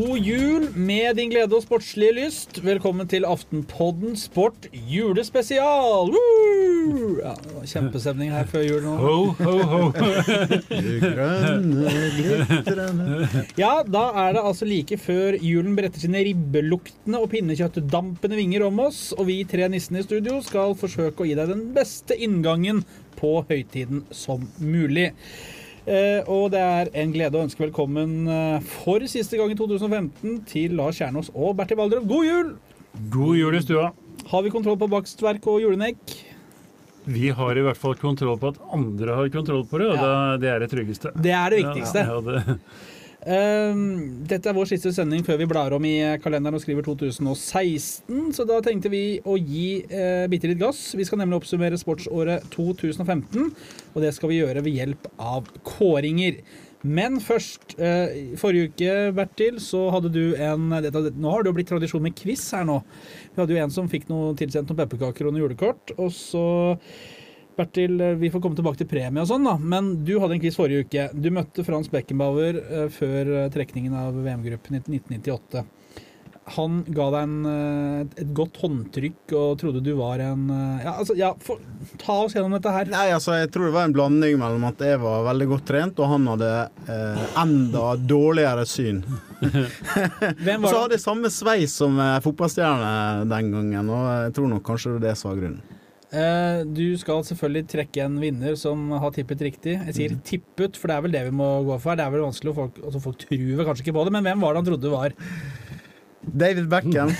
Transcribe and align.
God 0.00 0.18
jul 0.24 0.62
med 0.80 1.18
din 1.18 1.28
glede 1.28 1.52
og 1.58 1.60
sportslige 1.66 2.14
lyst. 2.16 2.60
Velkommen 2.64 3.08
til 3.10 3.26
Aftenpodden 3.28 4.14
Sport 4.16 4.70
julespesial! 4.72 6.08
Woo! 6.14 7.18
Ja, 7.18 7.34
det 7.42 7.52
var 7.52 7.66
kjempestemning 7.68 8.30
her 8.32 8.48
før 8.48 8.64
jul 8.64 8.86
nå. 8.86 8.94
Ho, 9.02 9.18
ho, 9.42 9.58
ho. 9.72 9.82
Grønne, 11.04 11.92
glitrende 12.16 13.44
Ja, 13.60 13.74
da 13.84 14.06
er 14.24 14.38
det 14.38 14.46
altså 14.54 14.70
like 14.70 14.96
før 15.02 15.36
julen 15.36 15.76
bretter 15.76 16.00
sine 16.06 16.24
ribbeluktende 16.30 17.20
og 17.20 17.28
pinnekjøttdampende 17.34 18.40
vinger 18.40 18.70
om 18.70 18.80
oss, 18.88 19.10
og 19.18 19.28
vi 19.28 19.42
tre 19.44 19.68
nissene 19.68 20.00
i 20.00 20.08
studio 20.08 20.40
skal 20.46 20.78
forsøke 20.80 21.26
å 21.26 21.28
gi 21.28 21.36
deg 21.36 21.52
den 21.52 21.66
beste 21.76 22.16
inngangen 22.16 22.86
på 23.20 23.42
høytiden 23.52 24.06
som 24.16 24.48
mulig. 24.64 25.10
Eh, 25.90 26.22
og 26.30 26.52
det 26.54 26.60
er 26.62 26.90
en 27.02 27.10
glede 27.14 27.34
å 27.38 27.42
ønske 27.42 27.64
velkommen 27.64 28.12
eh, 28.30 28.66
for 28.84 29.02
siste 29.10 29.38
gang 29.40 29.50
i 29.50 29.56
2015 29.58 30.36
til 30.46 30.76
Lars 30.78 31.00
Kjernås 31.00 31.32
og 31.34 31.56
Bertil 31.58 31.80
Valdrov. 31.80 32.04
God 32.10 32.28
jul! 32.28 32.52
God 33.10 33.38
jul 33.40 33.56
i 33.58 33.62
stua. 33.64 33.88
Har 34.30 34.44
vi 34.46 34.52
kontroll 34.54 34.78
på 34.78 34.86
bakstverk 34.92 35.48
og 35.50 35.64
julenekk? 35.64 36.14
Vi 37.10 37.32
har 37.34 37.58
i 37.58 37.64
hvert 37.64 37.80
fall 37.80 37.96
kontroll 37.98 38.38
på 38.38 38.52
at 38.52 38.60
andre 38.76 39.16
har 39.18 39.32
kontroll 39.34 39.64
på 39.66 39.80
det, 39.82 39.88
og 39.90 39.98
Ja. 39.98 40.36
det 40.38 40.50
er 40.52 40.62
det 40.62 40.70
tryggeste. 40.70 41.10
Det 41.16 41.32
er 41.34 41.50
det 41.50 41.62
viktigste. 41.64 42.04
Ja, 42.06 42.20
ja, 42.20 42.20
det, 42.20 42.58
dette 43.20 44.48
er 44.48 44.56
vår 44.56 44.70
siste 44.70 44.94
sending 44.96 45.20
før 45.26 45.36
vi 45.42 45.48
blar 45.50 45.74
om 45.76 45.84
i 45.84 45.96
kalenderen 46.24 46.56
og 46.56 46.62
skriver 46.62 46.86
2016, 46.86 48.30
så 48.32 48.46
da 48.48 48.60
tenkte 48.64 48.88
vi 48.92 49.20
å 49.28 49.36
gi 49.36 49.82
uh, 49.92 50.24
bitte 50.32 50.48
litt 50.48 50.62
gass. 50.62 50.94
Vi 50.96 51.04
skal 51.04 51.20
nemlig 51.20 51.42
oppsummere 51.42 51.76
sportsåret 51.80 52.48
2015, 52.54 53.52
og 53.92 54.00
det 54.00 54.14
skal 54.16 54.32
vi 54.32 54.40
gjøre 54.40 54.64
ved 54.64 54.80
hjelp 54.80 55.12
av 55.20 55.52
kåringer. 55.68 56.40
Men 56.80 57.18
først, 57.20 57.74
eh, 57.76 58.36
forrige 58.40 58.70
uke, 58.70 58.92
Bertil, 59.12 59.58
så 59.60 59.90
hadde 59.92 60.08
du 60.12 60.34
en 60.34 60.70
dette, 60.80 61.12
Nå 61.12 61.30
har 61.30 61.42
det 61.42 61.50
jo 61.50 61.56
blitt 61.58 61.68
tradisjon 61.68 62.00
med 62.00 62.16
quiz 62.16 62.50
her 62.56 62.64
nå. 62.64 62.82
Vi 63.34 63.42
hadde 63.42 63.52
jo 63.52 63.60
en 63.60 63.70
som 63.74 63.88
fikk 63.88 64.08
noe 64.08 64.32
tilsendt 64.34 64.70
noen 64.70 64.80
pepperkaker 64.80 65.26
og 65.26 65.34
noen 65.34 65.44
julekort, 65.44 65.92
og 65.98 66.08
så 66.08 66.44
Bertil, 67.60 68.00
eh, 68.00 68.16
vi 68.20 68.30
får 68.32 68.42
komme 68.44 68.58
tilbake 68.58 68.82
til 68.82 68.88
premie 68.90 69.22
og 69.22 69.28
sånn, 69.30 69.46
da. 69.46 69.56
Men 69.60 69.92
du 70.06 70.16
hadde 70.20 70.38
en 70.38 70.42
quiz 70.42 70.56
forrige 70.58 70.86
uke. 70.86 71.10
Du 71.14 71.30
møtte 71.34 71.66
Frans 71.66 71.90
Beckenbauer 71.92 72.62
eh, 72.62 72.88
før 72.94 73.34
eh, 73.44 73.50
trekningen 73.52 73.96
av 73.96 74.16
VM-gruppen 74.16 74.80
i 74.80 74.82
1998. 74.82 75.66
Han 76.56 76.80
ga 76.88 77.04
deg 77.14 77.20
en, 77.28 78.06
et 78.18 78.30
godt 78.34 78.56
håndtrykk 78.58 79.34
og 79.38 79.50
trodde 79.60 79.82
du 79.86 79.92
var 79.94 80.18
en 80.24 80.48
Ja, 80.50 80.96
altså, 80.96 81.14
ja, 81.14 81.28
for, 81.46 81.60
ta 82.00 82.16
oss 82.24 82.34
gjennom 82.34 82.56
dette 82.56 82.72
her. 82.74 82.88
Nei, 82.90 83.06
altså, 83.14 83.36
jeg 83.38 83.50
tror 83.54 83.68
det 83.68 83.74
var 83.76 83.86
en 83.86 83.94
blanding 83.94 84.38
mellom 84.40 84.64
at 84.66 84.82
jeg 84.82 84.98
var 85.02 85.28
veldig 85.28 85.48
godt 85.52 85.66
trent, 85.68 86.00
og 86.02 86.10
han 86.10 86.26
hadde 86.32 86.50
eh, 86.90 87.24
enda 87.44 87.84
dårligere 88.02 88.66
syn. 88.66 89.02
Hvem 90.44 90.64
Og 90.64 90.68
så 90.72 90.80
hadde 90.80 90.96
jeg 90.96 91.04
samme 91.04 91.30
sveis 91.32 91.76
som 91.82 92.00
eh, 92.02 92.16
fotballstjerne 92.24 93.28
den 93.30 93.52
gangen, 93.54 93.92
og 93.94 94.08
jeg 94.26 94.34
tror 94.40 94.50
nok 94.56 94.66
kanskje 94.66 94.90
det 94.90 94.98
var 94.98 95.06
det 95.06 95.14
som 95.20 95.30
var 95.32 95.44
grunnen. 95.44 95.79
Eh, 96.10 96.60
du 96.66 96.96
skal 96.98 97.22
selvfølgelig 97.22 97.68
trekke 97.70 98.02
en 98.02 98.16
vinner 98.18 98.56
som 98.58 98.88
har 98.98 99.12
tippet 99.14 99.44
riktig. 99.46 99.76
Jeg 99.78 99.94
sier 99.94 100.14
mm. 100.16 100.22
tippet, 100.26 100.78
for 100.78 100.90
det 100.90 100.96
er 100.96 101.04
vel 101.04 101.14
det 101.14 101.24
vi 101.28 101.34
må 101.38 101.50
gå 101.68 101.76
for. 101.82 101.94
Det 101.98 102.04
er 102.04 102.14
vel 102.14 102.24
vanskelig, 102.26 102.54
folk, 102.56 102.80
altså 102.82 103.02
folk 103.04 103.20
tror 103.22 103.66
kanskje 103.68 103.86
ikke 103.86 103.94
på 103.94 104.06
det, 104.08 104.14
men 104.16 104.26
hvem 104.26 104.42
var 104.42 104.56
det 104.56 104.62
han 104.62 104.70
trodde 104.72 104.94
var? 104.94 105.14
David 106.22 106.66
Beckham. 106.68 107.08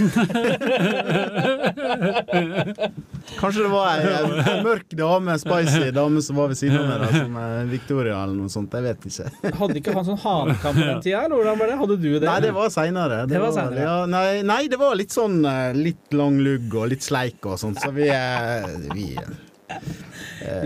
Kanskje 3.40 3.62
det 3.64 3.70
var 3.72 3.88
ei, 3.96 4.60
mørk 4.64 4.92
dame, 4.98 5.36
spicy 5.40 5.90
dame 5.94 6.20
som 6.24 6.36
var 6.40 6.50
ved 6.50 6.58
siden 6.60 6.76
av 6.82 6.86
meg, 6.90 7.00
da, 7.00 7.08
som 7.14 7.36
eh, 7.40 7.62
Victoria 7.70 8.18
eller 8.24 8.36
noe 8.36 8.52
sånt. 8.52 8.74
Jeg 8.76 8.84
vet 8.84 9.06
ikke. 9.10 9.26
Hadde 9.60 9.78
ikke 9.80 9.94
han 9.96 10.06
sånn 10.08 10.20
hanekamp 10.24 10.76
på 10.76 10.84
den 10.84 11.02
tida, 11.04 11.22
eller 11.24 11.36
hvordan 11.40 11.60
var 11.62 11.72
det? 11.72 11.76
Hadde 11.82 11.96
du 12.02 12.08
det? 12.18 12.26
Nei, 12.28 12.38
det 12.44 12.52
var 12.56 12.72
seinere. 12.74 13.22
Det 13.30 13.40
var 13.42 13.54
senere. 13.56 13.84
Ja, 13.86 13.96
nei, 14.10 14.26
nei, 14.46 14.60
det 14.72 14.80
var 14.80 14.96
litt 15.00 15.16
sånn 15.16 15.40
eh, 15.48 15.70
litt 15.76 16.16
lang 16.16 16.36
lugg 16.44 16.74
og 16.76 16.90
litt 16.92 17.06
sleik 17.06 17.40
og 17.48 17.56
sånt, 17.62 17.80
så 17.80 17.92
vi, 17.96 18.08
eh, 18.12 18.68
vi. 18.92 19.08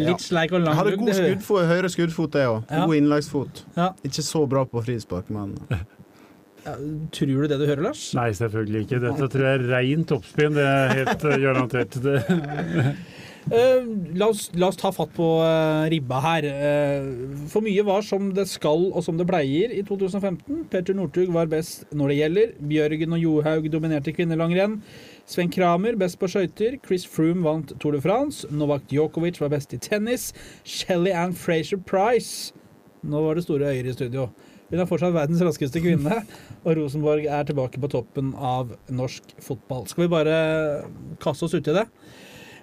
Litt 0.01 0.23
sleik 0.25 0.55
og 0.57 0.63
lang 0.65 0.75
Hadde 0.79 0.95
lugg, 0.95 1.03
god 1.05 1.11
det 1.13 1.17
hører- 1.21 1.35
skuddfot, 1.35 1.67
høyre 1.71 1.89
skuddfot, 1.93 2.39
jeg 2.41 2.51
òg. 2.51 2.63
Ja. 2.71 2.83
God 2.89 2.99
innleggsfot. 2.99 3.65
Ja. 3.79 3.93
Ikke 4.07 4.25
så 4.27 4.43
bra 4.51 4.65
på 4.67 4.83
frispark, 4.87 5.31
men 5.35 5.55
Ja, 6.65 6.77
Tror 7.13 7.27
du 7.29 7.49
det 7.49 7.59
du 7.61 7.67
hører, 7.67 7.83
Lars? 7.91 8.07
nei, 8.17 8.31
selvfølgelig 8.33 8.87
ikke. 8.87 9.03
Dette 9.03 9.29
tror 9.33 9.45
jeg 9.45 9.59
er 9.61 9.67
rent 9.75 10.15
oppspinn. 10.17 10.57
Det 10.57 10.65
er 10.65 10.95
helt 11.01 11.29
eh, 11.29 11.43
garantert. 11.45 12.01
Det, 12.05 12.17
Eh, 13.53 13.83
la, 14.17 14.31
oss, 14.31 14.47
la 14.57 14.71
oss 14.71 14.79
ta 14.81 14.89
fatt 14.89 15.11
på 15.13 15.25
eh, 15.45 15.83
ribba 15.93 16.17
her. 16.25 16.47
For 17.53 17.61
mye 17.61 17.83
var 17.85 18.01
som 18.01 18.31
det 18.33 18.47
skal 18.49 18.87
og 18.87 19.05
som 19.05 19.19
det 19.21 19.27
pleier 19.29 19.75
i 19.77 19.83
2015. 19.85 20.63
Petter 20.73 20.97
Northug 20.97 21.29
var 21.35 21.51
best 21.53 21.85
når 21.93 22.15
det 22.15 22.17
gjelder. 22.23 22.55
Bjørgen 22.71 23.13
og 23.13 23.21
Johaug 23.21 23.69
dominerte 23.69 24.15
kvinnelangrenn. 24.17 24.79
Sven 25.29 25.53
Kramer 25.53 26.01
best 26.01 26.17
på 26.23 26.31
skøyter. 26.33 26.79
Chris 26.89 27.05
Froome 27.05 27.45
vant 27.45 27.77
Tour 27.85 27.99
de 27.99 28.01
France. 28.01 28.49
Novak 28.49 28.89
Djokovic 28.89 29.43
var 29.45 29.53
best 29.53 29.77
i 29.77 29.83
tennis. 29.91 30.31
Shelly 30.65 31.13
Ann 31.13 31.37
Fraser 31.37 31.85
Price 31.85 32.55
Nå 33.05 33.21
var 33.21 33.37
det 33.37 33.45
store 33.45 33.69
øyer 33.75 33.91
i 33.91 33.93
studio. 33.93 34.31
Hun 34.75 34.83
er 34.83 34.89
fortsatt 34.91 35.15
verdens 35.15 35.43
raskeste 35.47 35.79
kvinne, 35.79 36.17
og 36.67 36.73
Rosenborg 36.81 37.29
er 37.31 37.47
tilbake 37.47 37.79
på 37.79 37.91
toppen 37.93 38.33
av 38.35 38.73
norsk 38.91 39.37
fotball. 39.45 39.85
Skal 39.87 40.09
vi 40.09 40.15
bare 40.17 40.39
kaste 41.23 41.47
oss 41.47 41.55
uti 41.55 41.77
det? 41.77 41.85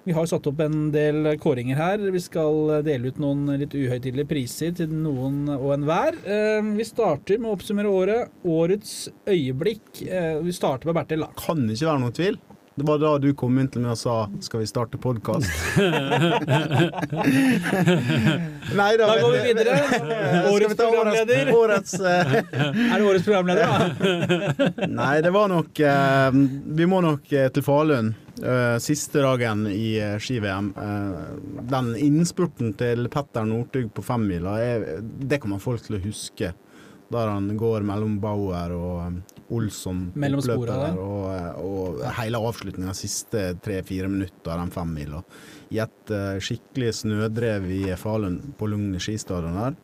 Vi 0.04 0.12
har 0.12 0.26
satt 0.26 0.44
opp 0.50 0.60
en 0.60 0.90
del 0.92 1.30
kåringer 1.40 1.78
her. 1.78 2.02
Vi 2.12 2.20
skal 2.20 2.82
dele 2.84 3.12
ut 3.12 3.20
noen 3.22 3.46
litt 3.60 3.72
uhøytidelige 3.72 4.28
priser 4.28 4.74
til 4.76 4.90
noen 4.92 5.46
og 5.54 5.70
enhver. 5.76 6.18
Eh, 6.26 6.60
Vi 6.76 6.84
starter 6.84 7.38
med 7.38 7.48
å 7.48 7.56
oppsummere 7.56 7.88
året. 7.88 8.32
Årets 8.44 9.08
øyeblikk. 9.24 10.02
Eh, 10.02 10.42
Vi 10.42 10.52
starter 10.52 10.90
med 10.90 10.98
Bertil, 10.98 11.22
Kan 11.38 11.62
kan 11.62 11.70
ikke 11.70 11.86
være 11.86 12.02
noen 12.02 12.18
tvil. 12.18 12.38
Det 12.74 12.84
var 12.88 12.96
da 12.98 13.18
du 13.20 13.34
kom 13.36 13.58
inn 13.60 13.66
til 13.68 13.82
meg 13.84 13.90
og 13.92 13.98
sa 14.00 14.14
'skal 14.40 14.60
vi 14.62 14.66
starte 14.66 14.96
podkast'? 14.96 15.76
Nei 18.76 18.96
Da 18.96 19.16
går 19.20 19.32
vi 19.32 19.38
videre. 19.48 19.72
Årets 20.52 20.76
programleder. 20.76 21.52
Årets, 21.54 21.94
eh, 22.00 22.34
Er 22.92 22.98
det 22.98 23.04
årets 23.06 23.24
programleder, 23.24 23.66
da? 23.68 23.78
Nei, 25.02 25.20
det 25.20 25.30
var 25.34 25.48
nok 25.52 25.80
eh, 25.80 26.30
Vi 26.80 26.86
må 26.88 27.00
nok 27.04 27.32
eh, 27.32 27.48
til 27.52 27.62
Falun. 27.66 28.14
eh, 28.42 28.78
siste 28.80 29.20
dagen 29.22 29.66
i 29.68 29.98
eh, 30.00 30.16
ski-VM. 30.18 30.72
Eh, 30.72 31.12
den 31.70 31.92
innspurten 31.96 32.72
til 32.80 33.08
Petter 33.12 33.44
Northug 33.44 33.92
på 33.94 34.02
femmila, 34.02 34.56
det 35.02 35.38
kommer 35.42 35.58
folk 35.60 35.82
til 35.84 35.96
å 35.98 36.02
huske. 36.06 36.52
Der 37.12 37.28
han 37.28 37.50
går 37.60 37.80
mellom 37.84 38.16
Bauer 38.22 38.70
og 38.72 39.12
Olsson. 39.52 40.06
Mellom 40.18 40.42
sporene 40.44 40.78
der. 40.86 40.98
Og, 40.98 41.62
og 41.62 42.02
hele 42.18 42.40
avslutninga, 42.40 42.94
siste 42.96 43.52
tre-fire 43.64 44.10
minutter 44.10 44.54
av 44.54 44.64
den 44.64 44.72
femmila. 44.74 45.22
I 45.72 45.82
et 45.84 46.12
uh, 46.14 46.40
skikkelig 46.42 46.92
snødrev 47.02 47.68
i 47.72 47.82
Falun, 48.00 48.40
på 48.58 48.68
Lugn 48.70 48.96
skistadion 49.02 49.58
der. 49.60 49.78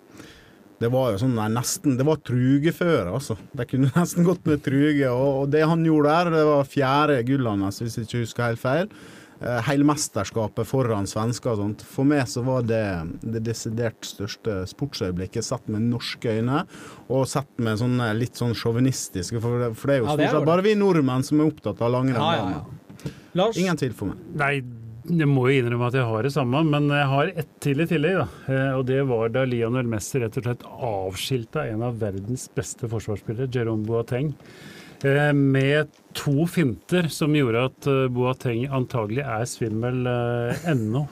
Det 0.79 0.91
var 0.95 1.11
jo 1.11 1.19
sånn 1.19 1.35
nei, 1.35 1.49
nesten 1.51 1.97
Det 1.99 2.05
var 2.07 2.21
trugeføre, 2.23 3.11
altså. 3.11 3.35
De 3.57 3.67
kunne 3.67 3.91
nesten 3.99 4.27
gått 4.27 4.47
med 4.49 4.63
truge. 4.65 5.11
Og, 5.11 5.45
og 5.45 5.55
det 5.55 5.65
han 5.67 5.85
gjorde 5.87 6.15
der, 6.15 6.35
det 6.39 6.45
var 6.49 6.69
fjerde 6.71 7.23
gullet 7.29 7.65
hans, 7.67 7.83
hvis 7.83 7.99
jeg 7.99 8.09
ikke 8.09 8.25
husker 8.25 8.51
helt 8.51 8.63
feil. 8.63 8.93
Eh, 9.41 9.61
hele 9.69 9.85
mesterskapet 9.87 10.67
foran 10.67 11.07
svensker 11.07 11.53
og 11.53 11.61
sånt. 11.61 11.83
For 11.87 12.03
meg 12.05 12.25
så 12.27 12.43
var 12.43 12.65
det 12.67 12.81
det 13.23 13.45
desidert 13.47 14.01
største 14.03 14.65
sportsøyeblikket 14.67 15.47
sett 15.47 15.69
med 15.71 15.85
norske 15.93 16.33
øyne, 16.41 16.65
og 17.09 17.23
sett 17.31 17.53
med 17.63 17.79
sånn 17.79 18.01
eh, 18.03 18.15
litt 18.19 18.35
sånn 18.35 18.57
sjåvinistiske, 18.59 19.39
for, 19.41 19.59
det- 19.63 19.77
for 19.79 19.87
det 19.93 19.95
er 19.97 20.03
jo 20.03 20.11
stort 20.11 20.35
sett 20.35 20.49
bare 20.51 20.63
vi 20.67 20.75
nordmenn 20.75 21.23
som 21.23 21.39
er 21.41 21.53
opptatt 21.53 21.81
av 21.87 21.93
langrenn. 21.95 22.19
Ja, 22.19 22.35
ja, 22.35 22.51
ja. 22.51 23.15
Lars? 23.39 23.57
Ingen 23.63 23.77
tvil 23.79 23.93
for 23.95 24.07
meg. 24.11 24.17
nei, 24.35 24.53
jeg 25.09 25.29
må 25.31 25.47
jo 25.49 25.63
innrømme 25.63 25.87
at 25.87 25.95
jeg 25.95 26.05
har 26.05 26.23
det 26.27 26.33
samme, 26.35 26.65
men 26.67 26.89
jeg 26.91 27.07
har 27.09 27.31
ett 27.45 27.53
til 27.65 27.81
i 27.81 27.87
tillegg. 27.87 28.19
da. 28.19 28.27
Eh, 28.53 28.73
Og 28.77 28.87
det 28.91 29.07
var 29.07 29.29
da 29.31 29.45
Lionel 29.47 29.87
Messi 29.87 30.19
rett 30.21 30.37
og 30.37 30.43
slett 30.45 30.67
avskilta 30.67 31.63
en 31.71 31.83
av 31.87 31.95
verdens 32.03 32.49
beste 32.53 32.91
forsvarsspillere, 32.91 33.47
Jerome 33.55 33.87
Boateng. 33.87 34.35
Eh, 35.05 35.33
Med 35.33 35.95
to 36.17 36.47
finter 36.51 37.09
som 37.13 37.37
gjorde 37.37 37.67
at 37.69 37.87
eh, 37.91 38.09
Boateng 38.13 38.67
antagelig 38.75 39.25
er 39.25 39.47
svimmel 39.49 40.09
eh, 40.11 40.67
ennå, 40.73 41.05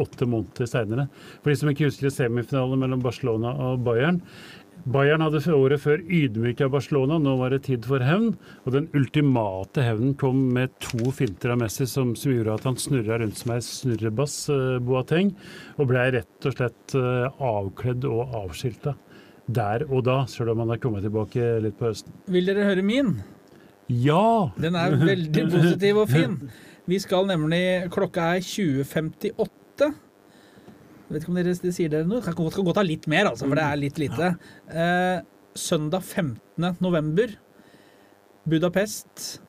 åtte 0.00 0.28
måneder 0.28 0.70
seinere. 0.70 1.08
For 1.40 1.50
de 1.50 1.58
som 1.60 1.72
ikke 1.72 1.88
husker 1.88 2.12
semifinalen 2.14 2.80
mellom 2.82 3.02
Barcelona 3.04 3.54
og 3.70 3.84
Bayern. 3.86 4.20
Bayern 4.90 5.20
hadde 5.20 5.42
året 5.52 5.82
før 5.82 6.00
ydmyka 6.00 6.70
Barcelona, 6.72 7.18
nå 7.20 7.34
var 7.36 7.52
det 7.52 7.66
tid 7.66 7.84
for 7.84 8.00
hevn. 8.00 8.30
Og 8.64 8.72
den 8.76 8.88
ultimate 8.96 9.84
hevnen 9.84 10.14
kom 10.20 10.46
med 10.54 10.72
to 10.80 11.12
finter 11.12 11.52
av 11.52 11.60
Messi 11.60 11.84
som, 11.90 12.14
som 12.16 12.32
gjorde 12.32 12.56
at 12.56 12.64
han 12.70 12.80
snurra 12.80 13.20
rundt 13.20 13.42
som 13.42 13.52
ei 13.52 13.60
snurrebass, 13.66 14.38
Boateng, 14.86 15.34
og 15.76 15.90
blei 15.92 16.08
rett 16.16 16.48
og 16.48 16.56
slett 16.56 16.96
avkledd 16.96 18.08
og 18.08 18.38
avskilta. 18.46 18.96
Der 19.50 19.84
og 19.88 20.04
da, 20.06 20.22
selv 20.30 20.54
om 20.54 20.62
han 20.64 20.74
er 20.74 20.80
kommet 20.82 21.04
tilbake 21.06 21.46
litt 21.64 21.78
på 21.78 21.88
høsten. 21.88 22.14
Vil 22.30 22.46
dere 22.48 22.66
høre 22.68 22.84
min? 22.86 23.16
Ja! 23.90 24.52
Den 24.60 24.76
er 24.78 24.94
veldig 25.00 25.46
positiv 25.50 26.04
og 26.04 26.12
fin. 26.12 26.36
Vi 26.90 26.98
skal 27.02 27.26
nemlig 27.28 27.90
Klokka 27.94 28.32
er 28.36 28.44
20.58. 28.46 29.90
Jeg 31.10 31.16
vet 31.16 31.24
ikke 31.24 31.32
om 31.32 31.38
dere, 31.40 31.58
det 31.58 31.74
sier 31.74 31.90
dere 31.90 32.06
noe? 32.06 32.20
Det 32.22 32.30
kan 32.30 32.38
godt, 32.38 32.54
kan 32.54 32.66
godt 32.68 32.78
ha 32.78 32.86
litt 32.86 33.08
mer, 33.10 33.32
altså, 33.32 33.48
for 33.48 33.58
det 33.58 33.66
er 33.66 33.78
litt 33.80 33.98
lite. 33.98 34.32
Eh, 34.70 35.22
søndag 35.58 36.04
15. 36.06 36.76
november 36.78 37.32
Budapest. 38.46 39.40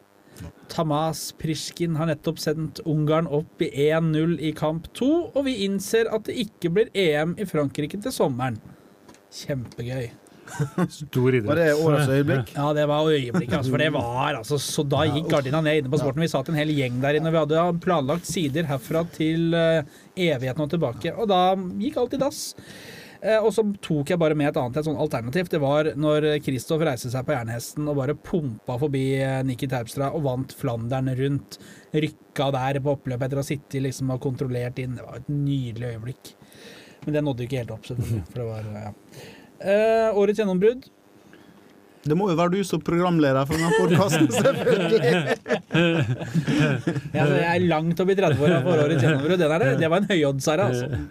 Tamas 0.71 1.27
Prisjkin 1.37 1.97
har 1.99 2.09
nettopp 2.09 2.39
sendt 2.41 2.81
Ungarn 2.89 3.27
opp 3.29 3.61
i 3.61 3.69
1-0 3.91 4.37
i 4.41 4.53
kamp 4.57 4.87
2, 4.97 5.09
og 5.35 5.45
vi 5.45 5.59
innser 5.67 6.09
at 6.09 6.25
det 6.29 6.37
ikke 6.47 6.71
blir 6.73 6.93
EM 6.97 7.35
i 7.37 7.45
Frankrike 7.45 7.99
til 8.01 8.15
sommeren. 8.15 8.57
Kjempegøy. 9.31 10.09
Stor 10.91 11.35
idrett. 11.35 11.47
Var 11.47 11.59
det 11.59 11.67
årets 11.79 12.09
øyeblikk? 12.11 12.53
Ja, 12.55 12.69
det 12.75 12.85
var 12.89 13.07
øyeblikket, 13.07 13.57
altså, 13.59 13.71
for 13.71 13.83
det 13.83 13.91
var 13.95 14.39
altså 14.39 14.57
Så 14.59 14.83
da 14.89 15.03
gikk 15.07 15.29
gardina 15.31 15.61
ned 15.63 15.81
inne 15.81 15.91
på 15.91 15.99
sporten. 16.01 16.23
Vi 16.23 16.31
satt 16.31 16.49
en 16.51 16.57
hel 16.59 16.73
gjeng 16.75 16.97
der 17.03 17.19
inne. 17.19 17.31
Vi 17.33 17.39
hadde 17.39 17.67
planlagt 17.83 18.27
sider 18.27 18.67
herfra 18.69 19.05
til 19.15 19.53
eh, 19.57 19.85
evigheten 20.15 20.65
og 20.65 20.73
tilbake, 20.73 21.13
og 21.15 21.29
da 21.31 21.43
gikk 21.81 22.01
alt 22.01 22.17
i 22.17 22.21
dass. 22.21 22.41
Eh, 23.21 23.37
og 23.37 23.51
så 23.53 23.63
tok 23.85 24.11
jeg 24.11 24.19
bare 24.21 24.35
med 24.37 24.49
et 24.49 24.59
annet 24.59 24.81
et 24.81 24.87
sånn 24.89 24.99
alternativ. 24.99 25.49
Det 25.53 25.61
var 25.61 25.91
når 25.95 26.27
Kristoff 26.43 26.83
reiste 26.83 27.13
seg 27.13 27.27
på 27.27 27.35
jernhesten 27.37 27.87
og 27.87 27.99
bare 28.01 28.17
pumpa 28.17 28.79
forbi 28.81 29.05
eh, 29.21 29.39
Nikki 29.47 29.69
Terpstra 29.71 30.11
og 30.17 30.25
vant 30.27 30.55
Flandern 30.57 31.11
rundt. 31.19 31.61
Rykka 31.93 32.49
der 32.57 32.81
på 32.81 32.97
oppløpet 32.97 33.29
etter 33.29 33.39
å 33.39 33.45
ha 33.45 33.51
sittet 33.53 33.85
liksom 33.85 34.11
og 34.15 34.23
kontrollert 34.25 34.81
inn. 34.81 34.97
Det 34.97 35.05
var 35.07 35.21
et 35.21 35.31
nydelig 35.31 35.93
øyeblikk. 35.95 36.35
Men 37.05 37.15
det 37.17 37.23
nådde 37.25 37.45
ikke 37.47 37.61
helt 37.63 37.71
opp, 37.73 37.85
selvfølgelig. 37.89 38.23
For 38.31 38.41
det 38.41 38.47
var, 38.49 38.65
ja. 38.77 38.91
eh, 39.61 40.19
årets 40.21 40.41
gjennombrudd. 40.41 40.89
Det 42.01 42.17
må 42.17 42.31
jo 42.31 42.35
være 42.37 42.55
du 42.55 42.63
som 42.65 42.81
programleder 42.81 43.45
for 43.45 43.57
denne 43.57 43.73
podkasten, 43.77 44.29
selvfølgelig. 44.37 45.01
Ja, 47.13 47.25
jeg 47.25 47.49
er 47.51 47.65
langt 47.69 48.01
opp 48.01 48.09
i 48.09 48.17
30-åra 48.17 48.61
for 48.65 48.85
årets 48.85 49.05
gjennombrudd. 49.05 49.41
Det. 49.41 49.75
Det 49.81 49.91
var 49.93 50.01
en 50.01 50.09
høyoddsherre, 50.13 50.69
altså. 50.71 51.03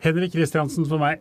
Henrik 0.00 0.32
Kristiansen 0.32 0.88
for 0.88 1.02
meg. 1.02 1.20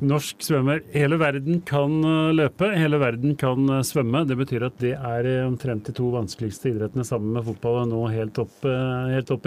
Norsk 0.00 0.40
svømmer. 0.42 0.80
Hele 0.94 1.18
verden 1.20 1.60
kan 1.68 1.98
uh, 2.02 2.32
løpe, 2.34 2.70
hele 2.74 2.98
verden 2.98 3.36
kan 3.38 3.68
uh, 3.70 3.82
svømme. 3.86 4.24
Det 4.26 4.38
betyr 4.40 4.64
at 4.66 4.80
det 4.82 4.94
er 4.96 5.28
uh, 5.28 5.50
omtrent 5.50 5.86
de 5.86 5.94
to 5.94 6.08
vanskeligste 6.14 6.72
idrettene 6.72 7.04
sammen 7.06 7.34
med 7.36 7.44
fotball 7.46 7.84
nå 7.90 8.00
helt 8.10 8.40
opp, 8.40 8.64
helt 8.64 9.30
opp. 9.34 9.46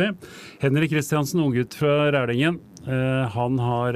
Henrik 0.61 0.93
Kristiansen, 0.93 1.41
unggutt 1.43 1.75
fra 1.79 2.11
Rælingen. 2.13 2.61
Han 2.85 3.55
har 3.57 3.95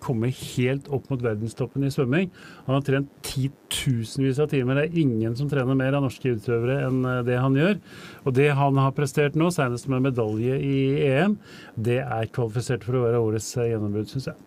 kommet 0.00 0.38
helt 0.54 0.86
opp 0.88 1.10
mot 1.12 1.20
verdenstoppen 1.20 1.84
i 1.84 1.90
svømming. 1.92 2.30
Han 2.64 2.78
har 2.78 2.86
trent 2.86 3.10
titusenvis 3.26 4.40
av 4.40 4.48
timer. 4.48 4.80
Det 4.80 4.86
er 4.86 5.02
ingen 5.02 5.36
som 5.36 5.50
trener 5.50 5.76
mer 5.76 5.98
av 5.98 6.06
norske 6.06 6.32
utøvere 6.32 6.78
enn 6.86 7.04
det 7.28 7.36
han 7.36 7.60
gjør. 7.60 7.76
Og 8.24 8.38
det 8.40 8.48
han 8.56 8.80
har 8.80 8.96
prestert 8.96 9.36
nå, 9.36 9.52
senest 9.52 9.92
med 9.92 10.08
medalje 10.08 10.56
i 10.56 10.80
EM, 11.10 11.36
det 11.76 12.00
er 12.00 12.32
kvalifisert 12.32 12.88
for 12.88 12.96
å 12.96 13.06
være 13.10 13.24
årets 13.28 13.52
gjennombrudd, 13.60 14.08
syns 14.14 14.32
jeg. 14.32 14.44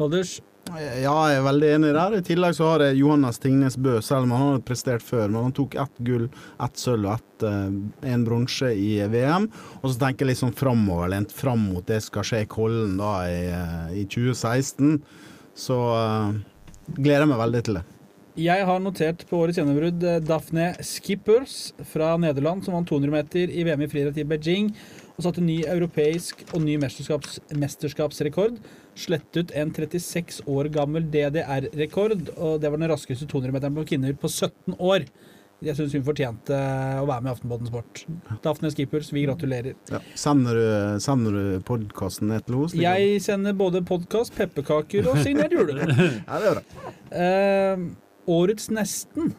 Valdres. 0.00 0.40
Ja, 0.78 1.14
jeg 1.30 1.38
er 1.40 1.44
veldig 1.44 1.68
enig 1.74 1.90
der. 1.96 2.14
I 2.14 2.24
tillegg 2.24 2.54
så 2.54 2.68
har 2.68 2.84
jeg 2.84 3.00
Johannes 3.00 3.40
Tingnes 3.42 3.76
Bø, 3.80 3.96
selv 4.04 4.28
om 4.28 4.34
han 4.36 4.44
har 4.46 4.62
prestert 4.66 5.02
før. 5.02 5.26
Men 5.26 5.48
han 5.48 5.54
tok 5.56 5.74
ett 5.82 6.02
gull, 6.06 6.28
ett 6.62 6.78
sølv 6.78 7.08
og 7.08 7.14
ett, 7.16 7.46
eh, 7.48 8.12
en 8.12 8.26
bronse 8.26 8.70
i 8.70 8.92
VM. 9.10 9.48
Og 9.80 9.90
så 9.90 9.98
tenker 10.04 10.24
jeg 10.24 10.32
litt 10.32 10.42
sånn 10.42 10.56
framoverlent 10.56 11.34
fram 11.34 11.64
mot 11.72 11.86
det 11.86 12.02
skal 12.06 12.26
skje 12.26 12.44
i 12.44 12.50
Kollen 12.50 12.98
da 13.00 13.14
i, 13.26 13.40
eh, 13.50 14.02
i 14.02 14.04
2016. 14.06 15.00
Så 15.58 15.80
eh, 15.96 16.38
gleder 16.94 17.26
jeg 17.26 17.32
meg 17.32 17.42
veldig 17.44 17.64
til 17.66 17.80
det. 17.80 17.86
Jeg 18.40 18.64
har 18.64 18.78
notert 18.80 19.26
på 19.28 19.40
årets 19.42 19.58
gjennombrudd 19.58 20.04
Daphne 20.24 20.70
Skippers 20.86 21.72
fra 21.90 22.14
Nederland, 22.16 22.62
som 22.64 22.76
vant 22.78 22.88
200 22.88 23.10
meter 23.10 23.50
i 23.50 23.64
VM 23.66 23.82
i 23.82 23.90
friidrett 23.90 24.22
i 24.22 24.24
Beijing 24.24 24.70
og 25.20 25.26
satte 25.26 25.42
ny 25.44 25.58
europeisk 25.68 26.46
og 26.54 26.62
ny 26.64 26.78
mesterskaps, 26.80 27.38
mesterskapsrekord. 27.60 28.56
Slettet 28.98 29.52
en 29.56 29.72
36 29.76 30.40
år 30.48 30.70
gammel 30.72 31.04
DDR-rekord, 31.12 32.30
og 32.38 32.62
det 32.62 32.70
var 32.72 32.80
den 32.80 32.88
raskeste 32.90 33.28
200-meteren 33.28 33.76
på 33.76 33.84
kvinner 33.92 34.16
på 34.16 34.30
17 34.32 34.78
år. 34.80 35.04
Jeg 35.60 35.76
syns 35.76 35.92
hun 35.92 36.04
fortjente 36.06 36.56
å 36.56 37.04
være 37.04 37.20
med 37.20 37.28
i 37.28 37.34
Aftenbåten 37.34 37.68
Sport. 37.68 38.00
Daphne 38.40 38.70
Skippers, 38.72 39.10
vi 39.12 39.26
gratulerer. 39.26 39.76
Ja. 39.92 40.00
Sender 40.16 40.56
du, 40.56 40.64
sender 41.04 41.36
du 41.36 41.60
podkasten 41.68 42.32
ned 42.32 42.46
til 42.46 42.62
henne? 42.62 42.80
Jeg 42.80 43.20
sender 43.26 43.58
både 43.60 43.84
podkast, 43.84 44.32
pepperkaker 44.40 45.10
og 45.12 45.20
signert 45.20 45.52
julekort. 45.58 45.92
Ja, 46.00 46.40
det 46.40 46.48
gjør 46.48 46.62
jeg. 46.62 46.96
Eh, 47.12 47.84
årets 48.40 48.72
Nesten. 48.72 49.34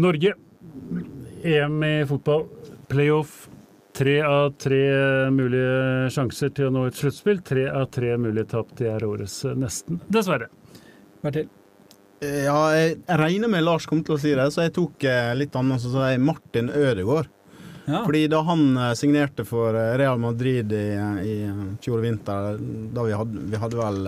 Norge. 0.00 0.32
EM 1.44 1.82
i 1.84 1.96
fotball. 2.08 2.48
Playoff. 2.88 3.42
Tre 3.92 4.14
av 4.24 4.54
tre 4.56 4.84
mulige 5.34 6.12
sjanser 6.14 6.52
til 6.56 6.70
å 6.70 6.72
nå 6.72 6.86
et 6.88 6.96
sluttspill. 6.96 7.42
Tre 7.44 7.66
av 7.68 7.90
tre 7.92 8.14
mulige 8.20 8.48
tap. 8.54 8.70
Det 8.78 8.88
er 8.88 9.04
årets 9.04 9.42
eh, 9.44 9.58
nesten. 9.58 10.00
Dessverre. 10.12 10.48
Bertil. 11.22 11.50
Ja, 12.22 12.56
jeg 12.72 13.00
regner 13.18 13.50
med 13.50 13.64
Lars 13.66 13.84
kom 13.90 14.00
til 14.06 14.14
å 14.14 14.20
si 14.22 14.30
det, 14.38 14.44
så 14.54 14.62
jeg 14.64 14.76
tok 14.76 15.04
eh, 15.10 15.32
litt 15.36 15.56
annet. 15.58 15.82
Så 15.82 15.92
sa 15.92 16.12
jeg 16.12 16.22
Martin 16.22 16.70
Ødegaard. 16.70 17.28
Ja. 17.84 18.04
Fordi 18.06 18.26
da 18.30 18.40
han 18.46 18.76
eh, 18.78 18.92
signerte 18.94 19.44
for 19.48 19.74
eh, 19.74 19.96
Real 19.98 20.18
Madrid 20.22 20.70
i, 20.72 20.82
i 21.26 21.32
eh, 21.48 21.62
fjor 21.82 22.02
vinter, 22.04 22.56
da 22.94 23.02
vi 23.08 23.16
hadde, 23.18 23.42
vi 23.50 23.58
hadde 23.58 23.80
vel 23.80 24.06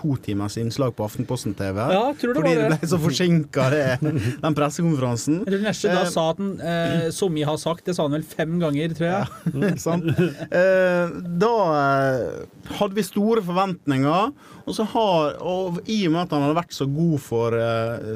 to 0.00 0.14
timers 0.24 0.56
innslag 0.56 0.94
på 0.96 1.04
Aftenposten 1.04 1.52
TV, 1.58 1.76
Ja, 1.92 2.06
tror 2.16 2.32
det 2.32 2.40
fordi 2.40 2.54
var 2.54 2.62
det 2.62 2.70
det. 2.70 2.78
ble 2.80 2.88
så 2.94 3.00
forsinka, 3.02 3.66
den 4.46 4.56
pressekonferansen. 4.56 5.42
Jeg 5.44 5.52
tror 5.52 5.66
Nesje 5.68 5.92
da 5.92 6.06
Eh, 6.06 6.08
sa 6.14 6.24
at 6.32 6.38
han 6.40 6.54
eh, 6.64 7.10
Som 7.12 7.34
vi 7.36 7.44
har 7.44 7.58
sagt, 7.60 7.84
det 7.84 7.94
sa 7.98 8.06
han 8.08 8.16
vel 8.16 8.24
fem 8.24 8.56
ganger, 8.62 8.94
tror 8.96 9.10
jeg. 9.10 9.74
Sant? 9.84 10.08
Eh, 10.48 11.12
da 11.44 11.52
hadde 12.80 12.96
vi 12.96 13.04
store 13.04 13.44
forventninger, 13.44 14.32
og, 14.64 14.72
så 14.76 14.86
har, 14.92 15.38
og 15.42 15.80
i 15.90 16.02
og 16.08 16.14
med 16.14 16.22
at 16.24 16.34
han 16.36 16.44
hadde 16.46 16.58
vært 16.60 16.76
så 16.76 16.86
god 16.90 17.16
for 17.24 17.56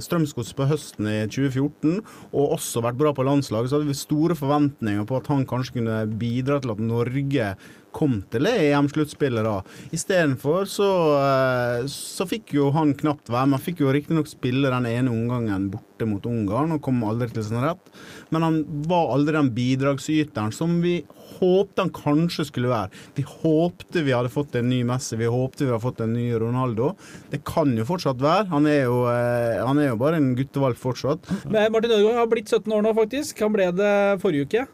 Strømsgods 0.05 0.53
på 0.57 0.69
høsten 0.71 1.09
i 1.11 1.19
2014, 1.31 2.03
og 2.33 2.57
også 2.59 2.85
vært 2.85 3.01
bra 3.01 3.15
på 3.17 3.27
landslaget, 3.27 3.71
så 3.71 3.79
hadde 3.79 3.91
vi 3.91 3.99
store 3.99 4.37
forventninger 4.39 5.09
på 5.09 5.19
at 5.21 5.31
han 5.33 5.47
kanskje 5.49 5.79
kunne 5.79 6.03
bidra 6.21 6.61
til 6.63 6.75
at 6.75 6.85
Norge 6.85 7.55
kom 7.95 8.19
til 8.33 8.49
EM-sluttspillet 8.51 9.47
da. 9.47 9.57
Istedenfor 9.95 10.69
så, 10.71 10.91
eh, 11.21 11.87
så 11.91 12.27
fikk 12.29 12.55
jo 12.57 12.71
han 12.75 12.95
knapt 12.99 13.31
være 13.31 13.49
med. 13.49 13.59
Han 13.59 13.67
fikk 13.67 13.85
jo 13.85 13.95
riktignok 13.95 14.31
spille 14.31 14.73
den 14.73 14.89
ene 14.91 15.13
omgangen 15.13 15.71
borte 15.73 16.09
mot 16.09 16.25
Ungarn 16.27 16.75
og 16.75 16.83
kom 16.85 17.03
aldri 17.07 17.31
til 17.33 17.47
sin 17.47 17.63
rett. 17.63 17.93
Men 18.35 18.47
han 18.47 18.63
var 18.91 19.15
aldri 19.15 19.37
den 19.39 19.53
bidragsyteren 19.55 20.55
som 20.55 20.81
vi 20.83 21.03
håpte 21.35 21.83
han 21.83 21.93
kanskje 21.95 22.47
skulle 22.51 22.71
være. 22.73 22.93
Vi 23.17 23.25
håpte 23.27 24.05
vi 24.07 24.15
hadde 24.15 24.33
fått 24.33 24.55
en 24.59 24.71
ny 24.71 24.83
Messi, 24.87 25.17
vi 25.21 25.31
håpte 25.31 25.65
vi 25.65 25.73
hadde 25.73 25.83
fått 25.83 26.03
en 26.05 26.15
ny 26.15 26.29
Ronaldo. 26.41 26.95
Det 27.31 27.43
kan 27.47 27.75
jo 27.79 27.87
fortsatt 27.89 28.23
være. 28.23 28.49
Han 28.53 28.69
er 28.71 28.85
jo, 28.85 29.05
eh, 29.11 29.61
han 29.65 29.79
er 29.79 29.93
jo 29.93 30.01
bare 30.01 30.21
en 30.21 30.33
guttevalg 30.39 30.79
fortsatt. 30.81 31.27
Men 31.47 31.73
Martin 31.73 31.95
Ødegaard 31.95 32.23
har 32.23 32.33
blitt 32.33 32.51
17 32.51 32.73
år 32.73 32.83
nå, 32.87 32.95
faktisk. 32.97 33.39
Han 33.45 33.55
ble 33.55 33.71
det 33.75 33.95
forrige 34.23 34.49
uke. 34.49 34.67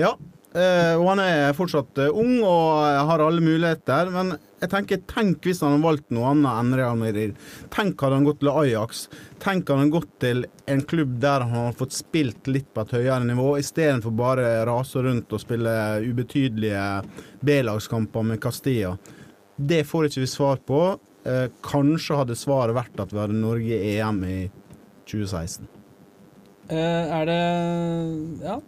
Ja, 0.00 0.16
og 0.54 1.08
han 1.08 1.20
er 1.24 1.54
fortsatt 1.56 1.98
eh, 1.98 2.14
ung 2.14 2.36
og 2.46 3.08
har 3.08 3.22
alle 3.24 3.42
muligheter. 3.42 4.10
Men 4.14 4.36
jeg 4.62 4.70
tenker, 4.70 5.00
tenk 5.10 5.46
hvis 5.48 5.62
han 5.64 5.74
hadde 5.74 5.84
valgt 5.84 6.12
noe 6.14 6.28
annet 6.30 6.60
enn 6.60 6.76
Real 6.78 6.98
Madrid. 7.00 7.40
Tenk 7.74 8.00
hadde 8.04 8.20
han 8.20 8.28
gått 8.28 8.38
til 8.42 8.52
Ajax. 8.52 9.00
Tenk 9.42 9.66
hadde 9.66 9.82
han 9.82 9.92
gått 9.92 10.12
til 10.22 10.44
en 10.70 10.82
klubb 10.90 11.16
der 11.22 11.42
han 11.42 11.56
hadde 11.58 11.78
fått 11.80 11.96
spilt 11.96 12.50
litt 12.50 12.68
på 12.70 12.84
et 12.84 12.94
høyere 13.00 13.26
nivå, 13.26 13.48
istedenfor 13.60 14.14
bare 14.14 14.52
rase 14.68 15.02
rundt 15.04 15.34
og 15.34 15.42
spille 15.42 15.74
ubetydelige 16.06 16.84
B-lagskamper 17.44 18.26
med 18.30 18.42
Castilla. 18.44 18.94
Det 19.56 19.82
får 19.86 20.08
ikke 20.08 20.22
vi 20.22 20.30
svar 20.30 20.62
på. 20.66 20.84
Eh, 21.26 21.48
kanskje 21.64 22.20
hadde 22.20 22.36
svaret 22.38 22.76
vært 22.76 23.02
at 23.02 23.10
vi 23.10 23.20
hadde 23.22 23.40
Norge 23.40 23.80
i 23.80 23.96
EM 23.96 24.22
i 24.28 24.38
2016. 25.10 25.66
Eh, 26.70 27.18
er 27.18 27.26
det 27.26 27.42
Ja. 28.44 28.60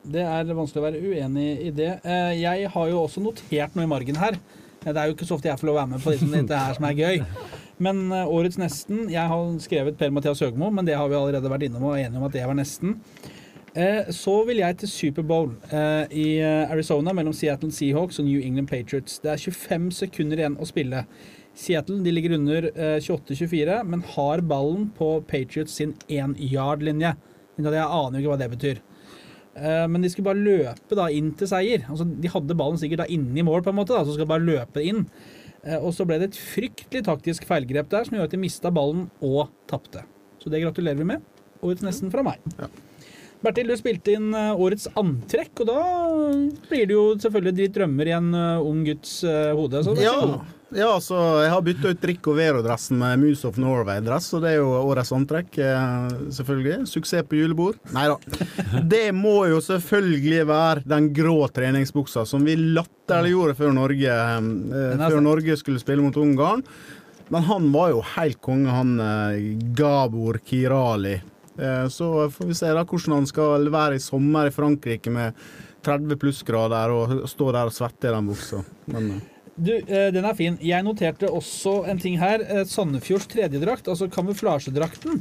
Det 0.00 0.22
er 0.24 0.48
vanskelig 0.56 0.80
å 0.80 0.86
være 0.86 1.00
uenig 1.04 1.48
i 1.66 1.70
det. 1.76 1.90
Eh, 2.08 2.34
jeg 2.40 2.68
har 2.72 2.88
jo 2.88 3.02
også 3.04 3.20
notert 3.22 3.74
noe 3.76 3.84
i 3.84 3.90
margen 3.90 4.16
her. 4.16 4.38
Eh, 4.84 4.92
Det 4.92 4.96
er 4.96 5.08
jo 5.10 5.14
ikke 5.14 5.26
så 5.28 5.36
ofte 5.36 5.50
jeg 5.50 5.60
får 5.60 5.68
lov 5.68 5.76
å 5.76 5.80
være 5.82 5.90
med 5.92 6.00
på 6.04 6.14
liksom 6.14 6.30
dette 6.32 6.56
her 6.56 6.74
som 6.78 6.86
er 6.88 6.94
gøy. 6.96 7.24
Men 7.80 8.00
eh, 8.12 8.28
årets 8.28 8.56
nesten 8.60 9.10
Jeg 9.12 9.28
har 9.28 9.58
skrevet 9.60 9.98
Per-Mathias 10.00 10.40
Høgmo, 10.40 10.70
men 10.72 10.84
det 10.88 10.96
har 10.96 11.08
vi 11.08 11.18
allerede 11.18 11.52
vært 11.52 11.68
innom 11.68 11.84
og 11.84 11.98
er 11.98 12.06
enige 12.06 12.20
om 12.22 12.24
at 12.30 12.32
det 12.32 12.46
var 12.46 12.56
nesten. 12.56 12.96
Så 14.10 14.32
vil 14.48 14.58
jeg 14.58 14.80
til 14.80 14.88
Superbowl 14.90 15.52
i 16.10 16.40
Arizona 16.42 17.12
mellom 17.14 17.30
Seattle 17.32 17.70
Seahawks 17.70 18.18
og 18.18 18.24
New 18.26 18.40
England 18.42 18.66
Patriots. 18.66 19.20
Det 19.22 19.30
er 19.30 19.38
25 19.38 19.92
sekunder 19.94 20.40
igjen 20.42 20.56
å 20.58 20.66
spille. 20.66 21.04
Seattle 21.54 22.00
de 22.02 22.10
ligger 22.10 22.34
under 22.34 22.66
eh, 22.72 22.96
28-24, 22.98 23.84
men 23.86 24.02
har 24.16 24.42
ballen 24.42 24.88
på 24.96 25.20
Patriots 25.28 25.76
sin 25.78 25.94
én 26.08 26.34
yard-linje. 26.40 27.14
Jeg 27.60 27.66
aner 27.76 28.18
jo 28.18 28.24
ikke 28.24 28.32
hva 28.32 28.40
det 28.40 28.50
betyr. 28.56 28.80
Eh, 29.56 29.86
Men 29.90 30.02
de 30.02 30.08
skulle 30.12 30.28
bare 30.30 30.42
løpe 30.44 30.96
da 30.98 31.08
inn 31.10 31.32
til 31.36 31.48
seier. 31.50 31.84
Altså, 31.90 32.06
de 32.06 32.28
hadde 32.30 32.56
ballen 32.58 32.78
sikkert 32.80 33.02
da 33.04 33.06
inne 33.10 33.38
i 33.38 33.42
mål, 33.46 33.62
på 33.66 33.72
en 33.72 33.78
måte, 33.80 33.94
da, 33.96 34.04
så 34.04 34.14
skal 34.14 34.26
de 34.26 34.32
bare 34.34 34.46
løpe 34.46 34.84
inn. 34.86 35.06
Eh, 35.64 35.78
Og 35.78 35.92
så 35.96 36.06
ble 36.06 36.18
det 36.20 36.30
et 36.30 36.38
fryktelig 36.38 37.04
taktisk 37.04 37.44
feilgrep 37.48 37.88
der 37.90 38.04
som 38.06 38.16
gjorde 38.16 38.30
at 38.30 38.36
de 38.36 38.44
mista 38.44 38.70
ballen 38.70 39.08
og 39.20 39.48
tapte. 39.68 40.04
Så 40.40 40.50
det 40.52 40.62
gratulerer 40.62 40.96
vi 41.02 41.04
med. 41.04 41.20
Årets 41.62 41.82
nesten 41.84 42.10
fra 42.12 42.22
meg. 42.24 42.38
Ja. 42.58 42.68
Bertil, 43.42 43.68
du 43.72 43.76
spilte 43.76 44.12
inn 44.14 44.32
eh, 44.36 44.52
årets 44.56 44.86
antrekk, 45.00 45.60
og 45.64 45.66
da 45.66 45.80
blir 46.68 46.86
det 46.88 46.94
jo 46.96 47.04
selvfølgelig 47.20 47.56
dritt 47.56 47.76
drømmer 47.76 48.08
i 48.08 48.16
en 48.16 48.30
ung 48.64 48.84
gutts 48.84 49.20
hode. 49.26 49.82
Så 49.84 49.94
det 49.96 50.04
Ja. 50.04 50.40
Ja, 50.70 50.92
altså, 50.94 51.16
jeg 51.42 51.50
har 51.50 51.62
bytta 51.66 51.90
ut 51.90 52.04
Rico 52.06 52.32
Vero-dressen 52.36 52.98
med 53.00 53.18
Moose 53.18 53.48
of 53.48 53.56
Norway-dress, 53.58 54.28
og 54.36 54.44
det 54.44 54.52
er 54.52 54.60
jo 54.60 54.68
årets 54.78 55.10
antrekk, 55.16 55.56
eh, 55.58 56.12
selvfølgelig. 56.36 56.84
Suksess 56.86 57.26
på 57.26 57.40
julebord. 57.40 57.80
Nei 57.96 58.04
da. 58.12 58.18
Det 58.92 59.08
må 59.16 59.48
jo 59.50 59.58
selvfølgelig 59.66 60.44
være 60.46 60.84
den 60.92 61.08
grå 61.16 61.48
treningsbuksa 61.50 62.22
som 62.28 62.46
vi 62.46 62.54
latterliggjorde 62.60 63.56
før 63.58 63.74
Norge, 63.80 64.14
eh, 64.14 65.02
før 65.02 65.18
Norge 65.24 65.56
skulle 65.58 65.82
spille 65.82 66.04
mot 66.06 66.20
Ungarn. 66.22 66.62
Men 67.34 67.46
han 67.46 67.66
var 67.74 67.90
jo 67.90 68.04
helt 68.14 68.38
konge, 68.42 68.70
han 68.70 68.94
eh, 69.02 69.42
Gabor 69.74 70.38
Kirali. 70.44 71.18
Så 71.92 72.06
får 72.32 72.46
vi 72.48 72.54
se 72.56 72.70
da 72.72 72.86
hvordan 72.88 73.18
han 73.18 73.26
skal 73.28 73.66
være 73.68 73.98
i 73.98 74.00
sommer 74.00 74.48
i 74.48 74.52
Frankrike 74.54 75.10
med 75.12 75.34
30 75.84 76.16
plussgrader 76.16 76.94
og 76.94 77.26
stå 77.28 77.50
der 77.52 77.68
og 77.68 77.74
svette 77.74 78.08
i 78.08 78.14
den 78.14 78.30
buksa. 78.30 78.62
Men 78.88 79.10
Du, 79.60 79.74
eh, 79.76 80.08
den 80.14 80.24
er 80.24 80.36
fin. 80.36 80.56
Jeg 80.64 80.84
noterte 80.86 81.28
også 81.28 81.82
en 81.90 81.98
ting 82.00 82.16
her. 82.20 82.40
Eh, 82.40 82.62
Sandefjords 82.68 83.28
tredjedrakt, 83.28 83.90
altså 83.92 84.08
kamuflasjedrakten, 84.12 85.20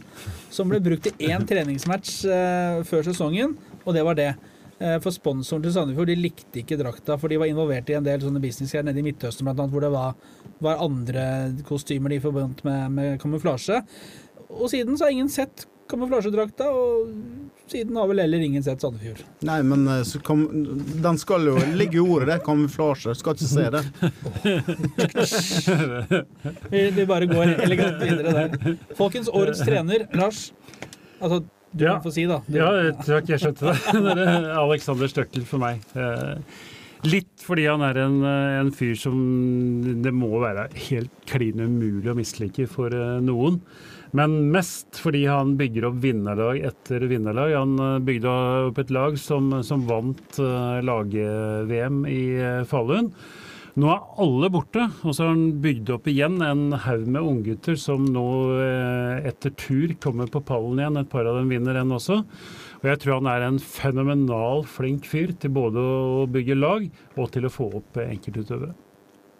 som 0.54 0.72
ble 0.72 0.80
brukt 0.84 1.10
i 1.12 1.28
én 1.28 1.44
treningsmatch 1.48 2.22
eh, 2.24 2.80
før 2.88 3.04
sesongen, 3.10 3.58
og 3.84 3.98
det 3.98 4.06
var 4.08 4.20
det. 4.20 4.32
For 5.04 5.12
sponsoren 5.12 5.60
til 5.66 5.74
Sandefjord 5.76 6.08
de 6.08 6.14
likte 6.16 6.62
ikke 6.62 6.78
drakta, 6.80 7.18
for 7.20 7.28
de 7.28 7.36
var 7.36 7.50
involvert 7.52 7.90
i 7.92 7.98
en 7.98 8.06
del 8.06 8.22
sånne 8.24 8.40
businessgreier 8.40 8.86
nede 8.88 9.02
i 9.02 9.04
Midtøsten, 9.04 9.44
blant 9.44 9.74
hvor 9.74 9.84
det 9.84 9.90
var, 9.92 10.14
var 10.64 10.80
andre 10.86 11.26
kostymer 11.68 12.14
de 12.14 12.22
forbundt 12.24 12.64
med, 12.64 12.86
med 12.96 13.18
kamuflasje. 13.20 13.82
Og 14.48 14.70
siden 14.72 14.96
så 14.96 15.10
har 15.10 15.18
ingen 15.18 15.34
sett 15.34 15.66
kamuflasjedrakta, 15.90 16.68
og 16.72 17.10
siden 17.70 17.98
har 18.00 18.08
vel 18.10 18.22
heller 18.24 18.42
ingen 18.46 18.64
sett 18.66 18.82
Sandefjord. 18.82 19.22
Nei, 19.46 19.60
men 19.66 19.84
eh, 19.90 20.04
så 20.08 20.22
kam, 20.26 20.46
den 21.04 21.18
skal 21.22 21.46
jo 21.50 21.58
ligge 21.78 22.00
i 22.00 22.04
ordet, 22.04 22.28
det. 22.32 22.40
Kamuflasje. 22.46 23.14
Skal 23.20 23.36
ikke 23.36 23.50
se 23.50 23.70
det. 23.76 23.84
Vi, 26.70 26.82
vi 26.96 27.06
bare 27.10 27.26
går 27.30 27.56
elegant 27.66 28.02
videre 28.04 28.34
der. 28.36 28.76
Folkens, 28.98 29.30
årets 29.34 29.62
trener, 29.66 30.06
Lars. 30.18 30.50
Altså, 31.20 31.42
du 31.72 31.84
Ja. 31.86 31.94
kan 31.98 32.04
få 32.08 32.12
si, 32.14 32.26
da. 32.26 32.40
Du, 32.48 32.58
Ja, 32.58 32.70
takk, 33.06 33.30
jeg 33.30 33.40
skjønte 33.44 33.70
det. 33.70 33.78
Det 34.18 34.26
er 34.26 34.50
Alexander 34.58 35.08
Støkkel 35.12 35.46
for 35.46 35.62
meg. 35.62 35.82
Eh, 35.96 36.38
Litt 37.08 37.40
fordi 37.46 37.64
han 37.70 37.80
er 37.86 37.96
en, 38.04 38.18
eh, 38.28 38.60
en 38.60 38.72
fyr 38.76 38.96
som 39.00 40.02
det 40.04 40.12
må 40.12 40.34
være 40.42 40.66
helt 40.90 41.14
klin 41.30 41.62
umulig 41.64 42.10
å 42.12 42.16
mislike 42.18 42.66
for 42.68 42.92
eh, 42.92 43.22
noen. 43.24 43.62
Men 44.18 44.40
mest 44.54 44.98
fordi 45.04 45.26
han 45.30 45.54
bygger 45.60 45.90
opp 45.90 46.00
vinnerlag 46.02 46.64
etter 46.72 47.06
vinnerlag. 47.10 47.54
Han 47.58 47.76
eh, 47.84 48.00
bygde 48.06 48.32
opp 48.70 48.82
et 48.82 48.94
lag 48.94 49.20
som, 49.22 49.52
som 49.66 49.86
vant 49.90 50.42
eh, 50.42 50.80
lag-VM 50.86 52.02
i 52.10 52.24
eh, 52.40 52.64
Falun. 52.70 53.12
Nå 53.80 53.92
er 53.94 54.08
alle 54.20 54.50
borte, 54.52 54.88
og 55.06 55.14
så 55.14 55.24
har 55.24 55.36
han 55.36 55.60
bygd 55.64 55.92
opp 55.94 56.08
igjen 56.10 56.42
en 56.44 56.74
haug 56.84 57.06
med 57.06 57.22
unggutter 57.22 57.78
som 57.80 58.04
nå 58.12 58.26
etter 59.30 59.54
tur 59.56 59.94
kommer 60.04 60.28
på 60.28 60.42
pallen 60.44 60.82
igjen. 60.82 60.98
Et 61.00 61.12
par 61.14 61.30
av 61.30 61.38
dem 61.38 61.54
vinner 61.54 61.78
en 61.80 61.94
også. 61.96 62.18
Og 62.82 62.90
jeg 62.90 63.00
tror 63.00 63.22
han 63.22 63.30
er 63.32 63.46
en 63.46 63.62
fenomenal 63.62 64.66
flink 64.68 65.08
fyr 65.08 65.32
til 65.40 65.54
både 65.56 65.86
å 65.86 66.26
bygge 66.34 66.60
lag 66.60 66.90
og 67.16 67.32
til 67.38 67.48
å 67.48 67.54
få 67.54 67.70
opp 67.80 68.02
enkeltutøvere. 68.04 68.74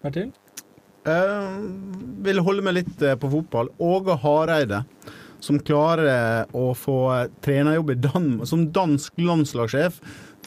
Bertil? 0.06 0.30
Eh, 1.08 1.60
vil 2.20 2.42
holde 2.44 2.64
meg 2.64 2.76
litt 2.76 3.02
eh, 3.02 3.16
på 3.16 3.30
fotball. 3.32 3.70
Åge 3.80 4.18
Hareide, 4.20 4.82
som 5.40 5.60
klarer 5.64 6.08
eh, 6.12 6.56
å 6.56 6.74
få 6.76 6.98
trenerjobb 7.44 7.94
i 7.94 8.00
Danmark 8.04 8.50
som 8.50 8.66
dansk 8.74 9.22
landslagssjef. 9.24 10.00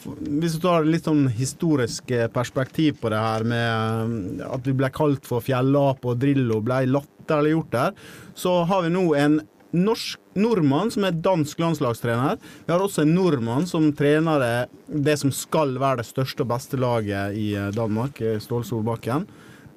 Hvis 0.04 0.54
du 0.54 0.60
tar 0.62 0.86
litt 0.86 1.08
sånn 1.08 1.26
historisk 1.32 2.12
perspektiv 2.34 3.00
på 3.00 3.10
det 3.10 3.22
her 3.22 3.46
med 3.48 4.42
at 4.44 4.66
vi 4.66 4.74
ble 4.76 4.90
kalt 4.92 5.24
for 5.26 5.42
fjellape 5.42 6.10
og 6.10 6.20
Drillo 6.20 6.58
ble 6.62 6.82
latterliggjort 6.90 7.70
der, 7.72 7.94
så 8.36 8.58
har 8.68 8.84
vi 8.84 8.92
nå 8.92 9.06
en 9.16 9.38
norsk 9.74 10.20
nordmann 10.38 10.92
som 10.92 11.06
er 11.08 11.16
dansk 11.24 11.62
landslagstrener. 11.62 12.36
Vi 12.66 12.74
har 12.74 12.84
også 12.84 13.06
en 13.06 13.14
nordmann 13.16 13.64
som 13.70 13.88
trener 13.96 14.68
det, 14.86 15.16
som 15.18 15.32
skal 15.34 15.72
være 15.80 16.02
det 16.02 16.10
største 16.10 16.44
og 16.44 16.52
beste 16.52 16.78
laget 16.78 17.38
i 17.40 17.48
Danmark, 17.74 18.20
Ståle 18.44 18.68
Solbakken. 18.68 19.24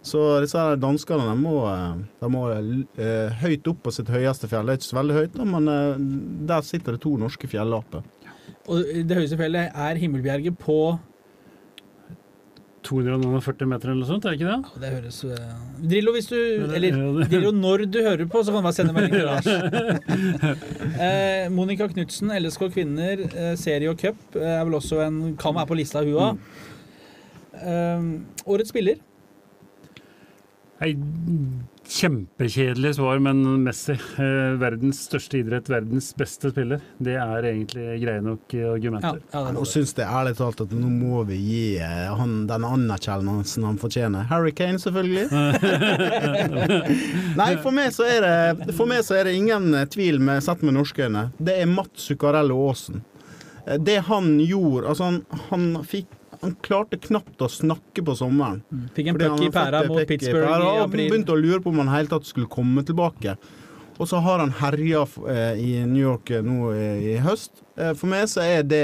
Så 0.07 0.21
disse 0.43 0.61
her 0.61 0.79
danskene 0.79 1.25
de 1.27 1.35
må, 1.41 1.57
eh, 1.67 1.97
de 2.21 2.29
må 2.31 2.45
eh, 2.53 3.41
høyt 3.41 3.67
opp 3.71 3.83
på 3.87 3.93
sitt 3.95 4.11
høyeste 4.13 4.49
fjell. 4.51 4.69
Det 4.69 4.77
er 4.77 4.81
ikke 4.81 4.91
så 4.91 4.99
veldig 5.01 5.17
høyt, 5.17 5.35
da, 5.35 5.49
men 5.55 5.73
eh, 5.73 6.07
der 6.53 6.63
sitter 6.67 6.95
det 6.95 7.03
to 7.03 7.17
norske 7.19 7.49
fjellaper. 7.51 8.05
Og 8.67 8.89
det 9.07 9.19
høyeste 9.19 9.39
fjellet 9.39 9.75
er 9.75 9.99
Himmelbjerget 9.99 10.57
på 10.59 10.79
240 12.87 13.67
meter 13.67 13.91
eller 13.91 14.05
noe 14.05 14.07
sånt, 14.07 14.25
er 14.25 14.35
det 14.35 14.39
ikke 14.39 14.51
det? 14.53 14.81
Det 14.83 14.91
høres 14.93 15.17
uh... 15.27 15.55
Drillo, 15.91 16.13
hvis 16.15 16.29
du 16.31 16.37
Eller 16.77 16.95
Drillo, 17.27 17.51
når 17.55 17.83
du 17.91 17.99
hører 18.05 18.29
på, 18.31 18.43
så 18.45 18.53
kan 18.53 18.63
du 18.63 18.67
bare 18.69 18.77
sende 18.77 18.95
melding 18.95 19.17
til 19.17 19.27
Lars. 19.27 19.49
eh, 21.07 21.49
Monica 21.51 21.89
Knutsen, 21.91 22.31
LSK 22.37 22.69
kvinner, 22.77 23.25
eh, 23.27 23.51
serie 23.59 23.91
og 23.91 23.99
cup, 23.99 24.21
eh, 24.39 24.55
er 24.55 24.63
vel 24.67 24.79
også 24.79 25.01
en 25.03 25.19
Kan 25.39 25.57
være 25.57 25.71
på 25.71 25.79
lista, 25.81 26.05
hun 26.05 26.15
òg. 26.29 26.39
Eh, 27.59 28.07
årets 28.47 28.71
spiller. 28.71 29.03
Nei, 30.77 30.91
kjempekjedelig 31.89 32.91
svar, 32.99 33.17
men 33.23 33.39
Messi. 33.63 33.95
Eh, 34.21 34.51
verdens 34.61 34.99
største 35.07 35.39
idrett, 35.39 35.69
verdens 35.71 36.11
beste 36.19 36.51
spiller. 36.51 36.79
Det 37.01 37.15
er 37.17 37.47
egentlig 37.49 37.85
greie 38.03 38.21
nok 38.21 38.53
argumenter. 38.53 38.61
Ja, 38.61 38.75
argumenter. 38.75 39.21
ja, 39.33 39.41
det 39.47 39.53
Nå 39.57 39.63
syns 39.71 39.95
jeg 39.97 40.05
ærlig 40.19 40.35
talt 40.37 40.61
at 40.67 40.75
nå 40.77 40.89
må 40.93 41.23
vi 41.31 41.37
gi 41.41 41.63
eh, 41.81 42.11
han 42.19 42.35
den 42.51 42.63
anerkjennelsen 42.67 43.65
han 43.65 43.79
fortjener. 43.81 44.27
Harry 44.29 44.53
Kane, 44.53 44.77
selvfølgelig. 44.83 45.25
Nei, 47.41 47.49
for 47.63 47.71
meg 47.75 47.91
så 47.95 48.05
er 48.07 48.19
det, 48.27 48.69
for 48.77 48.85
meg 48.89 49.01
så 49.07 49.17
er 49.19 49.29
det 49.31 49.35
ingen 49.39 49.71
eh, 49.77 49.87
tvil 49.91 50.19
med, 50.23 50.43
sett 50.45 50.61
med 50.65 50.77
norske 50.77 51.07
øyne. 51.07 51.27
Det 51.39 51.57
er 51.63 51.67
Mats 51.71 52.05
Zuccarello 52.11 52.59
Aasen. 52.69 53.01
Eh, 53.65 53.77
Det 53.81 53.97
han 54.11 54.35
gjorde 54.43 54.87
Altså, 54.93 55.09
han, 55.09 55.19
han 55.49 55.67
fikk 55.87 56.09
han 56.41 56.55
klarte 56.61 56.99
knapt 57.01 57.41
å 57.41 57.47
snakke 57.49 58.03
på 58.05 58.13
sommeren. 58.19 58.59
Fikk 58.95 59.07
en 59.13 59.17
puck 59.17 59.41
i 59.45 59.49
pæra 59.53 59.83
mot 59.87 60.03
Pittsburgh 60.09 60.45
pæra, 60.47 60.59
i 60.61 60.73
og 60.75 60.81
Han 60.83 60.91
Begynte 60.97 61.33
å 61.33 61.39
lure 61.39 61.61
på 61.63 61.71
om 61.73 61.79
han 61.83 61.93
helt 61.95 62.11
tatt 62.13 62.27
skulle 62.29 62.49
komme 62.51 62.83
tilbake. 62.85 63.37
Og 63.97 64.05
så 64.11 64.19
har 64.21 64.43
han 64.43 64.51
herja 64.59 65.05
eh, 65.25 65.57
i 65.57 65.71
New 65.89 66.03
York 66.03 66.29
eh, 66.29 66.43
nå 66.45 66.69
i, 66.75 67.15
i 67.15 67.17
høst. 67.25 67.63
Eh, 67.75 67.95
for 67.97 68.11
meg 68.11 68.27
så 68.29 68.43
er 68.45 68.61
det 68.69 68.83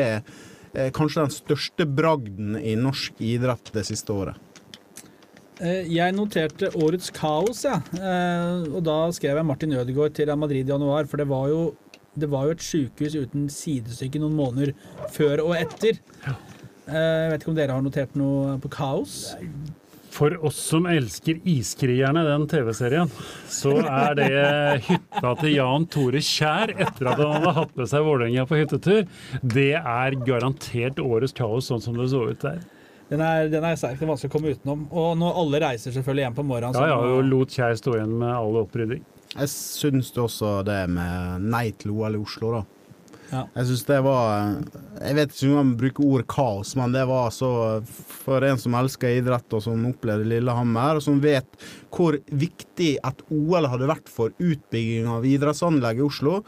eh, 0.74 0.90
kanskje 0.96 1.22
den 1.28 1.36
største 1.36 1.86
bragden 1.86 2.56
i 2.58 2.74
norsk 2.80 3.22
idrett 3.22 3.70
det 3.76 3.86
siste 3.92 4.10
året. 4.16 4.40
Eh, 5.62 5.86
Jeg 5.94 6.16
noterte 6.18 6.72
årets 6.82 7.12
kaos, 7.14 7.62
ja. 7.68 7.78
Eh, 7.94 8.66
Og 8.74 8.82
da 8.88 8.98
skrev 9.14 9.38
jeg 9.38 9.46
Martin 9.46 9.78
Ødegaard 9.78 10.18
til 10.18 10.34
Madrid 10.36 10.66
i 10.66 10.74
januar, 10.74 11.06
for 11.06 11.22
det 11.22 11.30
var 11.30 11.48
jo 11.54 11.62
det 12.14 12.28
var 12.30 12.46
jo 12.46 12.54
et 12.54 12.62
sykehus 12.62 13.16
uten 13.18 13.48
sidestykke 13.50 14.20
noen 14.22 14.36
måneder 14.38 14.74
før 15.16 15.40
og 15.48 15.56
etter. 15.58 15.98
Eh, 16.88 16.96
Jeg 16.96 17.32
vet 17.32 17.42
ikke 17.46 17.52
om 17.54 17.58
dere 17.58 17.76
har 17.78 17.84
notert 17.86 18.16
noe 18.20 18.58
på 18.64 18.70
kaos? 18.74 19.36
For 20.14 20.36
oss 20.46 20.60
som 20.70 20.86
elsker 20.86 21.40
Iskrigerne, 21.50 22.22
den 22.28 22.44
TV-serien, 22.52 23.10
så 23.50 23.72
er 23.82 24.14
det 24.20 24.28
hytta 24.86 25.32
til 25.40 25.56
Jan 25.56 25.88
Tore 25.90 26.22
Kjær 26.22 26.70
etter 26.76 27.10
at 27.10 27.18
han 27.24 27.32
hadde 27.40 27.54
hatt 27.58 27.72
med 27.80 27.90
seg 27.90 28.06
Vålerenga 28.06 28.44
på 28.46 28.60
hyttetur. 28.60 29.08
Det 29.42 29.72
er 29.80 30.18
garantert 30.28 31.02
årets 31.02 31.34
kaos, 31.34 31.72
sånn 31.72 31.82
som 31.82 31.98
det 31.98 32.12
så 32.14 32.28
ut 32.30 32.46
der. 32.46 32.62
Den 33.10 33.22
er, 33.26 33.50
den 33.50 33.66
er 33.66 33.74
sterk, 33.78 33.98
den 34.00 34.06
er 34.08 34.14
vanskelig 34.14 34.30
å 34.30 34.36
komme 34.36 34.54
utenom. 34.54 34.86
Og 34.94 35.18
når 35.18 35.42
alle 35.42 35.64
reiser 35.66 35.96
selvfølgelig 35.98 36.28
hjem 36.28 36.38
på 36.38 36.46
morgenen 36.52 36.78
Ja, 36.78 36.94
ja, 36.94 37.18
og 37.18 37.26
lot 37.32 37.58
Kjær 37.58 37.76
stå 37.82 37.98
igjen 37.98 38.14
med 38.22 38.36
all 38.38 38.62
opprydding. 38.62 39.02
Jeg 39.34 39.50
syns 39.50 40.14
det 40.14 40.22
også 40.28 40.60
det 40.68 40.80
med 40.94 41.50
nei 41.50 41.72
til 41.82 41.96
OL 41.98 42.20
i 42.20 42.22
Oslo, 42.22 42.54
da. 42.60 42.64
Ja. 43.34 43.44
Jeg 43.58 43.70
syns 43.70 43.86
det 43.88 44.00
var 44.06 44.28
Jeg 45.02 45.16
vet 45.18 45.32
ikke 45.34 45.48
om 45.50 45.56
man 45.58 45.72
bruker 45.80 46.06
ordet 46.06 46.28
kaos, 46.30 46.76
men 46.78 46.94
det 46.94 47.04
var 47.10 47.32
så 47.34 47.50
For 48.24 48.46
en 48.46 48.62
som 48.62 48.78
elsker 48.78 49.18
idrett, 49.20 49.48
og 49.58 49.64
som 49.66 49.88
opplevde 49.90 50.30
Lillehammer, 50.30 51.00
og 51.00 51.06
som 51.06 51.22
vet 51.24 51.50
hvor 51.94 52.20
viktig 52.30 52.96
et 53.02 53.26
OL 53.34 53.70
hadde 53.70 53.90
vært 53.90 54.10
for 54.10 54.34
utbygging 54.38 55.10
av 55.10 55.26
idrettsanlegg 55.30 56.00
i 56.02 56.06
Oslo, 56.06 56.40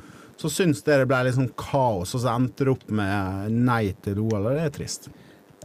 så 0.41 0.49
syns 0.51 0.81
det 0.85 0.97
det 1.01 1.09
ble 1.09 1.19
litt 1.27 1.37
sånn 1.37 1.51
kaos, 1.59 2.15
og 2.15 2.23
så 2.23 2.33
endte 2.33 2.65
det 2.65 2.73
opp 2.73 2.87
med 2.89 3.53
nei 3.53 3.83
til 4.05 4.23
OL, 4.23 4.41
og 4.41 4.57
det 4.57 4.65
er 4.65 4.73
trist. 4.73 5.09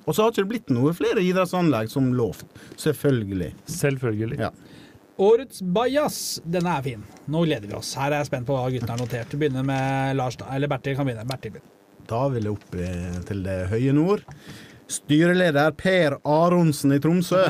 Og 0.05 0.12
så 0.12 0.25
har 0.25 0.33
det 0.33 0.43
ikke 0.43 0.53
blitt 0.53 0.73
noe 0.75 0.93
flere 0.97 1.23
idrettsanlegg 1.25 1.91
som 1.93 2.12
lovt. 2.17 2.47
Selvfølgelig. 2.81 3.53
Selvfølgelig. 3.71 4.41
Ja. 4.43 4.50
Årets 5.21 5.61
bajas, 5.61 6.41
denne 6.49 6.73
er 6.79 6.85
fin. 6.87 7.03
Nå 7.29 7.43
gleder 7.45 7.69
vi 7.69 7.77
oss. 7.77 7.93
Her 7.99 8.15
er 8.15 8.23
jeg 8.23 8.31
spent 8.31 8.49
på 8.49 8.57
hva 8.57 8.71
guttene 8.73 8.95
har 8.95 9.03
notert. 9.03 9.35
Begynner 9.37 9.67
med 9.69 10.17
Lars, 10.17 10.39
da. 10.41 10.47
Eller 10.57 10.71
Bertil 10.73 10.97
kan 10.97 11.05
begynne. 11.05 11.27
Bertil 11.29 11.53
begynner. 11.59 11.77
Da 12.09 12.23
vil 12.33 12.49
jeg 12.49 12.55
opp 12.57 12.79
eh, 12.81 13.19
til 13.29 13.43
det 13.45 13.57
høye 13.69 13.93
nord. 13.95 14.25
Styreleder 14.91 15.75
Per 15.79 16.17
Aronsen 16.27 16.97
i 16.97 16.99
Tromsø, 17.05 17.43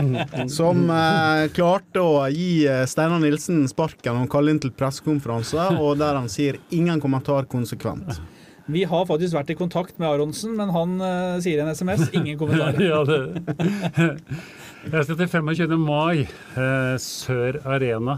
som 0.58 0.82
eh, 0.92 1.46
klarte 1.54 2.02
å 2.02 2.26
gi 2.34 2.66
eh, 2.66 2.82
Steinar 2.90 3.22
Nilsen 3.22 3.62
sparken 3.70 4.24
og 4.24 4.28
kalle 4.34 4.52
inn 4.52 4.60
til 4.60 4.74
pressekonferanse, 4.76 5.70
og 5.78 6.02
der 6.02 6.18
han 6.18 6.28
sier 6.32 6.58
'ingen 6.74 7.00
kommentar 7.00 7.46
konsekvent'. 7.48 8.18
Vi 8.66 8.84
har 8.86 9.06
faktisk 9.06 9.34
vært 9.34 9.50
i 9.50 9.56
kontakt 9.58 9.98
med 9.98 10.08
Aronsen, 10.10 10.54
men 10.58 10.70
han 10.74 10.98
eh, 11.00 11.40
sier 11.42 11.62
i 11.62 11.64
en 11.64 11.72
SMS 11.74 12.10
ingen 12.12 12.38
kommentarer. 12.38 12.82
Ja, 12.92 13.00
det. 13.06 14.18
Jeg 14.82 15.04
skal 15.06 15.16
til 15.16 15.28
25. 15.30 15.76
mai. 15.78 16.24
Eh, 16.58 16.96
Sør 16.98 17.60
Arena. 17.64 18.16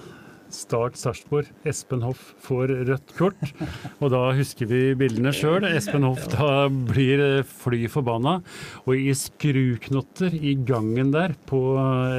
Start 0.55 0.95
Sarpsborg. 1.01 1.49
Espen 1.67 2.03
Hoff 2.07 2.33
får 2.45 2.71
rødt 2.89 3.15
kort. 3.19 3.41
Og 4.01 4.11
da 4.13 4.21
husker 4.37 4.69
vi 4.71 4.83
bildene 4.99 5.33
sjøl. 5.35 5.67
Espen 5.75 6.05
Hoff 6.07 6.29
da 6.33 6.69
blir 6.71 7.43
fly 7.49 7.85
forbanna. 7.91 8.37
Og 8.87 8.95
i 8.97 9.11
skruknotter 9.19 10.35
i 10.39 10.55
gangen 10.67 11.11
der, 11.15 11.35
på 11.51 11.61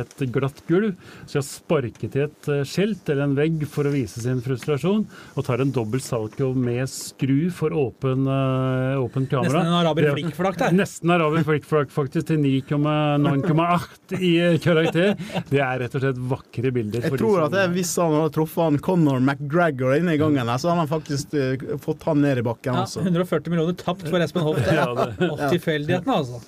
et 0.01 0.25
glatt 0.35 0.59
gulv, 0.67 0.93
skal 1.29 1.45
sparke 1.47 2.09
til 2.11 2.25
et 2.27 2.49
eh, 2.51 2.63
skilt 2.67 3.07
eller 3.13 3.29
en 3.29 3.37
vegg 3.37 3.63
for 3.71 3.87
å 3.87 3.93
vise 3.95 4.21
sin 4.23 4.41
frustrasjon. 4.45 5.05
Og 5.35 5.47
tar 5.47 5.63
en 5.63 5.71
dobbelt 5.75 6.03
salkov 6.05 6.55
med 6.59 6.83
skru 6.91 7.47
for 7.55 7.73
åpen, 7.75 8.27
eh, 8.27 8.99
åpen 8.99 9.29
kamera. 9.31 9.63
Nesten 9.63 9.71
en 9.71 9.79
araber 9.79 10.09
Det- 10.09 10.15
flikkflakk 10.19 10.59
der. 10.61 10.75
Nesten 10.75 11.15
araber 11.15 11.47
flikkflakk, 11.47 11.89
faktisk, 11.95 12.27
til 12.33 12.39
9,9,8 12.43 14.19
i 14.19 14.33
karakter. 14.63 15.15
Det 15.49 15.61
er 15.61 15.79
rett 15.85 15.95
og 15.95 16.03
slett 16.03 16.21
vakre 16.35 16.71
bilder. 16.75 17.05
Jeg 17.05 17.19
tror 17.19 17.45
at 17.45 17.51
tror 17.55 17.61
er 17.63 17.69
en 17.69 17.75
viss 17.75 17.95
han 18.01 18.15
hadde 18.25 18.35
truffet 18.35 18.63
han 18.63 18.79
Conor 18.83 19.21
McGregor 19.21 19.95
inne 19.95 20.15
i 20.15 20.19
gangen, 20.19 20.49
så 20.59 20.71
hadde 20.71 20.83
han 20.83 20.89
faktisk 20.91 21.33
uh, 21.37 21.77
fått 21.81 22.03
han 22.09 22.21
ned 22.23 22.41
i 22.41 22.45
bakken. 22.45 22.73
Ja, 22.73 22.85
altså. 22.85 23.03
140 23.05 23.53
millioner 23.53 23.77
tapt 23.79 24.05
for 24.09 24.23
Espen 24.23 24.45
Hoff. 24.45 24.59
Ja, 24.65 24.87
tilfeldighetene, 25.53 26.17
altså. 26.19 26.41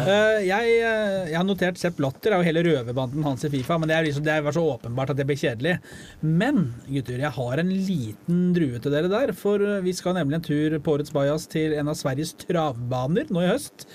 Eh, 0.00 0.40
jeg, 0.46 0.74
eh, 0.80 1.30
jeg 1.30 1.38
har 1.38 1.46
notert 1.46 1.80
Sepp 1.80 2.00
Latter 2.02 2.38
og 2.38 2.44
hele 2.46 2.64
røverbanden 2.66 3.26
hans 3.26 3.46
i 3.46 3.52
Fifa, 3.52 3.78
men 3.80 3.90
det, 3.90 3.98
er 3.98 4.08
liksom, 4.08 4.26
det 4.26 4.40
var 4.46 4.56
så 4.56 4.64
åpenbart 4.74 5.14
at 5.14 5.20
det 5.20 5.28
ble 5.28 5.38
kjedelig. 5.38 5.76
Men 6.24 6.68
gutter, 6.88 7.22
jeg 7.22 7.34
har 7.38 7.62
en 7.62 7.72
liten 7.74 8.44
drue 8.56 8.82
til 8.82 8.94
dere 8.94 9.12
der. 9.12 9.34
For 9.36 9.62
vi 9.84 9.96
skal 9.96 10.18
nemlig 10.18 10.40
en 10.40 10.46
tur 10.48 10.78
på 10.84 10.98
årets 10.98 11.14
Bajas 11.14 11.48
til 11.50 11.76
en 11.76 11.90
av 11.92 11.98
Sveriges 11.98 12.34
travbaner 12.44 13.30
nå 13.32 13.44
i 13.44 13.50
høst. 13.52 13.88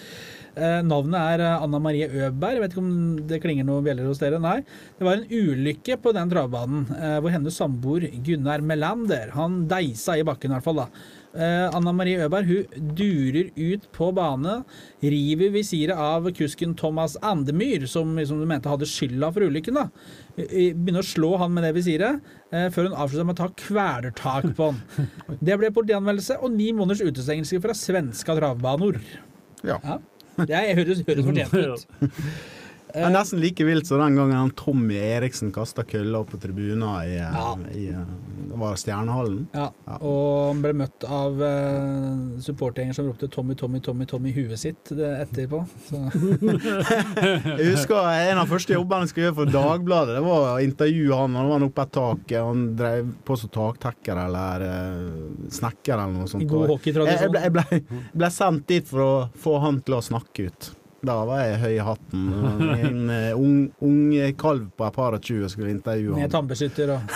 Eh, 0.58 0.80
navnet 0.86 1.20
er 1.20 1.44
eh, 1.46 1.62
Anna 1.64 1.80
Marie 1.82 2.08
Øberg. 2.10 2.58
Jeg 2.58 2.64
vet 2.64 2.74
ikke 2.74 2.82
om 2.84 3.20
det 3.30 3.42
klinger 3.44 3.68
noen 3.68 3.86
bjeller 3.86 4.10
hos 4.10 4.22
dere? 4.22 4.42
Nei. 4.42 4.58
Det 4.98 5.06
var 5.06 5.20
en 5.20 5.30
ulykke 5.30 6.00
på 6.02 6.14
den 6.16 6.32
travbanen 6.32 6.90
eh, 6.98 7.20
hvor 7.22 7.34
hennes 7.34 7.60
samboer 7.60 8.10
Gunnar 8.26 8.64
Melander 8.66 9.34
Han 9.38 9.64
deisa 9.70 10.18
i 10.18 10.26
bakken, 10.28 10.52
i 10.52 10.58
hvert 10.58 10.68
fall. 10.68 10.86
da. 10.86 10.90
Anna 11.30 11.92
Marie 11.94 12.24
Øberg 12.26 12.48
hun 12.50 12.88
durer 12.98 13.52
ut 13.54 13.84
på 13.94 14.08
bane, 14.18 14.56
river 15.06 15.52
visiret 15.54 15.94
av 16.02 16.26
kusken 16.34 16.74
Thomas 16.74 17.20
Andemyr, 17.22 17.86
som 17.86 18.16
liksom 18.18 18.42
du 18.42 18.48
mente 18.50 18.72
hadde 18.72 18.90
skylda 18.90 19.30
for 19.36 19.46
ulykken. 19.46 19.78
da. 19.78 19.86
Begynner 20.40 21.06
å 21.06 21.12
slå 21.12 21.36
han 21.38 21.54
med 21.54 21.68
det 21.68 21.76
visiret, 21.78 22.26
før 22.50 22.90
hun 22.90 22.98
avslutter 22.98 23.30
med 23.30 23.38
å 23.38 23.44
ta 23.44 23.52
kvelertak 23.62 24.50
på 24.58 24.72
han. 24.72 24.82
Det 25.46 25.60
ble 25.62 25.70
politianmeldelse 25.76 26.42
og 26.42 26.58
ni 26.58 26.72
måneders 26.74 27.06
utestengelse 27.06 27.62
fra 27.62 27.78
svenska 27.78 28.40
travbaner. 28.42 28.98
Ja. 29.62 29.78
Det 30.48 30.76
høres, 30.76 31.04
høres 31.08 31.26
fortjent 31.26 31.54
ut. 31.54 32.12
Det 32.90 33.04
er 33.06 33.12
nesten 33.14 33.38
like 33.42 33.66
vilt 33.68 33.86
som 33.86 34.00
den 34.02 34.16
gangen 34.18 34.34
han 34.34 34.52
Tommy 34.58 34.98
Eriksen 34.98 35.52
kasta 35.54 35.84
kølla 35.86 36.24
på 36.26 36.40
tribunen 36.42 36.88
i, 37.06 37.18
eh, 37.20 37.36
Ja. 37.38 37.58
i 37.76 37.88
eh, 37.94 38.06
det 38.50 38.58
var 38.58 38.76
Stjernehallen. 38.82 39.44
Ja, 39.54 39.68
og 40.02 40.48
han 40.50 40.62
ble 40.64 40.72
møtt 40.74 41.06
av 41.06 41.38
uh, 41.38 42.40
supportergjenger 42.42 42.96
som 42.98 43.06
ropte 43.06 43.28
'Tommy, 43.30 43.54
Tommy, 43.56 43.80
Tommy' 43.80 44.08
Tommy 44.10 44.32
i 44.32 44.34
huet 44.34 44.58
sitt 44.58 44.90
etterpå. 44.90 45.62
Så. 45.86 46.02
Jeg 47.60 47.76
husker 47.76 48.10
en 48.10 48.42
av 48.42 48.50
første 48.50 48.74
jobbene 48.74 49.06
jeg 49.06 49.12
skulle 49.14 49.28
gjøre 49.28 49.38
for 49.38 49.54
Dagbladet, 49.54 50.18
det 50.18 50.26
var 50.26 50.48
å 50.56 50.58
intervjue 50.66 51.22
han. 51.22 51.38
Han 51.38 51.52
var 51.52 51.68
oppe 51.70 51.86
et 51.86 51.94
tak, 52.00 52.34
han 52.34 52.66
drev 52.80 53.14
på 53.26 53.38
som 53.38 53.54
taktekker 53.54 54.24
eller 54.26 54.66
uh, 54.66 55.48
snekker 55.60 55.94
eller 55.94 56.18
noe 56.18 56.32
sånt. 56.32 56.50
God 56.50 56.74
hockeytradisjon. 56.74 57.38
Jeg, 57.38 57.46
jeg, 57.46 57.54
ble, 57.54 57.64
jeg 57.70 57.86
ble, 57.86 58.02
ble 58.24 58.34
sendt 58.34 58.68
dit 58.74 58.90
for 58.90 59.06
å 59.06 59.14
få 59.38 59.60
han 59.62 59.82
til 59.86 60.00
å 60.00 60.04
snakke 60.10 60.50
ut. 60.50 60.74
Da 61.06 61.16
var 61.30 61.40
jeg 61.46 61.60
høy 61.62 61.74
i 61.78 61.84
hatten. 61.86 62.24
En 62.76 63.10
eh, 63.14 63.32
ung, 63.38 63.70
ung 63.86 64.00
kalv 64.40 64.66
på 64.76 64.88
et 64.90 64.96
par 64.98 65.16
og 65.16 65.24
tjue 65.24 65.48
skulle 65.52 65.72
intervjue 65.72 66.18
Med 66.18 66.26
han. 66.26 66.34
tannbeskytter 66.34 66.92
og 66.98 67.14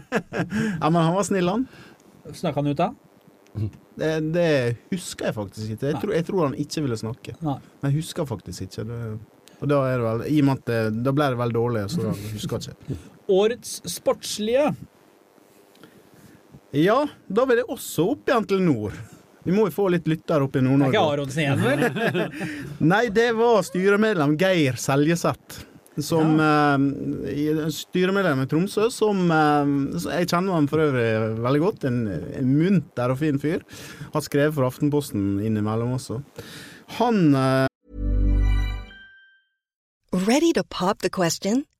Ja, 0.80 0.88
men 0.88 1.00
han 1.02 1.12
var 1.18 1.26
snill, 1.28 1.50
han. 1.52 1.66
Snakka 2.32 2.62
han 2.62 2.70
ut 2.72 2.80
da? 2.80 2.90
Det, 4.00 4.10
det 4.32 4.46
husker 4.92 5.28
jeg 5.28 5.36
faktisk 5.36 5.74
ikke. 5.74 5.90
Jeg 5.90 6.00
tror, 6.00 6.14
jeg 6.16 6.26
tror 6.30 6.44
han 6.46 6.56
ikke 6.64 6.84
ville 6.86 6.96
snakke. 7.00 7.34
Nei. 7.44 7.58
Men 7.82 7.90
jeg 7.92 7.98
husker 8.00 8.28
faktisk 8.30 8.64
ikke. 8.68 8.86
Det, 8.88 9.00
og 9.60 9.68
da 9.68 9.80
er 9.90 9.98
det 10.00 10.06
vel 10.06 10.22
I 10.30 10.38
og 10.40 10.46
med 10.48 10.60
at 10.62 10.70
det, 10.70 10.80
da 11.04 11.12
ble 11.16 11.28
det 11.34 11.40
veldig 11.42 11.58
dårlig, 11.58 11.84
så 11.92 12.06
da 12.06 12.14
husker 12.32 12.68
jeg 12.70 12.76
ikke. 12.78 12.98
Årets 13.30 13.74
sportslige. 13.98 14.70
Ja, 16.80 17.00
da 17.28 17.44
vil 17.50 17.60
jeg 17.60 17.68
også 17.74 18.06
opp 18.14 18.30
igjen 18.30 18.46
til 18.48 18.62
nord. 18.64 18.96
Vi 19.44 19.52
må 19.56 19.66
jo 19.68 19.72
få 19.72 19.88
litt 19.94 20.06
lyttere 20.10 20.44
opp 20.44 20.56
i 20.56 20.60
Det 20.60 20.66
er 20.66 20.68
ikke 20.68 20.76
Nord-Norge. 20.76 21.02
Aronsen 21.14 21.42
igjen, 21.44 21.62
vel? 21.64 22.46
Nei, 22.92 23.04
det 23.14 23.30
var 23.38 23.62
styremedlem 23.64 24.36
Geir 24.40 24.76
Seljeseth. 24.80 25.66
Som 26.00 26.36
ja. 26.38 26.76
i- 27.28 27.70
Styremedlem 27.74 28.44
i 28.44 28.46
Tromsø, 28.48 28.86
som 28.94 29.26
uh, 29.28 29.66
Jeg 30.14 30.28
kjenner 30.30 30.54
ham 30.54 30.68
for 30.70 30.80
øvrig 30.84 31.08
veldig 31.44 31.60
godt. 31.64 31.84
En, 31.90 31.98
en 32.38 32.52
munter 32.56 33.12
og 33.12 33.18
fin 33.20 33.40
fyr. 33.42 33.64
Har 34.14 34.24
skrevet 34.24 34.54
for 34.56 34.68
Aftenposten 34.68 35.40
innimellom 35.44 35.96
også. 35.98 36.20
Han 37.00 37.34
uh... 37.34 37.66
Ready 40.12 40.52
to 40.54 40.62
pop 40.64 41.00
the 41.02 41.10
question? 41.10 41.64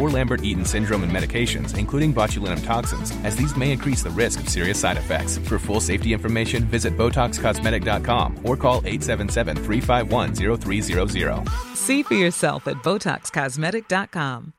or 0.00 0.08
Lambert-Eaton 0.08 0.64
syndrome 0.64 1.02
and 1.02 1.12
medications, 1.12 1.76
including 1.76 2.14
botulinum 2.14 2.64
toxins, 2.64 3.12
as 3.24 3.36
these 3.36 3.54
may 3.56 3.72
increase 3.72 4.02
the 4.02 4.10
risk 4.10 4.40
of 4.40 4.48
serious 4.48 4.80
side 4.80 4.96
effects. 4.96 5.36
For 5.48 5.58
full 5.58 5.80
safety 5.80 6.12
information, 6.12 6.64
visit 6.64 6.96
BotoxCosmetic.com 6.96 8.38
or 8.44 8.56
call 8.56 8.80
877-351-0300. 8.82 11.48
See 11.76 12.02
for 12.02 12.14
yourself 12.14 12.66
at 12.66 12.76
BotoxCosmetic.com. 12.82 14.54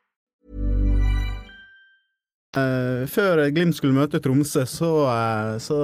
Eh, 2.52 3.06
før 3.08 3.46
Glimt 3.48 3.78
skulle 3.78 3.96
møte 3.96 4.20
Tromsø, 4.20 4.66
så, 4.68 4.90
eh, 5.08 5.58
så 5.58 5.76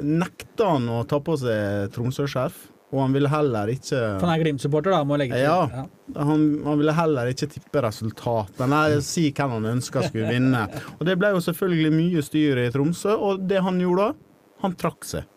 nekta 0.00 0.72
han 0.72 0.88
å 0.88 1.04
ta 1.04 1.20
på 1.20 1.36
seg 1.36 1.92
Tromsø-skjerf. 1.92 2.70
Og 2.90 3.02
han 3.04 3.12
ville 3.14 3.30
heller 3.30 3.70
ikke 3.70 3.98
For 4.18 4.26
han 4.26 4.32
er 4.34 4.42
Glimt-supporter, 4.42 4.94
da, 4.94 5.02
må 5.06 5.18
legge 5.20 5.38
til. 5.38 5.44
Ja. 5.46 5.84
han, 6.16 6.46
han 6.66 6.80
ville 6.80 6.94
heller 6.96 7.30
ikke 7.30 7.46
tippe 7.52 7.82
resultatet, 7.86 8.64
nei, 8.70 8.84
si 9.06 9.28
hvem 9.30 9.56
han 9.58 9.68
ønska 9.76 10.02
skulle 10.08 10.32
vinne. 10.32 10.64
Og 10.98 11.04
det 11.06 11.14
ble 11.20 11.30
jo 11.36 11.42
selvfølgelig 11.44 11.92
mye 11.94 12.24
styr 12.26 12.64
i 12.64 12.70
Tromsø, 12.74 13.14
og 13.14 13.44
det 13.50 13.62
han 13.62 13.78
gjorde 13.82 14.10
da, 14.10 14.16
han 14.64 14.74
trakk 14.80 15.06
seg. 15.06 15.28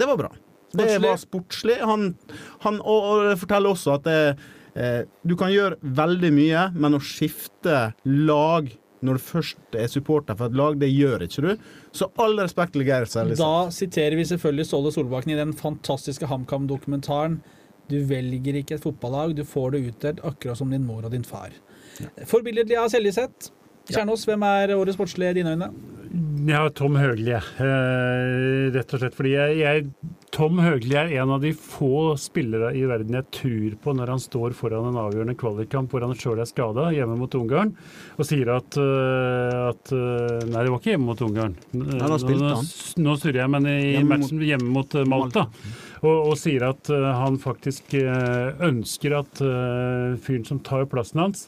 Det 0.00 0.08
var 0.08 0.16
bra. 0.16 0.30
Det 0.72 0.96
var 1.02 1.18
sportslig. 1.20 1.76
Han, 1.82 2.14
han, 2.64 2.80
og, 2.80 3.06
og 3.10 3.28
det 3.28 3.38
forteller 3.40 3.74
også 3.74 3.96
at 3.98 4.06
det, 4.06 4.18
eh, 4.78 5.00
du 5.26 5.34
kan 5.38 5.52
gjøre 5.52 5.80
veldig 5.82 6.30
mye, 6.34 6.68
men 6.78 6.96
å 6.96 7.02
skifte 7.02 7.90
lag 8.06 8.70
når 9.06 9.16
du 9.16 9.24
først 9.24 9.76
er 9.78 9.88
supporter 9.90 10.36
for 10.36 10.50
et 10.50 10.58
lag, 10.58 10.76
det 10.80 10.90
gjør 10.92 11.24
ikke 11.26 11.44
du. 11.46 11.70
Så 11.96 12.10
all 12.20 12.36
respekt 12.40 12.74
til 12.76 12.84
Geir 12.88 13.08
Seljeseth. 13.08 13.40
Da 13.40 13.70
siterer 13.74 14.16
vi 14.18 14.26
selvfølgelig 14.28 14.68
Ståle 14.68 14.92
Solbakken 14.94 15.34
i 15.34 15.38
den 15.40 15.54
fantastiske 15.56 16.28
HamKam-dokumentaren. 16.30 17.40
Du 17.90 17.96
velger 18.06 18.60
ikke 18.60 18.76
et 18.76 18.84
fotballag, 18.84 19.34
du 19.38 19.42
får 19.48 19.72
det 19.74 19.86
utdelt 19.88 20.20
akkurat 20.26 20.60
som 20.60 20.70
din 20.70 20.84
mor 20.86 21.06
og 21.06 21.14
din 21.14 21.26
far. 21.26 21.54
Forbilledlig 22.28 22.78
av 22.78 22.90
Seljeseth. 22.92 23.50
Kjernås, 23.90 24.26
hvem 24.28 24.42
er 24.46 24.74
årets 24.76 24.98
sportslige 24.98 25.30
i 25.32 25.40
dine 25.40 25.56
øyne? 25.56 25.70
Ja, 26.50 26.64
Tom 26.74 26.96
Høgli. 26.98 27.30
Eh, 27.36 28.70
rett 28.74 28.94
og 28.96 29.00
slett 29.02 29.14
fordi 29.14 29.32
jeg, 29.36 29.58
jeg 29.60 30.16
Tom 30.34 30.58
Høgli 30.62 30.94
er 30.98 31.10
en 31.20 31.30
av 31.36 31.42
de 31.42 31.50
få 31.54 32.14
spillere 32.18 32.70
i 32.78 32.82
verden 32.88 33.14
jeg 33.18 33.26
tror 33.34 33.76
på 33.82 33.94
når 33.98 34.12
han 34.14 34.22
står 34.22 34.54
foran 34.58 34.88
en 34.90 34.98
avgjørende 35.02 35.36
kvalikkamp 35.38 35.90
hvor 35.92 36.06
han 36.06 36.14
sjøl 36.18 36.40
er 36.42 36.48
skada 36.50 36.88
hjemme 36.94 37.16
mot 37.18 37.34
Ungarn, 37.38 37.72
og 38.16 38.26
sier 38.26 38.50
at, 38.56 38.78
eh, 38.78 39.58
at 39.70 39.92
eh, 39.94 40.48
Nei, 40.50 40.64
det 40.64 40.72
var 40.72 40.80
ikke 40.80 40.94
hjemme 40.94 41.10
mot 41.12 41.22
Ungarn. 41.26 41.54
da 41.74 42.18
spilte 42.22 42.42
Nå- 42.46 42.56
han. 42.56 42.70
Nå 43.06 43.16
surrer 43.20 43.42
jeg, 43.44 43.52
men 43.56 43.70
i 43.70 43.76
Hjemme 43.98 44.08
mot- 44.08 44.24
matchen 44.24 44.44
hjemme 44.50 44.74
mot 44.80 44.98
eh, 44.98 45.06
Malta. 45.10 45.46
Og, 46.00 46.30
og 46.32 46.36
sier 46.40 46.62
at 46.70 46.88
han 46.88 47.34
faktisk 47.42 47.92
ønsker 48.64 49.18
at 49.18 49.42
fyren 50.24 50.46
som 50.48 50.62
tar 50.64 50.86
plassen 50.88 51.20
hans, 51.20 51.42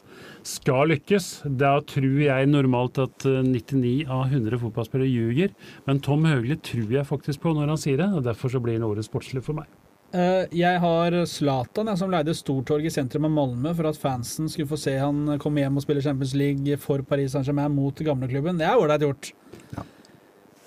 skal 0.47 0.89
lykkes. 0.91 1.27
Da 1.59 1.77
tror 1.87 2.17
jeg 2.23 2.49
normalt 2.51 2.99
at 3.03 3.25
eh, 3.29 3.41
99 3.45 4.05
av 4.11 4.27
100 4.31 4.59
fotballspillere 4.61 5.09
ljuger, 5.09 5.53
men 5.87 6.01
Tom 6.03 6.25
Høgli 6.27 6.57
tror 6.63 6.91
jeg 6.99 7.07
faktisk 7.09 7.43
på 7.45 7.53
når 7.57 7.73
han 7.73 7.81
sier 7.81 7.97
det, 8.01 8.09
og 8.13 8.25
derfor 8.27 8.51
så 8.53 8.61
blir 8.63 8.77
han 8.79 8.87
årets 8.87 9.09
sportslig 9.11 9.43
for 9.45 9.57
meg. 9.61 9.71
Eh, 10.13 10.45
Jeg 10.53 10.77
har 10.83 11.15
Zlatan, 11.25 11.89
som 11.97 12.11
leide 12.13 12.35
stortorg 12.37 12.85
i 12.85 12.93
sentrum 12.93 13.25
av 13.25 13.33
Malmö 13.33 13.71
for 13.73 13.89
at 13.89 13.97
fansen 13.97 14.51
skulle 14.51 14.69
få 14.69 14.77
se 14.77 14.93
han 14.99 15.39
komme 15.41 15.63
hjem 15.63 15.79
og 15.79 15.85
spille 15.87 16.03
Champions 16.05 16.35
League 16.37 16.77
for 16.83 17.01
Paris 17.01 17.33
Saint-Germain 17.33 17.73
mot 17.73 17.97
gamleklubben. 18.05 18.59
Det 18.61 18.67
er 18.69 18.77
ålreit 18.77 19.07
gjort. 19.07 19.31
Ja, 19.73 19.87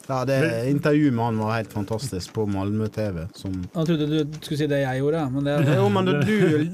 det 0.06 0.36
Intervjuet 0.70 1.14
med 1.14 1.24
han 1.24 1.38
var 1.38 1.52
helt 1.56 1.72
fantastisk 1.72 2.32
på 2.36 2.46
Malmö-TV. 2.46 3.26
Som 3.34 3.56
Nå 3.74 3.86
trodde 3.88 4.06
du 4.06 4.36
skulle 4.40 4.58
si 4.60 4.68
det 4.70 4.82
jeg 4.82 5.00
gjorde, 5.02 5.24
men 5.34 5.48
det, 5.48 5.56
Jo, 5.76 5.88
men 5.92 6.10
du, 6.10 6.14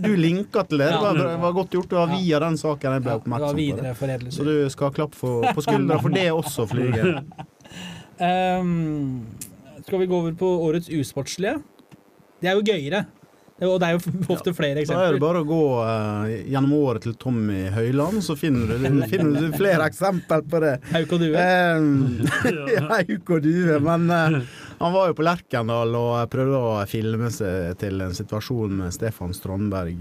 du 0.05 0.11
linka 0.17 0.67
til 0.69 0.83
det. 0.83 0.91
Det 0.93 1.01
var, 1.01 1.17
det 1.19 1.39
var 1.45 1.57
godt 1.57 1.79
gjort. 1.79 1.89
Det 1.91 2.01
var 2.01 2.13
via 2.13 2.43
den 2.45 2.59
saken 2.61 2.99
jeg 2.99 3.07
ble 3.07 3.15
ja, 3.15 3.23
oppmerksom 3.23 3.63
på 4.03 4.11
det. 4.13 4.35
Så 4.37 4.47
du 4.49 4.55
skal 4.75 4.91
ha 4.91 4.97
klapp 5.01 5.17
for, 5.17 5.49
på 5.57 5.65
skuldra 5.65 6.01
for 6.03 6.15
det 6.15 6.29
også, 6.33 6.69
Flyger. 6.71 7.23
Um, 8.21 9.25
skal 9.87 10.05
vi 10.05 10.11
gå 10.11 10.21
over 10.21 10.37
på 10.39 10.53
årets 10.69 10.93
usportslige? 10.93 11.57
Det 12.43 12.51
er 12.51 12.59
jo 12.59 12.65
gøyere. 12.67 13.07
Og 13.63 13.77
det 13.83 13.89
er 13.89 13.97
jo 13.97 14.13
ofte 14.35 14.53
flere 14.57 14.83
eksempler. 14.83 15.05
Da 15.05 15.09
er 15.13 15.17
det 15.19 15.23
bare 15.23 15.43
å 15.45 15.47
gå 15.49 15.61
uh, 15.81 16.33
gjennom 16.51 16.73
året 16.81 17.05
til 17.07 17.15
Tommy 17.21 17.65
Høiland, 17.75 18.21
så 18.27 18.37
finner 18.39 18.73
du, 18.75 18.87
finner 19.13 19.47
du 19.47 19.57
flere 19.57 19.87
eksempler 19.91 20.43
på 20.51 20.63
det. 20.65 20.75
Hauk 20.93 21.15
og 21.17 21.23
due. 21.23 21.39
Eh, 21.39 22.83
Hauk 22.93 23.35
og 23.37 23.43
due. 23.45 23.79
Men 23.87 24.07
uh, 24.11 24.39
han 24.83 24.95
var 24.97 25.11
jo 25.13 25.19
på 25.19 25.27
Lerkendal 25.27 25.95
og 25.95 26.15
prøvde 26.33 26.59
å 26.59 26.71
filme 26.91 27.29
seg 27.31 27.77
til 27.83 28.03
en 28.03 28.15
situasjon 28.17 28.73
med 28.83 28.95
Stefan 28.95 29.35
Strandberg. 29.37 30.01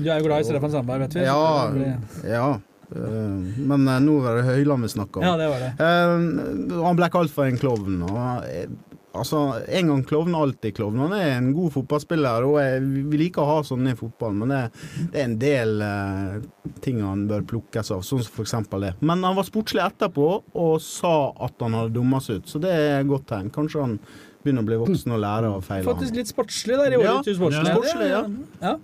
Du 0.00 0.08
er 0.08 0.18
jo 0.18 0.26
glad 0.26 0.42
i 0.42 0.48
Stefan 0.48 0.72
Strandberg, 0.72 1.04
vet 1.06 1.14
vi. 1.20 1.26
Ja, 1.28 1.92
ja. 2.26 2.48
eh, 2.90 3.60
Men 3.70 3.86
nå 4.02 4.16
var 4.24 4.40
det 4.40 4.48
Høyland 4.48 4.82
vi 4.88 4.90
snakka 4.96 5.20
om. 5.22 5.28
Ja, 5.28 5.36
det 5.38 5.46
var 5.52 5.62
det. 5.62 5.70
Eh, 5.78 6.82
han 6.82 6.98
ble 6.98 7.10
kalt 7.14 7.30
for 7.34 7.46
en 7.46 7.60
klovn. 7.62 8.02
Og, 8.08 8.50
altså, 9.20 9.40
en 9.68 9.90
gang 9.92 10.02
klovn, 10.08 10.34
alltid 10.38 10.74
klovn. 10.76 10.98
Han 11.06 11.14
er 11.16 11.32
en 11.38 11.50
god 11.56 11.72
fotballspiller, 11.74 12.46
og 12.48 12.58
jeg, 12.62 12.82
vi 13.12 13.20
liker 13.24 13.42
å 13.42 13.48
ha 13.50 13.56
sånne 13.66 13.94
i 13.94 13.98
fotball, 13.98 14.36
men 14.42 14.52
det, 14.54 14.60
det 15.12 15.20
er 15.22 15.28
en 15.30 15.38
del 15.42 15.74
uh, 15.82 16.38
ting 16.84 17.00
han 17.04 17.26
bør 17.30 17.44
plukkes 17.54 17.92
av, 17.96 18.04
sånn 18.06 18.24
som 18.26 18.42
eksempel 18.44 18.88
det. 18.88 18.94
Men 19.00 19.24
han 19.26 19.36
var 19.38 19.48
sportslig 19.48 19.84
etterpå 19.86 20.28
og 20.54 20.76
sa 20.84 21.14
at 21.48 21.60
han 21.66 21.76
hadde 21.78 21.94
dumma 21.96 22.20
seg 22.24 22.42
ut, 22.42 22.50
så 22.54 22.62
det 22.62 22.72
er 22.74 23.00
et 23.00 23.10
godt 23.10 23.28
tegn. 23.32 23.52
Kanskje 23.54 23.84
han 23.84 23.96
begynner 24.46 24.62
å 24.62 24.70
bli 24.70 24.78
voksen 24.84 25.16
og 25.16 25.22
lære 25.24 25.54
av 25.56 25.64
feilene. 25.66 25.88
Faktisk 25.90 26.20
litt 26.20 26.30
sportslig 26.30 26.76
der 26.78 26.94
i 26.94 27.00
Ja, 27.02 27.16
sportslig, 27.24 27.56
ja, 27.64 27.74
sportslig, 27.74 28.10
ja. 28.12 28.22
ja. 28.62 28.76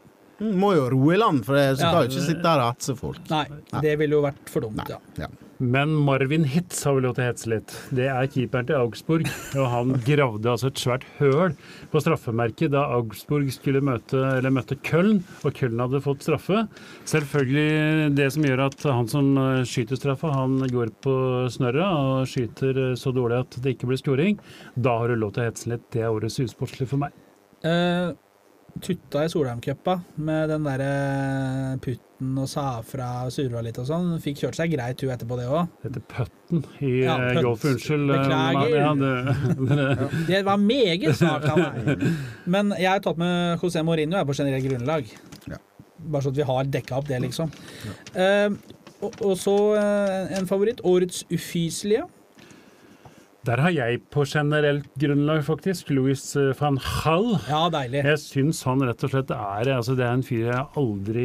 Mm, 0.43 0.57
Må 0.59 0.73
jo 0.75 0.89
roe 0.91 1.15
i 1.15 1.21
land, 1.21 1.45
for 1.47 1.55
jeg 1.61 1.77
skal 1.79 1.95
Ja. 1.95 2.03
jo 2.03 2.11
ikke 2.11 2.27
sitte 2.27 2.49
her 2.51 2.63
og 2.65 2.75
etse 2.75 2.97
folk. 2.99 3.23
Nei, 3.31 3.45
det 3.85 3.93
ville 4.01 4.17
jo 4.19 4.23
vært 4.25 4.51
for 4.51 4.65
dumt, 4.65 4.81
Nei. 4.83 4.99
ja. 5.23 5.29
Men 5.63 5.93
Marvin 5.95 6.43
Hitz 6.45 6.81
har 6.83 6.97
vel 6.97 7.05
lov 7.07 7.13
til 7.15 7.23
å 7.23 7.27
hetse 7.29 7.51
litt. 7.53 7.73
Det 7.95 8.09
er 8.11 8.27
keeperen 8.33 8.67
til 8.67 8.81
Augsburg, 8.81 9.29
og 9.55 9.69
han 9.71 9.93
gravde 10.03 10.51
altså 10.51 10.73
et 10.73 10.81
svært 10.83 11.05
høl 11.21 11.55
på 11.93 12.03
straffemerket 12.03 12.73
da 12.75 12.83
Augsburg 12.97 13.47
skulle 13.55 13.83
møte, 13.85 14.19
eller 14.41 14.51
møtte 14.55 14.75
Köln, 14.83 15.21
og 15.47 15.55
Köln 15.55 15.79
hadde 15.85 16.03
fått 16.03 16.27
straffe. 16.27 16.65
Selvfølgelig 17.07 18.11
det 18.19 18.27
som 18.35 18.49
gjør 18.49 18.65
at 18.67 18.89
han 18.91 19.13
som 19.13 19.31
eh, 19.39 19.63
skyter 19.69 20.01
straffa, 20.01 20.33
han 20.35 20.59
går 20.73 20.91
på 21.07 21.15
snørra 21.55 21.93
og 22.01 22.27
skyter 22.33 22.83
eh, 22.89 22.99
så 22.99 23.15
dårlig 23.15 23.45
at 23.45 23.61
det 23.63 23.77
ikke 23.77 23.93
blir 23.93 24.03
scoring. 24.03 24.43
Da 24.75 24.99
har 24.99 25.15
du 25.15 25.21
lov 25.21 25.37
til 25.37 25.45
å 25.45 25.49
hetse 25.53 25.71
litt. 25.71 25.87
Det 25.95 26.03
er 26.03 26.11
årets 26.11 26.43
usportslige 26.43 26.91
for 26.91 27.07
meg. 27.07 27.15
Eh, 27.63 28.11
tutta 28.81 29.25
i 29.25 29.29
Solheimcupa 29.29 29.99
med 30.17 30.49
den 30.49 30.65
derre 30.65 31.77
putten 31.85 32.39
og 32.39 32.47
sa 32.49 32.65
fra 32.87 33.09
og 33.27 33.33
surra 33.35 33.61
litt 33.67 33.79
og 33.83 33.87
sånn. 33.89 34.13
Fikk 34.23 34.41
kjørt 34.45 34.57
seg 34.59 34.73
greit 34.73 35.03
hun 35.05 35.11
etterpå, 35.13 35.37
det 35.41 35.49
òg. 35.51 35.69
Dette 35.85 36.03
putten 36.09 36.63
i 36.81 36.93
Ja, 37.03 37.17
eh, 37.19 37.35
putt. 37.35 37.43
golf. 37.45 37.65
Unnskyld. 37.73 38.11
eh, 38.11 38.23
Beklager. 38.23 38.77
Ja, 38.79 38.95
det, 38.95 39.13
det, 39.69 40.11
Det 40.31 40.43
var 40.47 40.57
meget 40.63 41.17
svakt 41.19 41.51
av 41.53 41.59
meg. 41.59 42.07
Men 42.57 42.73
jeg 42.79 42.89
har 42.91 43.03
tatt 43.05 43.19
med 43.21 43.59
José 43.61 43.83
Mourinho 43.85 44.17
jeg, 44.19 44.27
på 44.31 44.39
generelt 44.41 44.69
grunnlag. 44.71 45.13
Ja. 45.51 45.61
Bare 45.99 46.23
så 46.25 46.33
at 46.33 46.41
vi 46.41 46.49
har 46.49 46.65
dekka 46.79 46.97
opp 46.99 47.09
det, 47.13 47.21
liksom. 47.27 47.53
Eh, 48.15 48.49
og, 49.03 49.15
og 49.21 49.37
så 49.39 49.55
uh, 49.75 50.33
en 50.39 50.47
favoritt. 50.47 50.81
Årets 50.87 51.25
ufyselige. 51.35 52.05
Der 53.43 53.59
har 53.59 53.73
jeg 53.75 53.99
på 54.15 54.23
generelt 54.23 54.85
grunnlag, 55.03 55.41
faktisk. 55.43 55.89
Louis 55.91 56.21
eh, 56.39 56.53
van 56.61 56.77
Hall. 56.79 57.33
Ja, 57.49 57.65
deilig. 57.75 58.05
Jeg 58.07 58.21
syns 58.23 58.61
han 58.69 58.85
rett 58.87 59.03
og 59.03 59.11
slett 59.11 59.33
er 59.35 59.71
altså 59.75 59.97
Det 59.99 60.05
er 60.07 60.15
en 60.15 60.23
fyr 60.23 60.45
jeg 60.47 60.67
aldri 60.79 61.25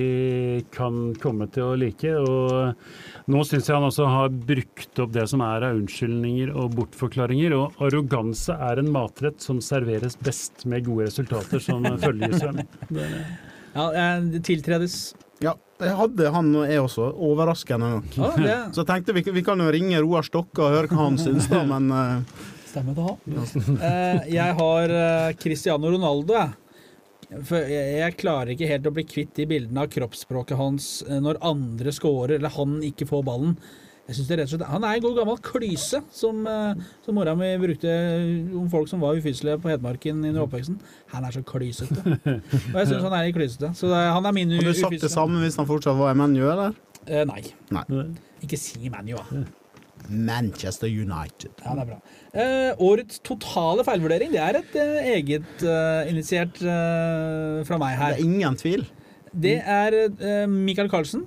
kan 0.73 1.11
komme 1.21 1.45
til 1.53 1.67
å 1.67 1.75
like. 1.77 2.15
Og 2.17 3.29
nå 3.29 3.43
syns 3.45 3.69
jeg 3.69 3.77
han 3.77 3.85
også 3.85 4.09
har 4.09 4.33
brukt 4.33 5.03
opp 5.03 5.13
det 5.13 5.27
som 5.29 5.45
er 5.45 5.67
av 5.67 5.77
unnskyldninger 5.77 6.55
og 6.57 6.73
bortforklaringer. 6.79 7.53
Og 7.59 7.85
arroganse 7.85 8.57
er 8.65 8.81
en 8.81 8.89
matrett 8.97 9.37
som 9.45 9.61
serveres 9.61 10.17
best 10.25 10.65
med 10.65 10.89
gode 10.89 11.11
resultater 11.11 11.61
som 11.61 11.85
følgesvenn. 12.07 12.65
Ja, 13.77 13.91
det 14.25 14.41
tiltredes. 14.49 15.13
Ja, 15.43 15.53
det 15.77 15.93
hadde 15.93 16.29
han 16.33 16.51
og 16.57 16.65
jeg 16.65 16.81
også, 16.81 17.07
overraskende 17.27 17.89
nok. 17.97 18.13
Ja, 18.17 18.29
det 18.35 18.59
Så 18.75 18.83
jeg 18.83 18.89
tenkte 18.91 19.17
vi, 19.17 19.25
vi 19.39 19.43
kan 19.45 19.61
jo 19.61 19.71
ringe 19.73 19.99
Roar 20.01 20.25
Stokke 20.25 20.63
og 20.65 20.73
høre 20.73 20.91
hva 20.91 21.03
han 21.03 21.19
syns, 21.21 21.49
da, 21.51 21.63
men 21.73 21.91
uh... 21.93 22.45
stemmer 22.67 22.97
det 22.97 23.05
ha. 23.05 23.17
uh, 23.17 24.23
jeg 24.31 24.57
har 24.61 24.95
uh, 24.95 25.35
Cristiano 25.41 25.93
Ronaldo, 25.93 26.37
jeg. 26.37 26.55
For 27.27 27.59
jeg, 27.59 27.97
jeg 27.99 28.15
klarer 28.21 28.53
ikke 28.53 28.69
helt 28.69 28.87
å 28.87 28.93
bli 28.95 29.03
kvitt 29.03 29.33
de 29.35 29.45
bildene 29.49 29.83
av 29.83 29.89
kroppsspråket 29.91 30.55
hans 30.55 30.85
eh, 31.09 31.17
når 31.19 31.41
andre 31.43 31.91
scorer, 31.91 32.37
eller 32.37 32.53
han 32.55 32.77
ikke 32.87 33.07
får 33.09 33.25
ballen. 33.27 33.57
Jeg 34.07 34.15
synes 34.15 34.27
det 34.29 34.35
er 34.37 34.39
rett 34.39 34.47
og 34.47 34.53
slett, 34.55 34.69
Han 34.71 34.83
er 34.87 34.95
en 34.95 35.03
god 35.03 35.15
gammel 35.17 35.37
klyse, 35.43 35.99
som, 36.15 36.37
eh, 36.47 36.85
som 37.03 37.17
mora 37.17 37.33
mi 37.35 37.49
brukte 37.59 37.91
om 38.55 38.69
folk 38.71 38.87
som 38.87 39.01
var 39.03 39.17
ufyselige 39.19 39.59
på 39.59 39.69
Hedmarken 39.73 40.21
under 40.23 40.45
oppveksten. 40.45 40.77
Han 41.11 41.27
er 41.27 41.35
så 41.35 41.43
klysete. 41.43 41.99
Og 42.73 42.79
jeg 42.79 42.87
syns 42.87 43.03
han 43.03 43.17
er 43.19 43.27
litt 43.27 43.35
klysete. 43.35 43.73
Så 43.75 43.91
det, 43.91 43.99
han 44.15 44.25
er 44.29 44.35
min 44.37 44.53
ufyselige. 44.55 44.71
hadde 44.71 44.95
du 44.95 44.97
sagt 44.99 45.07
det 45.09 45.11
samme 45.11 45.43
hvis 45.43 45.59
han 45.59 45.67
fortsatt 45.67 45.99
var 45.99 46.15
i 46.15 46.19
ManU, 46.21 46.41
eller? 46.47 46.79
Eh, 47.07 47.25
nei. 47.27 47.41
Nei. 47.75 47.83
Ikke 48.47 48.59
si 48.59 48.87
ManU, 48.87 49.17
da. 49.19 49.43
Manchester 50.07 50.87
United. 50.87 51.51
Ja, 51.65 51.73
det 51.75 51.83
er 51.83 51.89
bra. 51.89 51.97
Eh, 52.31 52.83
årets 52.87 53.19
totale 53.27 53.83
feilvurdering, 53.83 54.31
det 54.31 54.39
er 54.39 54.59
et 54.61 54.75
eh, 54.79 55.09
eget 55.17 55.63
eh, 55.67 56.07
initiert 56.13 56.61
eh, 56.63 57.63
fra 57.67 57.79
meg 57.81 57.97
her. 57.99 58.15
Det 58.15 58.23
er 58.23 58.29
ingen 58.29 58.55
tvil. 58.59 58.85
Det 59.35 59.57
er 59.59 59.97
eh, 60.07 60.45
Michael 60.47 60.87
Carlsen. 60.93 61.25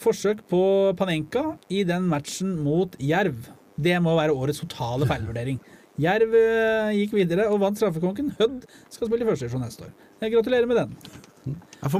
Forsøk 0.00 0.40
på 0.48 0.62
Panenka 0.96 1.42
i 1.68 1.82
den 1.84 2.06
matchen 2.08 2.54
mot 2.64 2.94
Jerv. 3.00 3.50
Det 3.80 3.98
må 4.00 4.14
være 4.16 4.32
årets 4.36 4.62
totale 4.62 5.08
feilvurdering. 5.08 5.60
Jerv 6.00 6.32
eh, 6.38 6.94
gikk 6.96 7.18
videre 7.18 7.48
og 7.52 7.60
vant 7.60 7.76
straffekonken. 7.76 8.30
Hødd 8.38 8.64
skal 8.88 9.10
spille 9.10 9.26
i 9.26 9.28
første 9.28 9.44
divisjon 9.44 9.64
neste 9.66 9.84
år. 9.84 9.92
Jeg 10.22 10.32
gratulerer 10.34 10.70
med 10.70 10.80
den. 10.80 10.94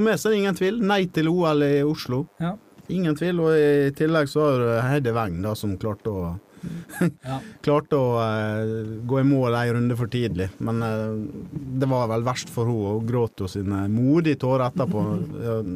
Meg 0.00 0.16
så 0.20 0.30
er 0.30 0.32
det 0.32 0.40
ingen 0.40 0.56
tvil. 0.56 0.80
Nei 0.84 1.02
til 1.12 1.28
OL 1.28 1.64
i 1.66 1.82
Oslo. 1.84 2.22
Ja. 2.40 2.54
Ingen 2.92 3.16
tvil. 3.18 3.42
Og 3.44 3.52
i 3.56 3.92
tillegg 3.96 4.30
så 4.32 4.46
har 4.46 4.62
du 4.62 4.70
Heidi 4.86 5.14
Weng, 5.16 5.42
som 5.56 5.76
klarte 5.80 6.12
å 6.12 6.24
Ja. 7.24 7.38
klarte 7.64 7.98
å 7.98 8.08
eh, 8.22 8.72
gå 9.08 9.20
i 9.20 9.26
mål 9.26 9.56
ei 9.58 9.72
runde 9.74 9.96
for 9.98 10.10
tidlig. 10.12 10.50
Men 10.62 10.82
eh, 10.84 11.14
det 11.80 11.88
var 11.90 12.08
vel 12.12 12.24
verst 12.26 12.52
for 12.52 12.68
henne. 12.70 12.96
Hun 13.00 13.06
gråt 13.08 13.40
jo 13.42 13.48
sine 13.50 13.82
modige 13.92 14.40
tårer 14.44 14.68
etterpå. 14.68 15.04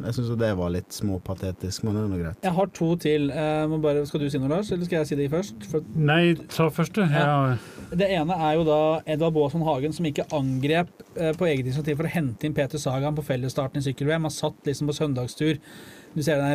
Jeg 0.05 0.17
syns 0.17 0.33
det 0.39 0.51
var 0.59 0.73
litt 0.73 0.95
småpatetisk, 0.95 1.85
men 1.85 1.97
det 1.97 2.03
er 2.03 2.11
nå 2.11 2.21
greit. 2.21 2.45
Jeg 2.45 2.57
har 2.59 2.71
to 2.77 2.91
til. 3.01 3.29
Eh, 3.33 3.63
må 3.71 3.79
bare, 3.83 4.05
skal 4.09 4.23
du 4.23 4.29
si 4.31 4.41
noe, 4.41 4.51
Lars, 4.51 4.71
eller 4.71 4.87
skal 4.89 5.01
jeg 5.01 5.11
si 5.11 5.19
de 5.19 5.29
først? 5.31 5.67
For 5.71 5.89
Nei, 5.95 6.35
ta 6.51 6.69
først, 6.73 6.95
du. 6.95 7.03
Ja. 7.15 7.57
det 7.95 8.07
ene 8.15 8.37
er 8.47 8.55
jo 8.59 8.65
da 8.67 8.79
Edvard 9.09 9.35
Baasson 9.35 9.65
Hagen 9.65 9.93
som 9.95 10.07
ikke 10.07 10.27
angrep 10.35 10.91
eh, 11.15 11.33
på 11.37 11.49
eget 11.49 11.65
initiativ 11.65 11.99
for 11.99 12.07
å 12.09 12.15
hente 12.15 12.47
inn 12.47 12.55
Peter 12.57 12.81
Sagan 12.81 13.17
på 13.17 13.25
fellesstarten 13.25 13.81
i 13.81 13.85
sykkel-VM. 13.85 14.27
Han 14.29 14.33
satt 14.33 14.67
liksom 14.67 14.89
på 14.91 14.97
søndagstur. 14.97 15.59
Du 16.15 16.23
ser 16.23 16.39
den 16.39 16.47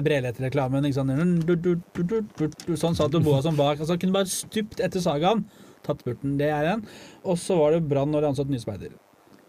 du. 2.09 2.77
Sånn 2.81 2.97
satt 2.97 3.13
jo 3.13 3.21
som 3.45 3.59
bak. 3.59 3.79
Altså, 3.79 3.99
kunne 4.01 4.17
bare 4.17 4.31
stupt 4.33 4.81
etter 4.81 5.05
Sagan. 5.05 5.45
Tatt 5.85 6.01
spurten. 6.01 6.39
Det 6.41 6.49
er 6.49 6.75
en. 6.75 6.85
Og 7.25 7.37
så 7.41 7.59
var 7.61 7.77
det 7.77 7.85
Brann 7.89 8.13
når 8.13 8.25
de 8.25 8.31
ansatte 8.33 8.53
ny 8.53 8.61
speider. 8.63 8.97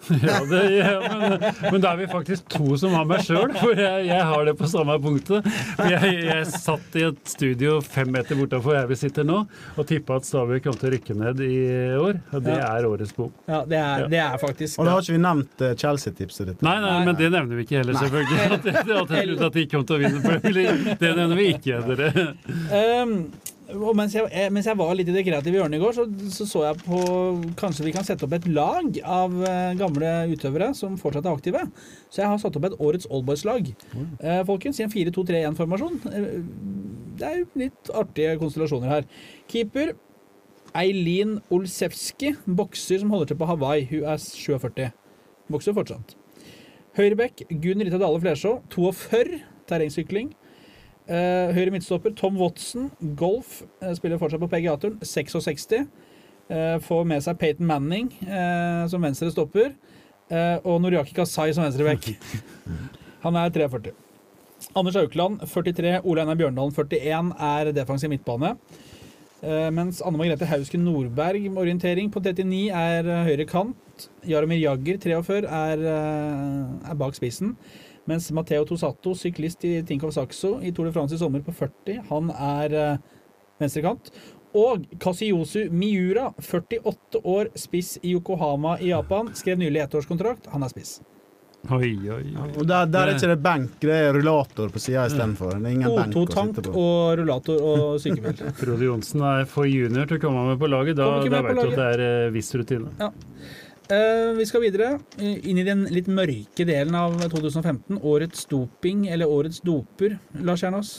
Ja, 0.22 0.40
det, 0.50 0.62
ja, 0.76 0.96
men, 1.20 1.36
men 1.72 1.82
da 1.84 1.92
er 1.94 2.00
vi 2.02 2.08
faktisk 2.12 2.48
to 2.52 2.76
som 2.80 2.94
har 2.98 3.06
meg 3.10 3.24
sjøl, 3.26 3.52
for 3.60 3.78
jeg, 3.78 4.08
jeg 4.10 4.26
har 4.32 4.46
det 4.48 4.56
på 4.60 4.70
samme 4.70 4.96
punktet. 5.04 5.46
Jeg, 5.92 6.14
jeg 6.28 6.48
satt 6.52 6.98
i 7.00 7.06
et 7.08 7.22
studio 7.30 7.78
fem 7.86 8.10
meter 8.14 8.40
bortafor 8.40 8.78
her 8.80 8.90
vi 8.90 8.98
sitter 9.00 9.28
nå, 9.28 9.44
og 9.76 9.88
tippa 9.90 10.18
at 10.20 10.28
Stabæk 10.28 10.66
kom 10.68 10.78
til 10.80 10.90
å 10.90 10.94
rykke 10.96 11.18
ned 11.22 11.44
i 11.46 11.60
år. 12.00 12.20
Og 12.34 12.44
det 12.46 12.58
er 12.58 12.90
årets 12.90 13.16
bok. 13.18 13.34
Ja, 13.50 13.62
det 13.68 13.78
er, 13.80 13.90
Ja. 14.02 14.08
det 14.12 14.22
er 14.24 14.38
faktisk 14.42 14.80
Og 14.80 14.88
da 14.88 14.96
har 14.96 15.04
ikke 15.06 15.18
vi 15.18 15.22
nevnt 15.22 15.64
eh, 15.68 15.76
Chelsea-tipset 15.78 16.52
ditt. 16.52 16.62
Nei, 16.66 16.78
nei, 16.84 16.98
men 17.06 17.18
det 17.20 17.30
nevner 17.34 17.60
vi 17.60 17.66
ikke 17.68 17.82
heller, 17.82 17.98
selvfølgelig. 18.02 18.40
At, 18.52 19.12
at 19.12 19.52
at 19.52 19.56
de 19.58 19.64
kom 19.72 19.86
til 19.88 19.98
å 19.98 20.02
vinne 20.02 20.22
Premier 20.24 20.56
League. 20.56 20.96
Det 21.02 21.14
nevner 21.18 21.38
vi 21.40 21.48
ikke, 21.56 21.80
dere. 21.92 22.26
Um, 22.72 23.16
mens 23.98 24.14
jeg, 24.16 24.28
eh, 24.32 24.50
mens 24.54 24.68
jeg 24.68 24.78
var 24.80 24.92
litt 24.98 25.10
i 25.12 25.16
det 25.16 25.24
kreative 25.28 25.60
hjørnet 25.60 25.78
i 25.78 25.82
går, 25.82 25.96
så, 25.96 26.06
så 26.34 26.48
så 26.50 26.64
jeg 26.68 26.82
på 26.86 27.00
Kanskje 27.60 27.86
vi 27.88 27.94
kan 27.96 28.06
sette 28.08 28.26
opp 28.28 28.36
et 28.38 28.48
lag 28.52 29.00
av 29.04 29.36
eh, 29.48 29.74
gamle 29.80 30.12
utøvere 30.32 30.72
som 30.78 30.98
fortsatt 31.00 31.28
er 31.28 31.36
aktive. 31.36 31.64
Så 32.10 32.24
jeg 32.24 32.32
har 32.32 32.40
satt 32.42 32.58
opp 32.60 32.70
et 32.70 32.78
årets 32.80 33.10
Oldboys-lag. 33.10 33.74
Eh, 34.20 34.42
folkens, 34.48 34.80
i 34.82 34.88
en 34.88 34.94
4-2-3-1-formasjon. 34.94 36.00
Eh, 36.12 36.30
det 37.22 37.28
er 37.28 37.42
jo 37.42 37.50
litt 37.62 37.92
artige 38.04 38.38
konstellasjoner 38.42 38.96
her. 38.96 39.12
Keeper 39.52 39.94
Eileen 40.78 41.40
Olsevski, 41.52 42.34
bokser 42.48 43.02
som 43.02 43.12
holder 43.14 43.32
til 43.32 43.40
på 43.42 43.50
Hawaii. 43.50 43.88
Hun 43.92 44.08
er 44.08 44.22
47. 44.22 44.92
Bokser 45.52 45.76
fortsatt. 45.76 46.16
Høyrebekk 46.98 47.46
Gunn 47.64 47.84
Rita 47.86 48.00
Dale 48.00 48.20
Flesjå, 48.20 48.58
42, 48.74 49.42
terrengsykling. 49.70 50.34
Eh, 51.10 51.50
høyre 51.56 51.74
midtstopper 51.74 52.14
Tom 52.16 52.38
Watson, 52.38 52.92
golf, 53.18 53.64
eh, 53.82 53.94
spiller 53.98 54.20
fortsatt 54.22 54.42
på 54.42 54.50
PGA-turen, 54.52 55.00
66. 55.02 55.88
Eh, 56.50 56.78
får 56.80 57.06
med 57.08 57.24
seg 57.24 57.40
Peyton 57.40 57.66
Manning 57.66 58.12
som 58.90 59.02
venstre 59.02 59.32
stopper, 59.32 59.74
og 60.64 60.82
Noriaki 60.82 61.14
Kasai 61.14 61.54
som 61.54 61.64
venstrebekk. 61.64 62.18
Han 63.24 63.36
er 63.36 63.50
43. 63.50 63.94
Anders 64.76 64.96
Aukland, 64.96 65.40
43. 65.40 66.02
Ole 66.04 66.22
Einar 66.22 66.36
Bjørndalen, 66.36 66.74
41, 66.76 67.32
er 67.40 67.72
defensiv 67.72 68.10
midtbane. 68.10 68.58
Mens 69.74 70.02
Anne 70.02 70.18
Margrethe 70.20 70.46
Hausken 70.46 70.84
Nordberg, 70.86 71.48
orientering 71.58 72.12
på 72.12 72.22
39, 72.22 72.70
er 72.70 73.24
høyre 73.26 73.46
kant. 73.46 74.10
Jaromir 74.28 74.60
Jagger, 74.60 75.00
43, 75.00 75.48
er, 75.48 75.86
er 75.88 77.00
bak 77.00 77.16
spissen. 77.16 77.56
Mens 78.10 78.32
Matteo 78.34 78.66
Tosato, 78.66 79.14
syklist 79.16 79.66
i 79.66 79.76
Tinkoff 79.86 80.16
Saxo 80.16 80.56
i 80.62 80.72
Tour 80.74 80.90
de 80.90 80.94
France 80.96 81.16
i 81.16 81.22
sommer 81.22 81.44
på 81.46 81.54
40, 81.54 82.02
han 82.10 82.32
er 82.34 82.78
eh, 82.78 82.98
venstrekant. 83.62 84.10
Og 84.58 84.84
Kasiyosu 85.00 85.70
Miura, 85.72 86.32
48 86.42 87.22
år, 87.24 87.54
spiss 87.56 87.96
i 88.02 88.12
Yokohama 88.18 88.76
i 88.82 88.90
Japan. 88.92 89.32
Skrev 89.38 89.62
nylig 89.62 89.86
ettårskontrakt. 89.86 90.50
Han 90.52 90.66
er 90.66 90.74
spiss. 90.74 91.00
Oi, 91.70 91.94
oi, 92.10 92.24
oi. 92.42 92.48
Og 92.58 92.66
der, 92.66 92.88
der 92.90 93.12
er 93.12 93.16
ikke 93.20 93.28
det 93.30 93.42
benk, 93.46 93.74
det 93.84 93.94
er 93.94 94.16
rullator 94.16 94.72
på 94.74 94.82
sida 94.82 95.04
istedenfor. 95.06 95.60
Det 95.60 95.70
er 95.70 95.76
ingen 95.76 95.94
benk 95.94 96.16
å 96.18 96.24
O2-tank 96.24 96.72
og 96.72 97.20
rullator 97.20 97.62
og 97.62 97.84
sykebil. 98.02 98.42
Frode 98.60 98.88
Johnsen 98.88 99.22
er 99.30 99.46
for 99.50 99.70
junior 99.70 100.10
til 100.10 100.18
å 100.18 100.24
komme 100.24 100.48
med 100.50 100.58
på 100.62 100.70
laget. 100.72 100.98
Da, 100.98 101.12
da 101.22 101.44
vet 101.46 101.62
du 101.62 101.68
at 101.68 101.78
det 101.78 101.90
er 101.94 102.04
eh, 102.08 102.32
viss 102.34 102.50
rutine. 102.58 102.90
Eh, 102.98 103.60
vi 104.38 104.46
skal 104.48 104.62
videre 104.64 104.94
eh, 105.20 105.38
inn 105.52 105.58
i 105.62 105.66
den 105.68 105.86
litt 105.92 106.08
mørke 106.08 106.66
delen 106.68 106.96
av 106.96 107.18
2015. 107.22 107.98
Årets 108.02 108.46
doping, 108.52 109.08
eller 109.12 109.28
årets 109.30 109.60
doper, 109.66 110.18
Lars 110.42 110.64
Jernås? 110.64 110.94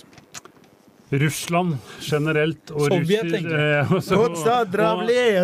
Russland 1.12 1.74
generelt 2.00 2.70
og 2.72 2.86
Sovjet, 2.88 3.26
russer- 3.26 3.32
tenker 3.34 3.58
jeg. 3.60 3.86
og 3.92 4.02
så- 4.02 4.20
Otsa 4.24 4.64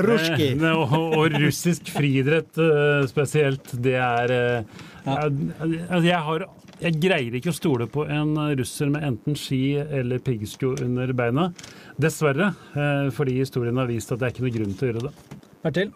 ruski. 0.06 0.46
Eh, 0.56 0.76
og, 0.78 1.18
og 1.18 1.32
russisk 1.42 1.90
friidrett 1.92 2.56
eh, 2.58 3.06
spesielt, 3.10 3.74
det 3.82 3.94
er 4.00 4.32
eh, 4.32 4.62
Ja. 5.08 5.22
jeg, 5.28 5.52
altså, 5.88 6.04
jeg 6.08 6.22
har 6.28 6.46
jeg 6.80 6.94
greier 7.02 7.34
ikke 7.34 7.50
å 7.50 7.56
stole 7.56 7.86
på 7.90 8.04
en 8.08 8.36
russer 8.56 8.88
med 8.88 9.02
enten 9.02 9.34
ski 9.36 9.76
eller 9.82 10.18
piggsko 10.22 10.76
under 10.84 11.10
beina. 11.12 11.48
Dessverre, 11.98 12.52
eh, 12.76 13.08
fordi 13.10 13.34
historien 13.40 13.76
har 13.80 13.88
vist 13.90 14.12
at 14.12 14.20
det 14.20 14.28
er 14.28 14.34
ikke 14.36 14.44
noe 14.46 14.54
grunn 14.56 14.74
til 14.78 14.88
å 14.88 14.92
gjøre 14.92 15.08
det. 15.08 15.12
Bertil? 15.64 15.90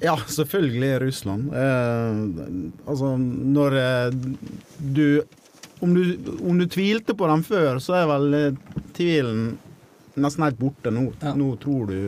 Ja, 0.00 0.14
selvfølgelig 0.26 1.00
Russland. 1.02 1.54
Eh, 1.54 2.18
altså, 2.86 3.16
når 3.18 3.78
eh, 3.82 4.18
du 4.78 5.22
om, 5.80 5.94
du 5.94 6.18
om 6.48 6.58
du 6.58 6.66
tvilte 6.66 7.14
på 7.14 7.26
dem 7.30 7.42
før, 7.46 7.78
så 7.82 7.98
er 8.00 8.06
vel 8.10 8.38
eh, 8.38 8.78
tvilen 8.96 9.56
nesten 10.18 10.46
helt 10.46 10.58
borte 10.58 10.90
nå. 10.94 11.08
Ja. 11.22 11.34
Nå 11.38 11.52
tror 11.62 11.90
du 11.90 11.98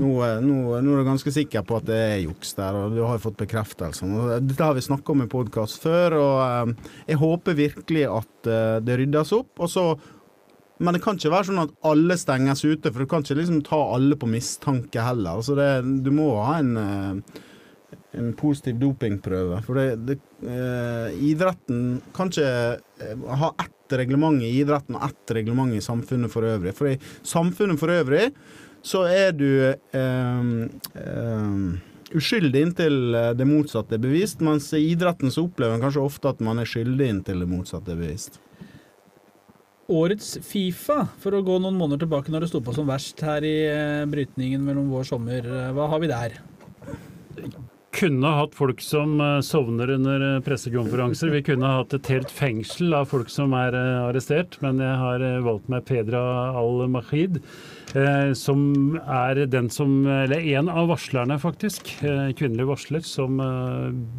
nå, 0.00 0.10
eh, 0.26 0.38
nå, 0.42 0.60
nå 0.82 0.94
er 0.94 1.02
du 1.02 1.06
ganske 1.06 1.34
sikker 1.34 1.66
på 1.66 1.80
at 1.80 1.90
det 1.90 1.98
er 1.98 2.22
juks 2.24 2.54
der, 2.58 2.78
og 2.78 2.96
du 2.96 3.02
har 3.06 3.22
fått 3.22 3.38
bekreftelsen. 3.42 4.14
Dette 4.46 4.70
har 4.70 4.78
vi 4.78 4.86
snakka 4.86 5.14
om 5.14 5.26
i 5.26 5.30
podkast 5.30 5.82
før, 5.82 6.18
og 6.18 6.40
eh, 6.46 6.88
jeg 7.12 7.22
håper 7.22 7.58
virkelig 7.58 8.06
at 8.10 8.50
det 8.86 9.02
ryddes 9.02 9.34
opp. 9.36 9.52
Og 9.60 9.68
så 9.68 9.84
men 10.80 10.96
det 10.96 11.02
kan 11.04 11.18
ikke 11.18 11.32
være 11.34 11.50
sånn 11.50 11.60
at 11.60 11.72
alle 11.84 12.16
stenges 12.16 12.62
ute, 12.64 12.88
for 12.88 13.04
du 13.04 13.08
kan 13.10 13.24
ikke 13.24 13.36
liksom 13.36 13.60
ta 13.66 13.78
alle 13.94 14.16
på 14.16 14.28
mistanke 14.30 15.04
heller. 15.04 15.36
Altså 15.36 15.56
det, 15.58 15.68
du 16.06 16.08
må 16.16 16.30
ha 16.40 16.56
en, 16.62 16.72
eh, 16.80 17.98
en 18.16 18.30
positiv 18.38 18.78
dopingprøve. 18.80 19.60
For 19.66 19.76
det, 19.76 19.84
det, 20.08 20.16
eh, 20.40 21.20
idretten 21.32 22.00
kan 22.16 22.32
ikke 22.32 22.48
eh, 22.80 23.28
ha 23.42 23.52
ett 23.60 23.96
reglement 24.00 24.40
i 24.40 24.54
idretten 24.62 24.96
og 24.96 25.04
ett 25.10 25.36
reglement 25.36 25.76
i 25.76 25.84
samfunnet 25.84 26.32
for 26.32 26.48
øvrig. 26.48 26.72
For 26.78 26.94
i 26.94 26.96
samfunnet 27.28 27.80
for 27.80 27.92
øvrig 27.92 28.30
så 28.80 29.04
er 29.12 29.36
du 29.36 29.50
eh, 29.68 30.52
eh, 31.04 31.56
uskyldig 32.16 32.68
inntil 32.70 33.02
det 33.36 33.46
motsatte 33.46 34.00
er 34.00 34.06
bevist, 34.08 34.40
mens 34.40 34.72
i 34.72 34.86
idretten 34.94 35.28
så 35.28 35.44
opplever 35.44 35.76
en 35.76 35.84
kanskje 35.84 36.08
ofte 36.08 36.32
at 36.32 36.40
man 36.40 36.58
er 36.58 36.72
skyldig 36.72 37.12
inntil 37.18 37.44
det 37.44 37.52
motsatte 37.52 37.92
er 37.92 38.00
bevist. 38.00 38.40
Årets 39.90 40.36
Fifa, 40.46 41.02
for 41.18 41.34
å 41.34 41.42
gå 41.42 41.58
noen 41.58 41.78
måneder 41.78 42.04
tilbake 42.04 42.30
når 42.30 42.44
det 42.44 42.52
sto 42.52 42.60
på 42.62 42.74
som 42.76 42.86
verst 42.90 43.20
her 43.26 43.44
i 43.46 43.56
eh, 43.66 44.06
brytningen 44.10 44.62
mellom 44.62 44.92
vår 44.92 45.08
sommer. 45.08 45.46
Hva 45.74 45.88
har 45.90 46.02
vi 46.02 46.10
der? 46.10 46.36
Kunne 47.90 48.30
hatt 48.36 48.54
folk 48.54 48.78
som 48.86 49.16
eh, 49.18 49.40
sovner 49.42 49.90
under 49.96 50.22
eh, 50.28 50.36
pressekonferanser. 50.46 51.32
Vi 51.34 51.42
kunne 51.50 51.72
hatt 51.74 51.96
et 51.96 52.12
helt 52.14 52.30
fengsel 52.30 52.94
av 53.00 53.10
folk 53.10 53.32
som 53.34 53.56
er 53.58 53.74
arrestert, 53.80 54.60
men 54.62 54.78
jeg 54.78 55.02
har 55.02 55.26
valgt 55.46 55.66
meg 55.72 55.84
Pedra 55.90 56.22
al-Mahid. 56.60 57.42
Som 58.38 58.60
er 59.02 59.40
den 59.50 59.66
som 59.74 60.04
Eller 60.06 60.44
en 60.54 60.68
av 60.70 60.92
varslerne, 60.92 61.40
faktisk. 61.42 61.88
Kvinnelig 62.38 62.68
varsler 62.68 63.02
som 63.02 63.40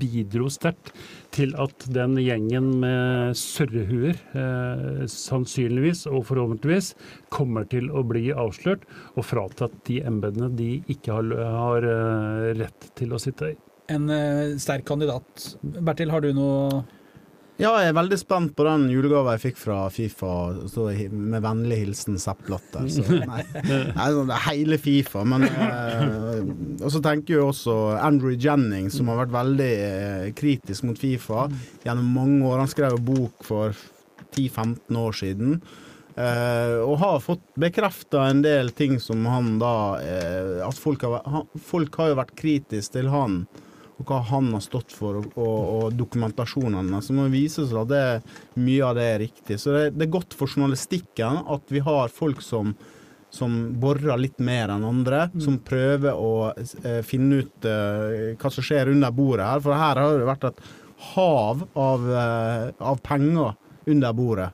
bidro 0.02 0.50
sterkt 0.52 0.92
til 1.36 1.54
at 1.60 1.86
den 1.94 2.18
gjengen 2.20 2.70
med 2.82 3.38
surrehuer 3.40 4.18
eh, 4.38 5.04
sannsynligvis 5.10 6.06
og 6.12 6.26
forhåpentligvis 6.30 6.94
kommer 7.34 7.68
til 7.72 7.90
å 7.92 8.04
bli 8.08 8.30
avslørt 8.36 8.84
og 9.16 9.26
fratatt 9.28 9.76
de 9.88 10.02
embetene 10.08 10.52
de 10.58 10.72
ikke 10.92 11.16
har, 11.16 11.36
har 11.56 11.88
eh, 11.88 12.48
rett 12.62 12.90
til 13.00 13.16
å 13.16 13.22
sitte 13.22 13.54
i. 13.54 13.60
En 13.92 14.10
eh, 14.14 14.58
sterk 14.62 14.86
kandidat. 14.88 15.54
Bertil, 15.62 16.12
har 16.14 16.24
du 16.24 16.32
noe 16.36 16.84
Ja, 17.62 17.76
jeg 17.78 17.92
er 17.92 17.98
veldig 17.98 18.18
spent 18.18 18.54
på 18.58 18.66
den 18.66 18.88
julegava 18.90 19.36
jeg 19.36 19.44
fikk 19.44 19.60
fra 19.62 19.76
Fifa. 19.94 20.32
Så 20.72 20.88
med 21.14 21.44
vennlig 21.44 21.78
hilsen 21.84 22.18
Sepp 22.22 22.50
Latter. 22.50 22.88
Så, 22.90 23.04
nei, 23.32 23.44
nei, 23.54 24.08
sånn, 24.16 24.32
det 24.32 24.38
er 24.38 24.46
hele 24.48 24.80
Fifa. 24.82 25.22
Men 25.28 25.46
eh, 25.46 26.42
Og 26.82 26.90
så 26.90 27.04
tenker 27.06 27.38
jeg 27.38 27.46
også 27.46 27.76
Andrew 28.02 28.34
Jennings, 28.34 28.98
som 28.98 29.12
har 29.14 29.22
vært 29.22 29.36
veldig 29.36 29.70
eh, 29.76 30.26
kritisk 30.38 30.90
mot 30.90 30.98
Fifa 30.98 31.46
gjennom 31.86 32.10
mange 32.18 32.42
år. 32.50 32.64
Han 32.64 32.74
skrev 32.74 32.98
bok 33.06 33.46
for 33.46 33.78
10-15 34.34 35.02
år 35.06 35.22
siden. 35.22 35.62
Uh, 36.12 36.82
og 36.84 36.98
har 37.00 37.22
fått 37.24 37.44
bekrefta 37.62 38.26
en 38.28 38.42
del 38.44 38.74
ting 38.76 38.98
som 39.00 39.24
han 39.32 39.54
da 39.62 39.76
uh, 39.96 40.58
At 40.66 40.76
folk 40.76 41.06
har, 41.08 41.22
han, 41.24 41.46
folk 41.56 41.96
har 42.02 42.10
jo 42.12 42.18
vært 42.20 42.34
kritiske 42.36 42.98
til 42.98 43.08
han 43.14 43.38
og 44.02 44.10
hva 44.10 44.22
han 44.32 44.50
har 44.56 44.64
stått 44.66 44.94
for, 44.96 45.22
og, 45.22 45.36
og, 45.38 45.60
og 45.76 46.00
dokumentasjonene. 46.00 47.02
Så 47.06 47.16
må 47.16 47.28
det 47.28 47.36
vise 47.38 47.68
seg 47.70 47.84
at 47.84 47.92
det, 47.92 48.06
mye 48.62 48.88
av 48.88 48.98
det 48.98 49.06
er 49.08 49.22
riktig. 49.24 49.60
Så 49.62 49.76
det, 49.76 49.86
det 49.96 50.08
er 50.08 50.18
godt 50.18 50.36
for 50.38 50.52
journalistikken 50.52 51.46
at 51.46 51.72
vi 51.72 51.84
har 51.86 52.12
folk 52.14 52.44
som 52.46 52.76
som 53.32 53.54
borer 53.80 54.20
litt 54.20 54.40
mer 54.44 54.74
enn 54.74 54.84
andre. 54.84 55.26
Som 55.40 55.62
prøver 55.64 56.18
å 56.20 56.52
eh, 56.52 57.00
finne 57.08 57.42
ut 57.42 57.68
eh, 57.68 58.34
hva 58.36 58.52
som 58.52 58.66
skjer 58.66 58.92
under 58.92 59.14
bordet 59.16 59.48
her. 59.48 59.62
For 59.64 59.80
her 59.80 60.02
har 60.04 60.18
det 60.20 60.28
vært 60.28 60.50
et 60.50 60.64
hav 61.14 61.64
av, 61.80 62.10
eh, 62.12 62.66
av 62.78 63.00
penger 63.06 63.56
under 63.88 64.18
bordet. 64.18 64.50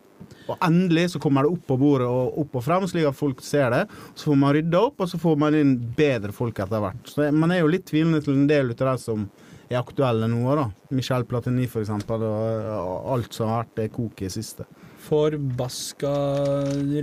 Og 0.48 0.64
endelig 0.64 1.10
så 1.14 1.22
kommer 1.24 1.46
det 1.46 1.54
opp 1.56 1.66
på 1.68 1.80
bordet 1.80 2.08
og 2.08 2.40
opp 2.44 2.58
og 2.60 2.66
frem, 2.66 2.88
slik 2.90 3.10
at 3.10 3.18
folk 3.18 3.44
ser 3.46 3.74
det. 3.74 3.84
Så 4.14 4.32
får 4.32 4.40
man 4.44 4.56
rydda 4.58 4.84
opp, 4.90 5.04
og 5.04 5.12
så 5.12 5.20
får 5.22 5.38
man 5.44 5.58
inn 5.58 5.76
bedre 5.98 6.34
folk 6.36 6.60
etter 6.64 6.84
hvert. 6.84 7.12
Så 7.12 7.30
man 7.36 7.54
er 7.54 7.64
jo 7.64 7.72
litt 7.72 7.88
tvilende 7.90 8.24
til 8.24 8.38
en 8.38 8.50
del 8.50 8.74
av 8.74 8.84
de 8.86 8.98
som 9.04 9.28
er 9.68 9.80
aktuelle 9.82 10.30
nå. 10.32 10.44
da. 10.56 10.68
Michel 10.96 11.26
Platini, 11.28 11.68
for 11.72 11.84
eksempel, 11.84 12.24
og, 12.24 13.08
alt 13.16 13.36
som 13.36 13.52
har 13.52 13.66
vært 13.66 13.80
det 13.82 13.90
kok 13.96 14.24
i 14.24 14.32
siste. 14.32 14.68
Forbaska 15.08 16.14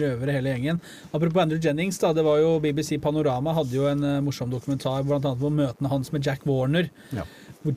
røvere, 0.00 0.35
hele 0.37 0.52
gjengen. 0.52 0.80
Apropos 1.12 1.44
Andrew 1.44 1.61
Jennings, 1.61 2.00
da, 2.00 2.12
det 2.16 2.24
var 2.26 2.40
jo 2.42 2.57
BBC 2.64 2.98
Panorama 3.00 3.54
hadde 3.57 3.76
jo 3.78 3.87
en 3.88 4.04
eh, 4.04 4.20
morsom 4.24 4.52
dokumentar 4.52 5.04
annet 5.04 5.40
på 5.40 5.52
møtene 5.52 5.92
hans 5.92 6.12
med 6.12 6.24
Jack 6.26 6.44
Warner. 6.48 6.90
Ja. 7.16 7.24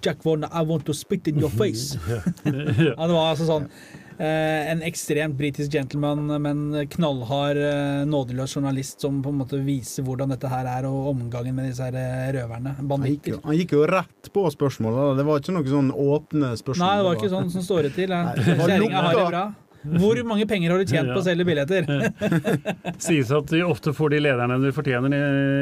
Jack 0.03 0.25
Warner 0.25 0.51
I 0.51 0.65
want 0.67 0.83
to 0.87 0.95
spit 0.95 1.27
in 1.27 1.39
your 1.39 1.51
face. 1.61 1.95
ja, 2.07 2.95
det 2.95 3.13
var 3.13 3.31
altså 3.31 3.47
sånn 3.47 3.71
En 4.17 4.81
ekstremt 4.81 5.37
britisk 5.37 5.71
gentleman, 5.71 6.25
men 6.41 6.87
knallhard, 6.89 7.59
eh, 7.61 8.05
nådeløs 8.09 8.55
journalist 8.57 9.03
som 9.03 9.19
på 9.21 9.29
en 9.29 9.43
måte 9.43 9.59
viser 9.61 10.05
hvordan 10.07 10.33
dette 10.33 10.49
her 10.49 10.65
er, 10.71 10.87
og 10.89 11.11
omgangen 11.13 11.53
med 11.55 11.69
disse 11.69 11.85
her 11.85 11.93
røverne. 11.93 12.47
røverne. 12.47 12.75
Han 12.77 12.87
gikk, 12.87 12.89
Banditter. 12.89 13.39
han 13.43 13.55
gikk 13.57 13.71
jo 13.71 13.85
rett 13.85 14.31
på 14.33 14.47
spørsmålet. 14.51 14.97
da. 14.97 15.13
Det 15.21 15.25
var 15.25 15.39
ikke 15.39 15.55
noe 15.55 15.71
sånn 15.71 15.91
åpne 15.91 16.51
spørsmål. 16.57 16.83
Nei, 16.83 16.97
det 16.97 17.05
var 17.07 17.15
ikke 17.15 17.33
sånn 17.35 17.51
som 17.51 17.61
står 17.61 17.81
det 17.87 17.93
til. 17.95 18.09
Nei, 18.09 18.35
Kjerringa 18.35 19.01
har 19.01 19.15
det 19.15 19.27
bra. 19.29 19.45
Hvor 19.87 20.19
mange 20.27 20.47
penger 20.47 20.71
har 20.71 20.81
du 20.81 20.89
tjent 20.89 21.11
på 21.13 21.19
å 21.21 21.23
selge 21.23 21.45
billetter? 21.47 21.85
Sies 23.05 23.29
at 23.31 23.51
de 23.53 23.61
ofte 23.63 23.93
får 23.95 24.15
de 24.15 24.23
lederne 24.25 24.57
de 24.63 24.73
fortjener. 24.75 25.15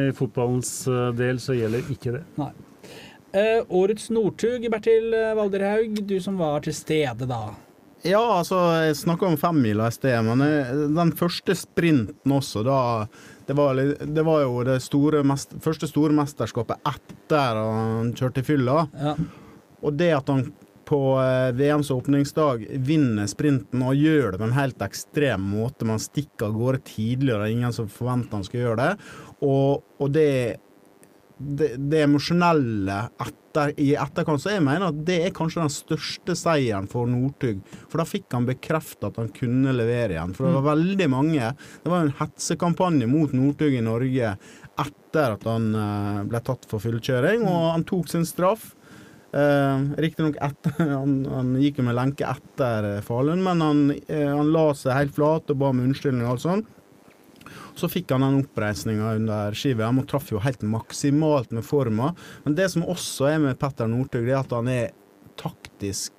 I 0.10 0.16
fotballens 0.18 0.88
eh, 0.88 1.12
del 1.18 1.42
så 1.44 1.58
gjelder 1.58 1.92
ikke 1.94 2.16
det. 2.16 2.24
Eh, 3.36 3.62
årets 3.68 4.10
Northug, 4.16 4.66
Bertil 4.72 5.14
eh, 5.14 5.34
Valderhaug, 5.38 6.02
du 6.08 6.18
som 6.24 6.40
var 6.42 6.64
til 6.66 6.74
stede 6.74 7.28
da. 7.30 7.44
Ja, 8.06 8.22
altså, 8.38 8.60
jeg 8.86 8.98
snakka 9.00 9.26
om 9.32 9.38
femmila 9.40 9.88
i 9.90 9.96
sted, 9.96 10.18
men 10.28 10.44
eh, 10.46 10.74
den 10.94 11.14
første 11.18 11.56
sprinten 11.58 12.36
også, 12.36 12.62
da 12.66 12.80
Det 13.46 13.54
var, 13.54 13.78
det 13.78 14.24
var 14.26 14.42
jo 14.42 14.62
det 14.66 14.80
store 14.82 15.24
mest, 15.24 15.52
første 15.62 15.86
store 15.90 16.14
mesterskapet 16.18 16.82
etter 16.90 17.60
han 17.62 18.14
kjørte 18.18 18.42
i 18.42 18.48
fylla. 18.48 18.88
Ja. 18.98 19.14
Og 19.86 19.94
det 19.94 20.12
at 20.18 20.32
han 20.34 20.48
på 20.86 21.00
eh, 21.22 21.52
VMs 21.54 21.92
åpningsdag 21.94 22.66
vinner 22.86 23.30
sprinten 23.30 23.82
og 23.86 23.98
gjør 23.98 24.34
det 24.34 24.42
på 24.42 24.48
en 24.50 24.58
helt 24.58 24.82
ekstrem 24.86 25.46
måte. 25.56 25.88
Man 25.90 26.02
stikker 26.02 26.50
av 26.50 26.58
gårde 26.58 26.84
tidligere, 26.90 27.42
det 27.44 27.50
er 27.50 27.58
ingen 27.58 27.76
som 27.76 27.90
forventer 27.90 28.40
han 28.40 28.46
skal 28.48 28.62
gjøre 28.62 28.82
det. 28.82 28.92
Og, 29.46 29.86
og 30.02 30.14
det, 30.14 30.30
det, 31.38 31.76
det 31.92 32.04
emosjonelle 32.06 33.00
etter, 33.22 33.74
i 33.80 33.94
etterkant, 34.00 34.42
så 34.44 34.54
jeg 34.54 34.64
mener 34.64 34.90
at 34.90 35.02
det 35.08 35.18
er 35.26 35.36
kanskje 35.36 35.64
den 35.64 35.74
største 35.74 36.36
seieren 36.38 36.88
for 36.92 37.10
Northug. 37.10 37.62
For 37.92 38.02
da 38.02 38.08
fikk 38.08 38.28
han 38.36 38.48
bekreftet 38.48 39.10
at 39.10 39.20
han 39.22 39.32
kunne 39.36 39.76
levere 39.76 40.16
igjen. 40.16 40.36
For 40.36 40.48
det 40.48 40.56
var 40.58 40.70
veldig 40.74 41.10
mange 41.12 41.52
Det 41.56 41.92
var 41.92 42.04
en 42.04 42.16
hetsekampanje 42.20 43.08
mot 43.12 43.36
Northug 43.36 43.76
i 43.76 43.84
Norge 43.84 44.36
etter 44.76 45.36
at 45.38 45.46
han 45.48 45.70
eh, 45.80 46.24
ble 46.28 46.42
tatt 46.44 46.66
for 46.68 46.84
fyllekjøring, 46.84 47.46
og 47.48 47.70
han 47.72 47.86
tok 47.88 48.10
sin 48.12 48.28
straff. 48.28 48.74
Uh, 49.36 49.92
Riktignok 50.00 50.38
etter 50.40 50.78
han, 51.00 51.18
han 51.28 51.56
gikk 51.60 51.82
jo 51.82 51.88
med 51.90 51.98
lenke 51.98 52.28
etter 52.30 52.86
eh, 52.88 53.02
Falun, 53.04 53.42
men 53.44 53.64
han, 53.64 53.82
eh, 54.08 54.30
han 54.32 54.52
la 54.54 54.70
seg 54.80 54.96
helt 54.96 55.16
flat 55.18 55.52
og 55.52 55.60
ba 55.60 55.74
om 55.74 55.82
unnskyldning 55.84 56.24
og 56.24 56.36
alt 56.36 56.44
sånn. 56.46 56.64
Så 57.78 57.90
fikk 57.92 58.14
han 58.16 58.26
den 58.26 58.42
oppreisninga 58.44 59.16
under 59.20 59.56
ski-VM 59.58 60.02
og 60.02 60.10
traff 60.12 60.32
jo 60.34 60.42
helt 60.44 60.64
maksimalt 60.66 61.54
med 61.56 61.66
forma. 61.66 62.14
Men 62.44 62.58
det 62.58 62.70
som 62.74 62.86
også 62.86 63.30
er 63.34 63.42
med 63.44 63.60
Petter 63.62 63.90
Northug, 63.92 64.28
er 64.28 64.42
at 64.42 64.54
han 64.56 64.70
er 64.72 64.94
taktisk 65.40 66.14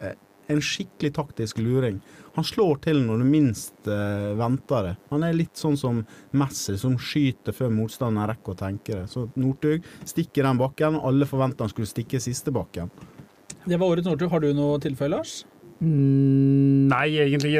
eh, 0.00 0.16
En 0.50 0.58
skikkelig 0.58 1.12
taktisk 1.14 1.60
luring. 1.62 2.00
Han 2.34 2.46
slår 2.46 2.80
til 2.82 2.98
når 3.06 3.20
du 3.22 3.26
minst 3.28 3.86
eh, 3.90 4.32
venter 4.38 4.88
det. 4.88 4.94
Han 5.12 5.22
er 5.26 5.36
litt 5.36 5.58
sånn 5.58 5.78
som 5.78 6.00
Messi, 6.34 6.74
som 6.78 6.96
skyter 6.98 7.54
før 7.54 7.70
motstanderen 7.74 8.32
rekker 8.32 8.56
å 8.56 8.58
tenke 8.58 8.96
det. 8.96 9.06
Så 9.12 9.28
Northug 9.38 9.86
stikker 10.02 10.48
den 10.48 10.58
bakken. 10.58 10.98
Alle 10.98 11.28
forventa 11.30 11.66
han 11.66 11.70
skulle 11.70 11.90
stikke 11.90 12.22
siste 12.22 12.50
bakken. 12.54 12.90
Det 13.64 13.76
var 13.76 13.86
årets 13.92 14.10
Northug. 14.10 14.30
Har 14.32 14.42
du 14.42 14.50
noe 14.56 14.82
tilfelle, 14.82 15.18
Lars? 15.20 15.42
Mm, 15.80 16.88
Nei, 16.90 17.06
egentlig. 17.22 17.52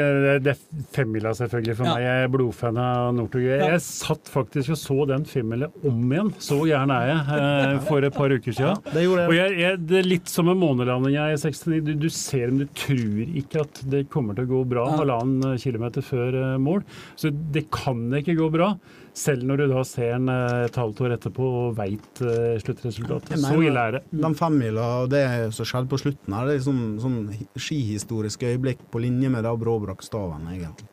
Det 0.43 0.51
er 0.53 0.59
femmila, 0.93 1.31
selvfølgelig, 1.37 1.75
for 1.77 1.85
Ja. 1.85 1.93
meg. 1.95 2.03
Jeg 2.03 2.23
er 2.25 2.27
blodfan 2.33 2.77
av 2.77 3.13
Northug. 3.15 3.41
Jeg, 3.41 3.59
Ja. 3.59 3.67
jeg 3.71 3.81
satt 3.81 4.25
faktisk 4.29 4.69
og 4.71 4.77
så 4.77 5.07
den 5.07 5.23
femmila 5.25 5.67
om 5.83 6.11
igjen. 6.11 6.31
Så 6.37 6.59
gjerne 6.67 6.91
er 6.91 7.07
jeg 7.07 7.75
eh, 7.75 7.79
for 7.87 7.99
et 8.03 8.13
par 8.13 8.29
uker 8.29 8.51
siden. 8.53 8.77
Det 8.93 9.07
Og 9.07 9.33
jeg. 9.33 9.57
jeg, 9.57 9.87
det 9.87 9.97
er 10.05 10.09
litt 10.09 10.27
som 10.27 10.45
med 10.45 10.57
månelandinga 10.57 11.31
i 11.31 11.37
69. 11.37 11.81
Du, 11.85 11.93
du 11.95 12.09
ser, 12.09 12.49
om 12.49 12.59
du 12.59 12.65
tror 12.65 13.35
ikke 13.35 13.61
at 13.61 13.81
det 13.89 14.09
kommer 14.09 14.35
til 14.35 14.45
å 14.45 14.49
gå 14.49 14.67
bra 14.69 14.85
Ja. 14.89 14.97
halvannen 14.97 15.57
kilometer 15.57 16.01
før 16.01 16.53
eh, 16.53 16.57
mål. 16.57 16.83
Så 17.15 17.31
det 17.51 17.69
kan 17.71 18.09
ikke 18.11 18.35
gå 18.37 18.51
bra, 18.51 18.75
selv 19.17 19.43
når 19.47 19.63
du 19.63 19.65
da 19.73 19.83
ser 19.87 20.15
en 20.17 20.31
eh, 20.31 20.67
et 20.67 20.79
halvt 20.81 21.03
år 21.05 21.17
etterpå 21.17 21.49
og 21.65 21.75
veit 21.79 22.23
sluttresultatet. 22.63 23.35
Mener, 23.35 23.49
Så 23.49 23.65
ille 23.67 23.87
er 23.87 23.97
det. 23.97 24.03
De 24.23 24.33
femmila 24.37 24.87
og 25.03 25.11
det 25.13 25.25
som 25.57 25.67
skjedde 25.67 25.91
på 25.91 26.01
slutten 26.01 26.37
her, 26.37 26.47
det 26.49 26.59
er 26.59 26.65
sånn, 26.67 26.85
sånn 27.03 27.19
skihistoriske 27.59 28.53
øyeblikk 28.55 28.87
på 28.93 29.03
linje 29.03 29.31
med 29.33 29.45
da 29.47 29.53
Bråbrakk-staven, 29.57 30.49
egentlig. 30.55 30.91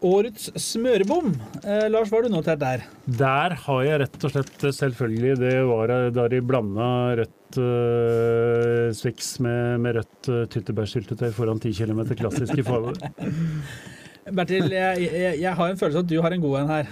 Årets 0.00 0.46
smørebom. 0.56 1.34
Eh, 1.60 1.84
Lars, 1.92 2.08
hva 2.08 2.20
har 2.20 2.24
du 2.24 2.32
notert 2.32 2.60
der? 2.62 2.84
Der 3.04 3.52
har 3.66 3.80
jeg 3.84 4.00
rett 4.00 4.22
og 4.24 4.32
slett 4.32 4.62
eh, 4.64 4.72
selvfølgelig 4.72 5.34
Det 5.42 5.52
var 5.68 5.92
eh, 5.92 6.06
da 6.16 6.24
de 6.32 6.40
blanda 6.40 6.86
rødt 7.20 7.58
eh, 7.60 8.86
Swix 8.96 9.34
med, 9.44 9.76
med 9.84 9.98
rødt 9.98 10.30
eh, 10.32 10.46
tyttebærsyltetøy 10.54 11.28
foran 11.36 11.60
10 11.60 11.76
km 11.82 12.00
klassisk 12.16 12.56
i. 12.56 12.64
Bertil, 14.40 14.72
jeg, 14.72 15.04
jeg, 15.04 15.36
jeg 15.42 15.54
har 15.58 15.68
en 15.68 15.80
følelse 15.80 16.00
av 16.00 16.06
at 16.06 16.12
du 16.14 16.20
har 16.24 16.32
en 16.32 16.44
god 16.48 16.58
en 16.62 16.72
her. 16.78 16.90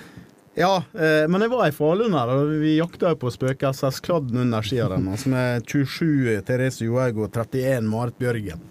Ja, 0.59 0.83
eh, 0.95 1.29
men 1.31 1.45
jeg 1.45 1.53
var 1.53 1.69
i 1.69 1.75
Falun 1.75 2.17
her, 2.19 2.31
og 2.35 2.49
vi 2.59 2.73
jakta 2.81 3.13
jo 3.13 3.19
på 3.21 3.31
spøkelseskladden 3.31 4.41
under 4.43 4.65
skirennet, 4.67 5.21
som 5.23 5.37
er 5.39 5.61
27 5.63 6.41
Therese 6.49 6.83
Johaug 6.83 7.21
og 7.23 7.29
31 7.31 7.87
Marit 7.87 8.17
Bjørgen. 8.19 8.65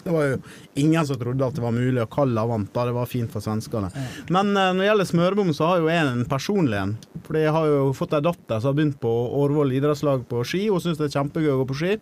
Det 0.00 0.10
var 0.10 0.24
jo 0.26 0.38
ingen 0.80 1.06
som 1.06 1.20
trodde 1.20 1.46
at 1.46 1.54
det 1.54 1.62
var 1.62 1.76
mulig, 1.76 2.00
og 2.02 2.10
Kalla 2.10 2.42
vant 2.50 2.72
da. 2.74 2.86
Det 2.88 2.96
var 2.96 3.06
fint 3.06 3.30
for 3.30 3.44
svenskene. 3.44 3.92
Men 4.32 4.50
eh, 4.56 4.72
når 4.72 4.80
det 4.80 4.88
gjelder 4.88 5.10
smørebom, 5.12 5.52
så 5.54 5.68
har 5.70 5.84
jo 5.84 5.92
jeg 5.92 6.08
en 6.08 6.24
personlig 6.32 6.80
en. 6.80 6.96
Fordi 7.28 7.44
jeg 7.44 7.54
har 7.54 7.68
jo 7.70 7.84
fått 7.94 8.16
ei 8.18 8.22
datter 8.26 8.58
som 8.58 8.72
har 8.72 8.80
begynt 8.80 8.98
på 9.04 9.12
Årvoll 9.44 9.76
idrettslag 9.76 10.26
på 10.32 10.42
ski, 10.42 10.64
og 10.72 10.82
syns 10.82 10.98
det 10.98 11.12
er 11.12 11.14
kjempegøy 11.20 11.52
å 11.52 11.60
gå 11.60 11.68
på 11.70 11.78
ski. 11.78 11.92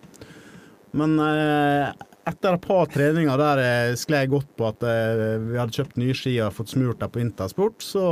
Men 0.96 1.18
eh, 1.20 1.92
etter 2.32 2.56
et 2.56 2.64
par 2.64 2.88
treninger 2.96 3.44
der 3.44 3.62
jeg 3.92 4.32
godt 4.32 4.48
på 4.56 4.72
at 4.72 4.82
vi 4.84 5.56
hadde 5.56 5.76
kjøpt 5.76 6.00
nye 6.00 6.16
ski 6.16 6.34
og 6.44 6.56
fått 6.56 6.72
smurt 6.72 7.00
dem 7.00 7.12
på 7.12 7.22
Intersport, 7.22 7.84
så 7.84 8.04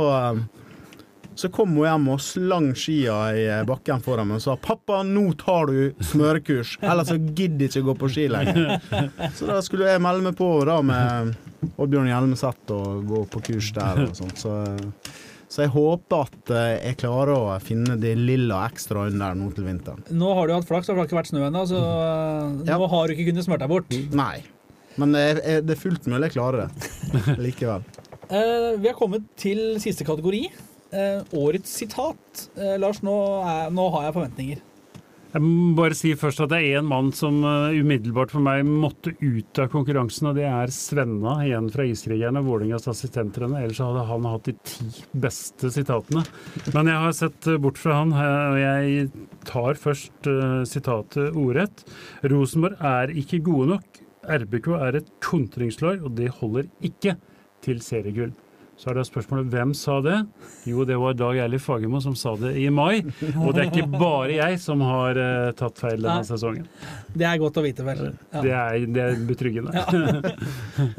så 1.37 1.49
kom 1.53 1.75
hun 1.77 1.85
hjem 1.85 2.07
og 2.15 2.21
slang 2.23 2.71
skia 2.77 3.17
i 3.37 3.43
eh, 3.45 3.63
bakken 3.67 4.01
foran 4.05 4.29
meg 4.29 4.39
og 4.39 4.43
sa 4.45 4.55
'Pappa, 4.57 5.03
nå 5.05 5.27
tar 5.37 5.69
du 5.69 5.93
smørekurs, 6.01 6.77
ellers 6.81 7.11
så 7.11 7.17
gidder 7.21 7.67
jeg 7.67 7.73
ikke 7.75 7.87
gå 7.91 7.95
på 8.01 8.09
ski 8.15 8.25
lenger'. 8.33 8.81
Så 9.37 9.47
da 9.49 9.59
skulle 9.65 9.91
jeg 9.91 10.01
melde 10.01 10.25
meg 10.29 10.37
på 10.39 10.49
da 10.67 10.79
med 10.81 11.35
Oddbjørn 11.77 12.09
Hjelmeset 12.11 12.73
og 12.73 13.05
gå 13.09 13.23
på 13.33 13.41
kurs 13.51 13.71
der 13.77 14.03
og 14.07 14.15
sånt. 14.17 14.41
Så, 14.41 14.53
så 15.47 15.63
jeg 15.65 15.73
håper 15.75 16.25
at 16.25 16.51
eh, 16.53 16.73
jeg 16.89 16.99
klarer 17.03 17.33
å 17.37 17.55
finne 17.63 17.97
det 18.01 18.15
lilla 18.19 18.63
ekstra 18.67 19.05
under 19.11 19.37
nå 19.37 19.51
til 19.55 19.67
vinteren. 19.69 20.01
Nå 20.09 20.33
har 20.37 20.49
du 20.49 20.55
hatt 20.57 20.67
flaks, 20.69 20.89
for 20.89 20.97
det 20.97 21.05
har 21.05 21.09
ikke 21.11 21.19
vært 21.21 21.31
snø 21.33 21.45
ennå, 21.47 21.65
så 21.69 21.81
eh, 21.81 22.71
Ja. 22.71 22.77
nå 22.81 22.89
har 22.93 23.07
du 23.07 23.13
ikke 23.15 23.29
kunnet 23.31 23.45
smøre 23.47 23.63
deg 23.65 23.73
bort. 23.75 23.97
Nei. 24.17 24.41
Men 24.97 25.13
det 25.13 25.21
er, 25.29 25.61
det 25.61 25.75
er 25.75 25.79
fullt 25.83 26.07
mulig 26.09 26.31
jeg 26.31 26.37
klarer 26.39 26.65
det 26.65 27.37
likevel. 27.45 27.85
Uh, 28.27 28.73
vi 28.81 28.89
har 28.89 28.95
kommet 28.97 29.23
til 29.39 29.77
siste 29.79 30.03
kategori. 30.03 30.47
Eh, 30.91 31.21
årets 31.35 31.73
sitat. 31.81 32.49
Eh, 32.55 32.77
Lars, 32.79 33.01
nå, 33.03 33.13
er, 33.43 33.69
nå 33.75 33.89
har 33.95 34.07
jeg 34.07 34.17
forventninger. 34.17 34.65
Jeg 35.27 35.43
må 35.43 35.73
bare 35.75 35.95
si 35.97 36.13
først 36.17 36.39
at 36.45 36.53
det 36.53 36.61
er 36.63 36.79
én 36.79 36.87
mann 36.87 37.09
som 37.13 37.41
uh, 37.43 37.75
umiddelbart 37.75 38.31
for 38.31 38.41
meg 38.41 38.63
måtte 38.65 39.11
ut 39.19 39.59
av 39.59 39.67
konkurransen, 39.73 40.29
og 40.29 40.39
det 40.39 40.45
er 40.47 40.71
Svenna, 40.73 41.35
igjen 41.43 41.67
fra 41.73 41.83
Iskrigerne, 41.85 42.41
Vålerengas 42.45 42.87
assistenttrener. 42.89 43.67
Ellers 43.67 43.81
hadde 43.83 44.05
han 44.07 44.29
hatt 44.31 44.47
de 44.47 44.55
ti 44.63 44.87
beste 45.11 45.69
sitatene. 45.75 46.23
Men 46.71 46.89
jeg 46.89 47.03
har 47.03 47.19
sett 47.19 47.51
bort 47.61 47.77
fra 47.81 47.99
han, 47.99 48.15
og 48.15 48.57
jeg 48.63 49.11
tar 49.51 49.83
først 49.83 50.31
sitatet 50.71 51.35
ordrett. 51.35 51.83
Rosenborg 52.31 52.79
er 52.95 53.13
ikke 53.19 53.43
gode 53.51 53.75
nok. 53.75 54.03
RBK 54.27 54.73
er 54.79 55.01
et 55.03 55.13
kontringslag, 55.27 56.01
og 56.07 56.15
det 56.17 56.31
holder 56.39 56.71
ikke 56.87 57.19
til 57.67 57.83
seriegull. 57.83 58.31
Så 58.77 58.91
er 58.91 58.99
det 58.99 59.07
spørsmålet 59.07 59.47
hvem 59.49 59.71
sa 59.73 59.95
det? 60.05 60.17
Jo, 60.69 60.83
det 60.85 60.99
var 61.01 61.15
Dag 61.17 61.39
Eilif 61.41 61.63
Fagermo 61.65 61.97
som 62.03 62.13
sa 62.17 62.35
det 62.37 62.51
i 62.61 62.67
mai. 62.69 62.99
Og 63.41 63.55
det 63.55 63.63
er 63.63 63.71
ikke 63.71 63.87
bare 63.89 64.35
jeg 64.35 64.59
som 64.61 64.83
har 64.85 65.17
uh, 65.17 65.49
tatt 65.57 65.81
feil 65.81 65.97
denne 65.97 66.19
Nei. 66.21 66.27
sesongen. 66.27 66.67
Det 67.17 67.25
er 67.25 67.39
godt 67.41 67.57
å 67.57 67.63
vite, 67.65 67.85
vel. 67.87 68.03
Ja. 68.35 68.43
Det, 68.45 68.53
er, 68.53 68.85
det 68.93 69.03
er 69.07 69.25
betryggende. 69.31 69.85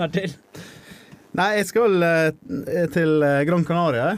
Bertil. 0.01 0.35
Nei, 1.39 1.49
jeg 1.61 1.68
skal 1.68 2.03
uh, 2.03 2.89
til 2.97 3.22
eh, 3.22 3.45
Gran 3.47 3.62
Canaria. 3.68 4.16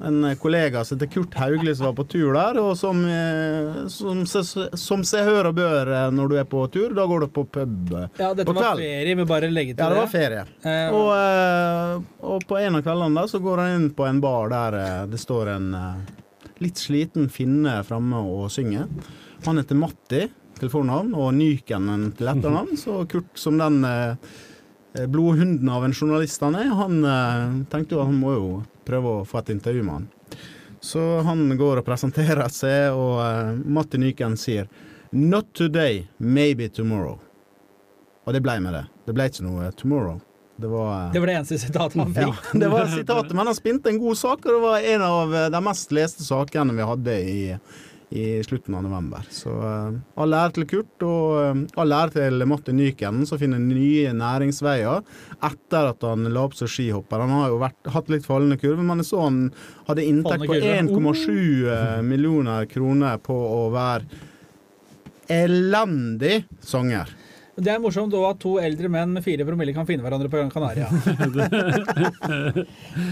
En 0.00 0.36
kollega 0.40 0.80
som 0.84 0.96
heter 0.98 1.10
Kurt 1.12 1.34
Haugli 1.36 1.74
som 1.76 1.86
var 1.90 1.94
på 1.98 2.04
tur 2.08 2.32
der, 2.32 2.56
og 2.62 2.70
som, 2.80 3.02
eh, 3.04 3.82
som, 3.92 4.22
se- 4.26 4.70
som 4.80 5.02
seg 5.04 5.26
hør 5.28 5.50
og 5.50 5.56
bør 5.58 5.90
eh, 5.92 6.06
når 6.16 6.28
du 6.32 6.36
er 6.40 6.46
på 6.48 6.62
tur. 6.72 6.94
Da 6.96 7.04
går 7.10 7.20
du 7.20 7.28
på 7.36 7.44
pub 7.52 7.92
Ja, 8.16 8.30
dette 8.34 8.46
var 8.56 8.76
ferie, 8.78 9.14
vi 9.18 9.26
bare 9.28 9.50
legger 9.52 9.76
til 9.76 9.82
det. 9.82 9.84
Ja, 9.84 9.90
det 9.92 10.00
var 10.00 10.12
ferie. 10.14 10.44
Eh, 10.64 10.96
Og, 10.96 11.10
eh, 11.16 12.24
og 12.32 12.46
på 12.48 12.58
en 12.62 12.80
av 12.80 12.82
kveldene 12.86 13.20
da, 13.20 13.26
så 13.28 13.42
går 13.44 13.64
han 13.64 13.76
inn 13.76 13.90
på 13.96 14.08
en 14.08 14.20
bar 14.24 14.48
der 14.54 14.78
det 15.12 15.20
står 15.20 15.52
en 15.56 15.70
litt 16.60 16.76
sliten 16.80 17.28
finne 17.32 17.78
framme 17.88 18.18
og 18.20 18.48
synger. 18.52 18.88
Han 19.46 19.56
heter 19.60 19.76
Matti 19.80 20.24
til 20.60 20.68
fornavn, 20.68 21.14
og 21.16 21.30
Nyken 21.32 22.12
til 22.18 22.28
etternavn. 22.28 22.76
Så 22.76 23.02
Kurt, 23.08 23.30
som 23.40 23.56
den 23.56 23.80
blodhunden 25.08 25.68
av 25.70 25.84
en 25.86 25.92
journalist 25.94 26.42
han 26.44 26.56
er, 26.58 26.72
han 26.74 26.98
tenkte 27.70 27.94
jo 27.94 28.00
at 28.02 28.08
han 28.10 28.18
må 28.20 28.32
jo 28.34 28.48
prøve 28.90 29.16
å 29.20 29.26
få 29.28 29.40
et 29.40 29.54
intervju 29.56 29.86
med 29.86 30.00
han. 30.00 30.08
Så 30.80 31.00
han 31.26 31.44
går 31.60 31.80
og 31.80 31.86
presenterer 31.86 32.48
seg, 32.52 32.96
og 32.96 33.18
uh, 33.20 33.52
Matti 33.68 34.00
Nyken 34.00 34.36
sier 34.40 34.70
Not 35.10 35.52
today, 35.58 36.04
maybe 36.18 36.68
tomorrow. 36.68 37.18
Og 38.24 38.34
det 38.36 38.42
ble 38.44 38.60
med 38.62 38.76
det. 38.76 38.84
Det 39.08 39.14
ble 39.16 39.26
ikke 39.26 39.42
noe 39.42 39.70
tomorrow. 39.74 40.20
Det 40.60 40.68
var 40.68 40.90
eh, 41.06 41.12
det 41.12 41.20
var 41.20 41.26
det 41.26 41.34
eneste 41.40 41.58
sitatet 41.58 41.98
han 41.98 42.14
fikk. 42.14 42.26
ja, 42.52 42.58
det 42.62 42.68
var 42.68 42.86
sitatet, 42.92 43.32
men 43.32 43.48
han 43.48 43.56
spinte 43.56 43.90
en 43.90 43.98
god 43.98 44.18
sak, 44.20 44.44
og 44.44 44.52
det 44.52 44.60
var 44.62 44.88
en 44.94 45.04
av 45.06 45.34
eh, 45.34 45.46
de 45.54 45.62
mest 45.64 45.94
leste 45.96 46.26
sakene 46.26 46.76
vi 46.76 46.88
hadde 46.92 47.16
i, 47.20 47.40
i 48.10 48.42
slutten 48.42 48.74
av 48.74 48.82
november. 48.82 49.26
Så 49.30 49.50
uh, 49.50 49.94
all 50.18 50.34
ære 50.34 50.54
til 50.56 50.66
Kurt, 50.70 51.04
og 51.06 51.36
uh, 51.38 51.60
all 51.78 51.94
ære 51.94 52.14
til 52.16 52.46
Matti 52.50 52.74
Nyken, 52.74 53.22
som 53.28 53.38
finner 53.38 53.62
nye 53.62 54.10
næringsveier 54.16 55.04
etter 55.46 55.92
at 55.92 56.06
han 56.08 56.26
la 56.26 56.42
opp 56.48 56.56
som 56.58 56.70
skihopper. 56.70 57.22
Han 57.22 57.36
har 57.36 57.52
jo 57.52 57.60
vært, 57.62 57.92
hatt 57.94 58.10
litt 58.10 58.26
fallende 58.26 58.58
kurve, 58.60 58.82
men 58.86 59.02
jeg 59.02 59.12
så 59.12 59.22
han 59.28 59.38
hadde 59.86 60.08
inntekt 60.10 60.48
på 60.50 60.58
1,7 60.58 61.30
eh, 61.70 62.02
millioner 62.06 62.66
kroner 62.70 63.22
på 63.22 63.36
å 63.36 63.62
være 63.74 64.26
elendig 65.30 66.42
sanger. 66.66 67.14
Det 67.60 67.72
er 67.74 67.80
morsomt 67.82 68.14
òg 68.16 68.24
at 68.30 68.38
to 68.42 68.54
eldre 68.62 68.88
menn 68.92 69.12
med 69.16 69.24
fire 69.24 69.44
promille 69.44 69.74
kan 69.76 69.86
finne 69.88 70.04
hverandre 70.04 70.30
på 70.32 70.38
Gran 70.40 70.52
Canaria. 70.52 70.88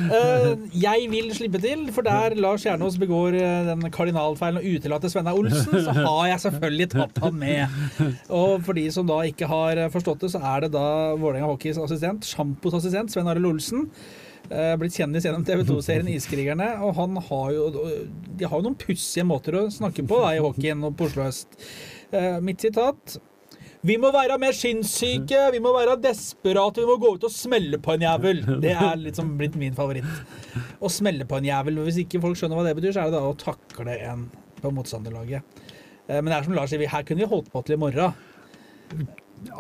Eh, 0.09 0.53
jeg 0.81 1.07
vil 1.13 1.29
slippe 1.37 1.59
til, 1.63 1.83
for 1.95 2.07
der 2.07 2.35
Lars 2.41 2.65
Kjernås 2.65 2.97
begår 3.01 3.37
eh, 3.39 3.67
den 3.69 3.83
kardinalfeilen 3.95 4.61
og 4.61 4.67
utelater 4.79 5.11
Svenna 5.13 5.35
Olsen, 5.37 5.75
så 5.85 5.93
har 5.97 6.31
jeg 6.33 6.41
selvfølgelig 6.47 6.89
tatt 6.95 7.21
han 7.23 7.37
med. 7.39 7.77
Og 8.35 8.65
for 8.67 8.79
de 8.79 8.87
som 8.95 9.07
da 9.09 9.21
ikke 9.29 9.49
har 9.51 9.81
forstått 9.95 10.25
det, 10.25 10.31
så 10.33 10.41
er 10.55 10.65
det 10.67 10.73
da 10.75 10.85
Vålerenga 11.21 11.51
Hockeys 11.53 11.79
assistent, 11.83 12.27
Sjampos 12.29 12.77
assistent, 12.81 13.13
Sven 13.13 13.29
Arild 13.31 13.51
Olsen. 13.53 13.87
eh, 14.51 14.75
Blitt 14.81 14.97
kjendis 14.99 15.29
gjennom 15.29 15.45
TV 15.47 15.65
2-serien 15.69 16.09
Iskrigerne. 16.15 16.71
Og 16.87 16.97
han 16.99 17.17
har 17.29 17.55
jo 17.57 17.69
De 17.75 18.45
har 18.49 18.57
jo 18.59 18.65
noen 18.69 18.79
pussige 18.81 19.27
måter 19.29 19.61
å 19.61 19.67
snakke 19.73 20.05
på 20.09 20.23
da, 20.25 20.35
i 20.39 20.43
hockeyen 20.45 20.85
og 20.89 20.97
på 20.99 21.09
Oslo 21.11 21.29
øst. 21.29 21.59
Eh, 22.13 22.39
Mitt 22.45 22.65
sitat 22.65 23.19
vi 23.87 23.97
må 24.01 24.11
være 24.13 24.39
mer 24.43 24.53
sinnssyke, 24.57 25.39
vi 25.55 25.61
må 25.63 25.71
være 25.77 25.95
desperate, 26.03 26.81
vi 26.83 26.87
må 26.89 26.97
gå 26.99 27.13
ut 27.15 27.25
og 27.29 27.31
smelle 27.33 27.79
på 27.79 27.95
en 27.95 28.01
jævel. 28.07 28.43
Det 28.63 28.73
er 28.75 28.97
liksom 29.05 29.37
blitt 29.39 29.55
min 29.61 29.75
favoritt. 29.77 30.09
Å 30.83 30.91
smelle 30.91 31.25
på 31.31 31.39
en 31.39 31.45
jævel. 31.47 31.79
Hvis 31.87 32.01
ikke 32.05 32.21
folk 32.25 32.37
skjønner 32.41 32.59
hva 32.59 32.67
det 32.67 32.77
betyr, 32.81 32.93
så 32.97 33.05
er 33.05 33.13
det 33.13 33.19
da 33.21 33.23
å 33.31 33.37
takle 33.39 33.95
en 34.11 34.27
på 34.59 34.73
motstanderlaget. 34.75 35.43
Eh, 36.09 36.19
Men 36.21 36.25
det 36.33 36.37
er 36.41 36.43
som 36.49 36.55
Lars 36.59 36.71
sier, 36.75 36.87
her 36.91 37.03
kunne 37.07 37.23
vi 37.23 37.31
holdt 37.31 37.53
på 37.53 37.63
til 37.65 37.77
i 37.77 37.79
morgen. 37.79 38.15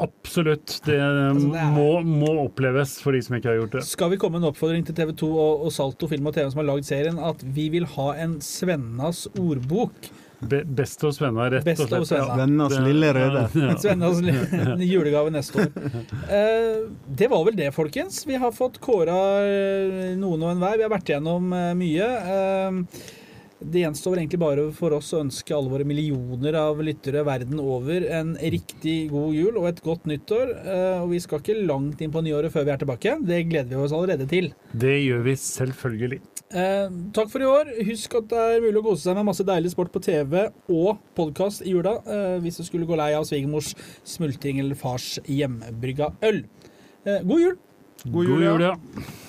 Absolutt. 0.03 0.81
Det, 0.85 0.97
Altså, 0.99 1.53
det 1.53 1.61
er- 1.61 1.71
må, 1.77 2.03
må 2.03 2.31
oppleves 2.49 2.97
for 3.01 3.13
de 3.13 3.21
som 3.23 3.37
ikke 3.37 3.47
har 3.53 3.59
gjort 3.61 3.71
det. 3.79 3.85
Skal 3.87 4.11
vi 4.11 4.17
komme 4.17 4.41
med 4.41 4.43
en 4.49 4.53
oppfordring 4.53 4.85
til 4.85 4.95
TV 4.95 5.13
2 5.15 5.29
og, 5.39 5.67
og 5.67 5.73
Salto 5.73 6.09
Film 6.09 6.27
og 6.27 6.35
TV 6.35 6.51
som 6.51 6.59
har 6.65 6.75
lagd 6.75 6.85
serien, 6.89 7.19
at 7.23 7.43
vi 7.45 7.69
vil 7.71 7.85
ha 7.95 8.09
en 8.19 8.41
Svennas 8.41 9.29
ordbok? 9.39 10.11
Be, 10.41 10.63
best 10.65 11.03
hos 11.03 11.21
venner, 11.21 11.51
rett 11.51 11.65
Best 11.67 11.83
og 11.83 11.89
slett. 11.89 12.01
hos 12.05 12.13
venner. 12.13 12.37
Vennas 12.39 12.77
lille 12.85 13.13
røde. 13.17 13.45
Ja. 13.59 13.77
Svennas 13.83 14.21
lille 14.23 14.89
julegave 14.93 15.33
neste 15.35 15.65
år. 15.65 15.71
Uh, 16.31 16.91
det 17.21 17.31
var 17.33 17.47
vel 17.49 17.59
det, 17.59 17.73
folkens. 17.75 18.23
Vi 18.29 18.39
har 18.39 18.55
fått 18.55 18.79
kåra 18.85 19.19
eh, 19.43 20.13
noen 20.19 20.45
og 20.45 20.53
enhver. 20.55 20.79
Vi 20.79 20.87
har 20.87 20.93
vært 20.95 21.11
igjennom 21.11 21.51
eh, 21.57 21.73
mye. 21.79 22.11
Uh, 22.29 23.17
det 23.59 23.81
gjenstår 23.83 24.13
vel 24.13 24.21
egentlig 24.23 24.39
bare 24.39 24.65
for 24.75 24.95
oss 24.95 25.09
å 25.17 25.25
ønske 25.25 25.55
alle 25.57 25.71
våre 25.73 25.87
millioner 25.89 26.55
av 26.61 26.79
lyttere 26.85 27.25
verden 27.27 27.59
over 27.59 28.05
en 28.15 28.37
riktig 28.39 29.09
god 29.11 29.35
jul 29.35 29.59
og 29.59 29.67
et 29.73 29.81
godt 29.83 30.07
nyttår. 30.07 30.53
Eh, 30.63 31.01
og 31.03 31.11
vi 31.11 31.19
skal 31.25 31.43
ikke 31.43 31.59
langt 31.67 32.05
inn 32.05 32.15
på 32.15 32.23
nyåret 32.23 32.55
før 32.55 32.69
vi 32.69 32.75
er 32.77 32.83
tilbake. 32.85 33.17
Det 33.27 33.41
gleder 33.51 33.75
vi 33.75 33.83
oss 33.83 33.97
allerede 33.97 34.29
til. 34.31 34.53
Det 34.71 34.95
gjør 35.03 35.27
vi 35.27 35.35
selvfølgelig. 35.43 36.21
Eh, 36.49 36.89
takk 37.13 37.29
for 37.29 37.45
i 37.45 37.49
år. 37.49 37.71
Husk 37.85 38.15
at 38.23 38.29
det 38.31 38.41
er 38.41 38.63
mulig 38.65 38.81
å 38.81 38.87
kose 38.87 39.05
seg 39.05 39.19
med 39.19 39.29
masse 39.29 39.45
deilig 39.45 39.75
sport 39.75 39.93
på 39.93 40.01
TV 40.01 40.47
og 40.73 40.97
podkast 41.19 41.61
i 41.67 41.75
jula 41.75 41.99
eh, 42.09 42.39
hvis 42.41 42.63
du 42.63 42.65
skulle 42.65 42.89
gå 42.89 42.97
lei 42.97 43.11
av 43.19 43.27
svigermors 43.29 43.75
smultring 44.09 44.63
eller 44.63 44.79
fars 44.79 45.19
hjemmebrygga 45.29 46.15
øl. 46.25 46.45
Eh, 47.05 47.21
god 47.21 47.45
jul! 47.45 47.59
God 48.15 48.31
jul, 48.33 48.47
ja. 48.47 48.57
ja. 48.71 49.27